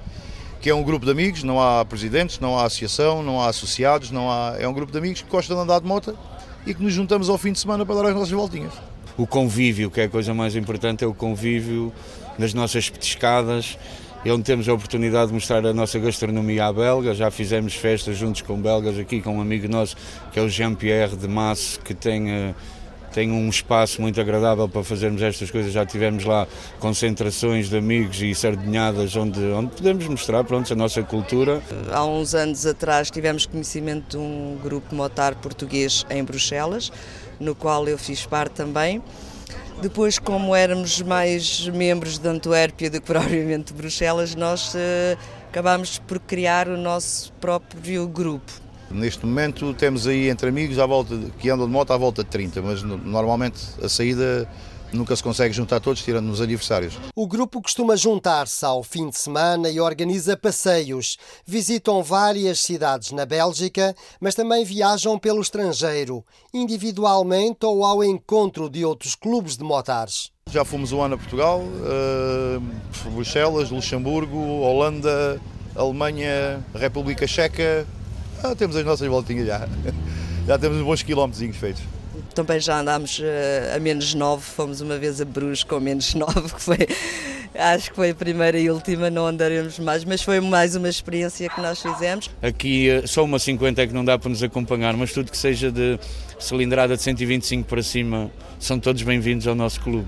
que 0.61 0.71
é 0.71 0.75
um 0.75 0.85
grupo 0.85 1.05
de 1.05 1.11
amigos, 1.11 1.43
não 1.43 1.61
há 1.61 1.85
presidentes, 1.85 2.39
não 2.39 2.57
há 2.57 2.65
associação, 2.67 3.25
não 3.25 3.41
há 3.41 3.49
associados, 3.49 4.13
não 4.13 4.31
há, 4.31 4.55
é 4.57 4.69
um 4.69 4.73
grupo 4.73 4.93
de 4.93 4.99
amigos 4.99 5.21
que 5.23 5.29
gostam 5.29 5.57
de 5.57 5.63
andar 5.65 5.81
de 5.81 5.87
moto 5.89 6.17
e 6.67 6.75
que 6.75 6.83
nos 6.83 6.93
juntamos 6.93 7.29
ao 7.29 7.39
fim 7.39 7.53
de 7.53 7.59
semana 7.59 7.87
para 7.87 7.95
dar 7.97 8.07
as 8.09 8.15
nossas 8.15 8.31
voltinhas 8.31 8.73
o 9.17 9.27
convívio, 9.27 9.91
que 9.91 10.01
é 10.01 10.05
a 10.05 10.09
coisa 10.09 10.35
mais 10.35 10.55
importante, 10.57 11.03
é 11.03 11.07
o 11.07 11.15
convívio 11.15 11.93
nas 12.39 12.53
nossas 12.53 12.91
petiscadas, 12.91 13.79
onde 14.27 14.43
temos 14.43 14.69
a 14.69 14.75
oportunidade 14.75 15.29
de 15.29 15.35
mostrar 15.35 15.65
a 15.65 15.73
nossa 15.73 15.99
gastronomia 15.99 16.67
à 16.67 16.73
belga. 16.73 17.15
Já 17.15 17.31
fizemos 17.31 17.75
festas 17.75 18.17
juntos 18.17 18.43
com 18.43 18.61
belgas 18.61 18.99
aqui, 18.99 19.23
com 19.23 19.37
um 19.37 19.41
amigo 19.41 19.69
nosso, 19.69 19.97
que 20.33 20.39
é 20.39 20.43
o 20.43 20.49
Jean-Pierre 20.49 21.17
de 21.17 21.29
Masse, 21.29 21.79
que 21.79 21.95
tem, 21.95 22.31
eh, 22.31 22.55
tem 23.17 23.33
um 23.33 23.49
espaço 23.49 24.03
muito 24.03 24.21
agradável 24.21 24.69
para 24.69 24.85
fazermos 24.85 25.23
estas 25.23 25.51
coisas. 25.51 25.73
Já 25.73 25.87
tivemos 25.87 26.27
lá 26.27 26.47
concentrações 26.79 27.71
de 27.71 27.79
amigos 27.79 28.21
e 28.21 28.35
sardinhadas 28.35 29.17
onde, 29.17 29.41
onde 29.41 29.75
podemos 29.75 30.07
mostrar 30.07 30.45
pronto, 30.45 30.71
a 30.71 30.77
nossa 30.77 31.03
cultura. 31.03 31.63
Há 31.91 32.05
uns 32.05 32.35
anos 32.35 32.67
atrás 32.67 33.11
tivemos 33.11 33.47
conhecimento 33.47 34.11
de 34.11 34.17
um 34.19 34.59
grupo 34.63 34.95
motar 34.95 35.35
português 35.37 36.05
em 36.11 36.23
Bruxelas 36.23 36.93
no 37.41 37.55
qual 37.55 37.89
eu 37.89 37.97
fiz 37.97 38.27
parte 38.27 38.53
também. 38.53 39.03
Depois, 39.81 40.19
como 40.19 40.55
éramos 40.55 41.01
mais 41.01 41.67
membros 41.69 42.19
de 42.19 42.29
Antuérpia 42.29 42.91
do 42.91 43.01
que 43.01 43.07
propriamente 43.07 43.73
de 43.73 43.79
Bruxelas, 43.79 44.35
nós 44.35 44.75
uh, 44.75 45.19
acabámos 45.49 45.99
por 46.01 46.19
criar 46.19 46.69
o 46.69 46.77
nosso 46.77 47.33
próprio 47.35 48.07
grupo. 48.07 48.66
Neste 48.91 49.27
momento 49.27 49.75
temos 49.75 50.07
aí 50.07 50.29
entre 50.29 50.49
amigos 50.49 50.79
à 50.79 50.87
volta, 50.87 51.19
que 51.39 51.51
andam 51.51 51.67
de 51.67 51.73
moto 51.73 51.93
à 51.93 51.97
volta 51.97 52.23
de 52.23 52.31
30, 52.31 52.63
mas 52.63 52.83
normalmente 52.83 53.59
a 53.83 53.89
saída 53.89 54.49
nunca 54.93 55.15
se 55.17 55.23
consegue 55.23 55.53
juntar 55.53 55.81
todos, 55.81 56.03
tirando 56.03 56.27
nos 56.27 56.41
aniversários. 56.41 56.99
O 57.15 57.27
grupo 57.27 57.61
costuma 57.61 57.97
juntar-se 57.97 58.65
ao 58.65 58.83
fim 58.83 59.09
de 59.09 59.19
semana 59.19 59.69
e 59.69 59.81
organiza 59.81 60.37
passeios. 60.37 61.19
Visitam 61.45 62.03
várias 62.03 62.61
cidades 62.61 63.13
na 63.13 63.27
Bélgica, 63.27 63.95
mas 64.21 64.35
também 64.35 64.65
viajam 64.65 65.19
pelo 65.19 65.41
estrangeiro, 65.41 66.25
individualmente 66.53 67.65
ou 67.67 67.85
ao 67.85 68.05
encontro 68.05 68.71
de 68.71 68.85
outros 68.85 69.15
clubes 69.15 69.57
de 69.57 69.65
motares. 69.65 70.31
Já 70.51 70.65
fomos 70.65 70.93
um 70.93 71.03
ano 71.03 71.17
a 71.17 71.19
Portugal, 71.19 71.61
uh, 71.61 73.11
Bruxelas, 73.11 73.71
Luxemburgo, 73.71 74.39
Holanda, 74.39 75.41
Alemanha, 75.75 76.65
República 76.75 77.27
Checa. 77.27 77.87
Ah, 78.47 78.55
temos 78.55 78.77
as 78.77 78.85
nossas 78.85 79.09
voltinhas 79.09 79.47
já. 79.47 79.69
Já 80.47 80.57
temos 80.57 80.79
uns 80.79 80.85
bons 80.85 81.03
quilómetros 81.03 81.57
feitos 81.57 81.83
também 82.35 82.61
já 82.61 82.81
andámos 82.81 83.19
uh, 83.19 83.23
a 83.75 83.81
menos 83.81 84.13
9, 84.13 84.43
fomos 84.43 84.83
uma 84.83 84.99
vez 84.99 85.23
a 85.23 85.25
Bruges 85.25 85.65
com 85.65 85.81
menos 85.81 86.15
9, 86.15 86.43
que 86.55 86.63
foi, 86.63 86.77
acho 87.55 87.89
que 87.89 87.97
foi 87.97 88.11
a 88.11 88.15
primeira 88.15 88.59
e 88.59 88.71
última, 88.71 89.09
não 89.09 89.27
andaremos 89.27 89.79
mais, 89.79 90.05
mas 90.05 90.21
foi 90.21 90.39
mais 90.39 90.77
uma 90.77 90.89
experiência 90.91 91.49
que 91.49 91.59
nós 91.63 91.81
fizemos. 91.81 92.31
Aqui 92.43 92.91
uh, 92.91 93.09
só 93.09 93.25
uma 93.25 93.39
50 93.39 93.81
é 93.81 93.87
que 93.87 93.95
não 93.95 94.05
dá 94.05 94.19
para 94.19 94.29
nos 94.29 94.43
acompanhar, 94.43 94.95
mas 94.99 95.15
tudo 95.15 95.31
que 95.31 95.39
seja 95.39 95.73
de 95.73 95.99
cilindrada 96.39 96.95
de 96.95 97.03
125 97.03 97.67
para 97.67 97.83
cima, 97.83 98.31
são 98.59 98.79
todos 98.79 99.03
bem-vindos 99.03 99.47
ao 99.47 99.55
nosso 99.55 99.81
clube. 99.81 100.07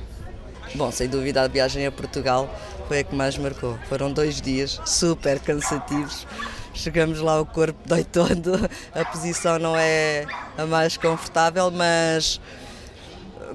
Bom, 0.74 0.92
sem 0.92 1.08
dúvida 1.08 1.42
a 1.42 1.48
viagem 1.48 1.86
a 1.86 1.90
Portugal 1.90 2.54
foi 2.88 2.98
a 2.98 3.04
que 3.04 3.14
mais 3.14 3.38
marcou. 3.38 3.78
Foram 3.88 4.12
dois 4.12 4.38
dias 4.38 4.78
super 4.84 5.40
cansativos 5.40 6.26
chegamos 6.78 7.18
lá, 7.20 7.40
o 7.40 7.46
corpo 7.46 7.78
dói 7.86 8.04
todo, 8.04 8.54
a 8.94 9.04
posição 9.04 9.58
não 9.58 9.76
é 9.76 10.24
a 10.56 10.64
mais 10.64 10.96
confortável, 10.96 11.70
mas 11.70 12.40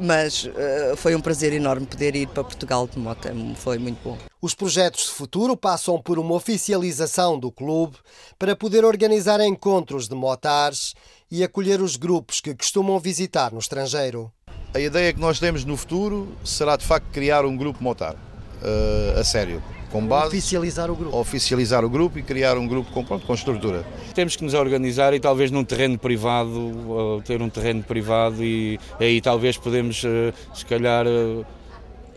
mas 0.01 0.45
uh, 0.45 0.97
foi 0.97 1.15
um 1.15 1.21
prazer 1.21 1.53
enorme 1.53 1.85
poder 1.85 2.15
ir 2.15 2.27
para 2.27 2.43
Portugal 2.43 2.87
de 2.87 2.97
moto, 2.97 3.29
foi 3.55 3.77
muito 3.77 3.99
bom. 4.03 4.17
Os 4.41 4.55
projetos 4.55 5.05
de 5.05 5.11
futuro 5.11 5.55
passam 5.55 6.01
por 6.01 6.17
uma 6.17 6.33
oficialização 6.33 7.37
do 7.37 7.51
clube 7.51 7.95
para 8.39 8.55
poder 8.55 8.83
organizar 8.83 9.39
encontros 9.39 10.07
de 10.07 10.15
motares 10.15 10.95
e 11.29 11.43
acolher 11.43 11.79
os 11.79 11.95
grupos 11.95 12.41
que 12.41 12.55
costumam 12.55 12.99
visitar 12.99 13.51
no 13.51 13.59
estrangeiro. 13.59 14.31
A 14.73 14.79
ideia 14.79 15.13
que 15.13 15.19
nós 15.19 15.39
temos 15.39 15.63
no 15.63 15.77
futuro 15.77 16.35
será 16.43 16.75
de 16.75 16.85
facto 16.85 17.05
criar 17.11 17.45
um 17.45 17.55
grupo 17.55 17.83
motar, 17.83 18.15
uh, 18.15 19.19
a 19.19 19.23
sério 19.23 19.61
com 19.93 20.05
base. 20.05 20.29
Oficializar 20.29 20.89
o 20.89 20.95
grupo. 20.95 21.17
Oficializar 21.17 21.85
o 21.85 21.89
grupo 21.89 22.17
e 22.17 22.23
criar 22.23 22.57
um 22.57 22.67
grupo 22.67 22.91
com, 22.91 23.05
pronto, 23.05 23.25
com 23.27 23.33
estrutura. 23.35 23.85
Temos 24.15 24.35
que 24.35 24.43
nos 24.43 24.55
organizar 24.55 25.13
e 25.13 25.19
talvez 25.19 25.51
num 25.51 25.63
terreno 25.63 25.99
privado, 25.99 27.21
ter 27.23 27.39
um 27.41 27.49
terreno 27.49 27.83
privado 27.83 28.43
e 28.43 28.79
aí 28.99 29.21
talvez 29.21 29.55
podemos, 29.55 30.03
eh, 30.03 30.33
se 30.53 30.65
calhar, 30.65 31.05
eh, 31.05 31.45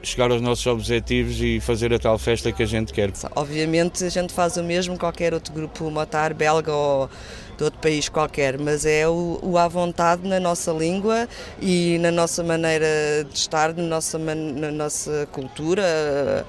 chegar 0.02 0.30
aos 0.30 0.40
nossos 0.40 0.66
objetivos 0.66 1.38
e 1.40 1.60
fazer 1.60 1.92
a 1.92 1.98
tal 1.98 2.18
festa 2.18 2.50
que 2.50 2.62
a 2.62 2.66
gente 2.66 2.94
quer. 2.94 3.12
Obviamente 3.34 4.04
a 4.04 4.08
gente 4.08 4.32
faz 4.32 4.56
o 4.56 4.64
mesmo 4.64 4.98
qualquer 4.98 5.34
outro 5.34 5.52
grupo 5.52 5.90
motar 5.90 6.32
belga 6.32 6.72
ou 6.72 7.10
de 7.58 7.64
outro 7.64 7.78
país 7.80 8.08
qualquer, 8.08 8.58
mas 8.58 8.86
é 8.86 9.06
o, 9.06 9.38
o 9.42 9.58
à 9.58 9.68
vontade 9.68 10.26
na 10.26 10.40
nossa 10.40 10.72
língua 10.72 11.28
e 11.60 11.98
na 11.98 12.10
nossa 12.10 12.42
maneira 12.42 12.86
de 13.30 13.36
estar, 13.36 13.74
na 13.74 13.82
nossa, 13.82 14.18
na 14.18 14.70
nossa 14.70 15.28
cultura, 15.30 16.46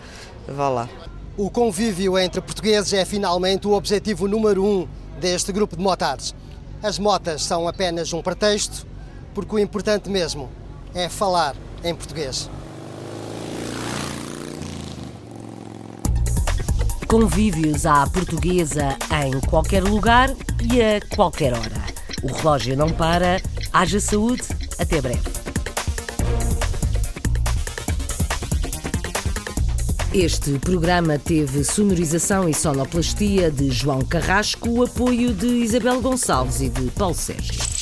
vá 0.47 0.69
lá. 0.69 0.89
O 1.37 1.51
convívio 1.51 2.17
entre 2.17 2.41
portugueses 2.41 2.91
é 2.93 3.05
finalmente 3.05 3.67
o 3.67 3.73
objetivo 3.73 4.27
número 4.27 4.65
um 4.65 4.87
deste 5.19 5.51
grupo 5.51 5.77
de 5.77 5.83
motares. 5.83 6.33
As 6.81 6.97
motas 6.97 7.43
são 7.43 7.67
apenas 7.67 8.11
um 8.11 8.23
pretexto, 8.23 8.87
porque 9.35 9.53
o 9.53 9.59
importante 9.59 10.09
mesmo 10.09 10.49
é 10.95 11.07
falar 11.07 11.55
em 11.83 11.93
português. 11.93 12.49
Convívios 17.07 17.85
à 17.85 18.07
portuguesa 18.07 18.97
em 19.23 19.39
qualquer 19.41 19.83
lugar 19.83 20.35
e 20.73 20.81
a 20.81 21.15
qualquer 21.15 21.53
hora. 21.53 21.85
O 22.23 22.33
relógio 22.33 22.75
não 22.75 22.89
para. 22.89 23.39
Haja 23.71 23.99
saúde. 23.99 24.41
Até 24.79 24.99
breve. 24.99 25.21
Este 30.13 30.57
programa 30.59 31.19
teve 31.19 31.65
sonorização 31.65 32.47
e 32.47 32.53
sonoplastia 32.53 33.51
de 33.51 33.69
João 33.69 34.01
Carrasco, 34.01 34.69
o 34.69 34.83
apoio 34.83 35.33
de 35.33 35.47
Isabel 35.47 36.01
Gonçalves 36.01 36.61
e 36.61 36.69
de 36.69 36.89
Paulo 36.91 37.13
Sérgio. 37.13 37.76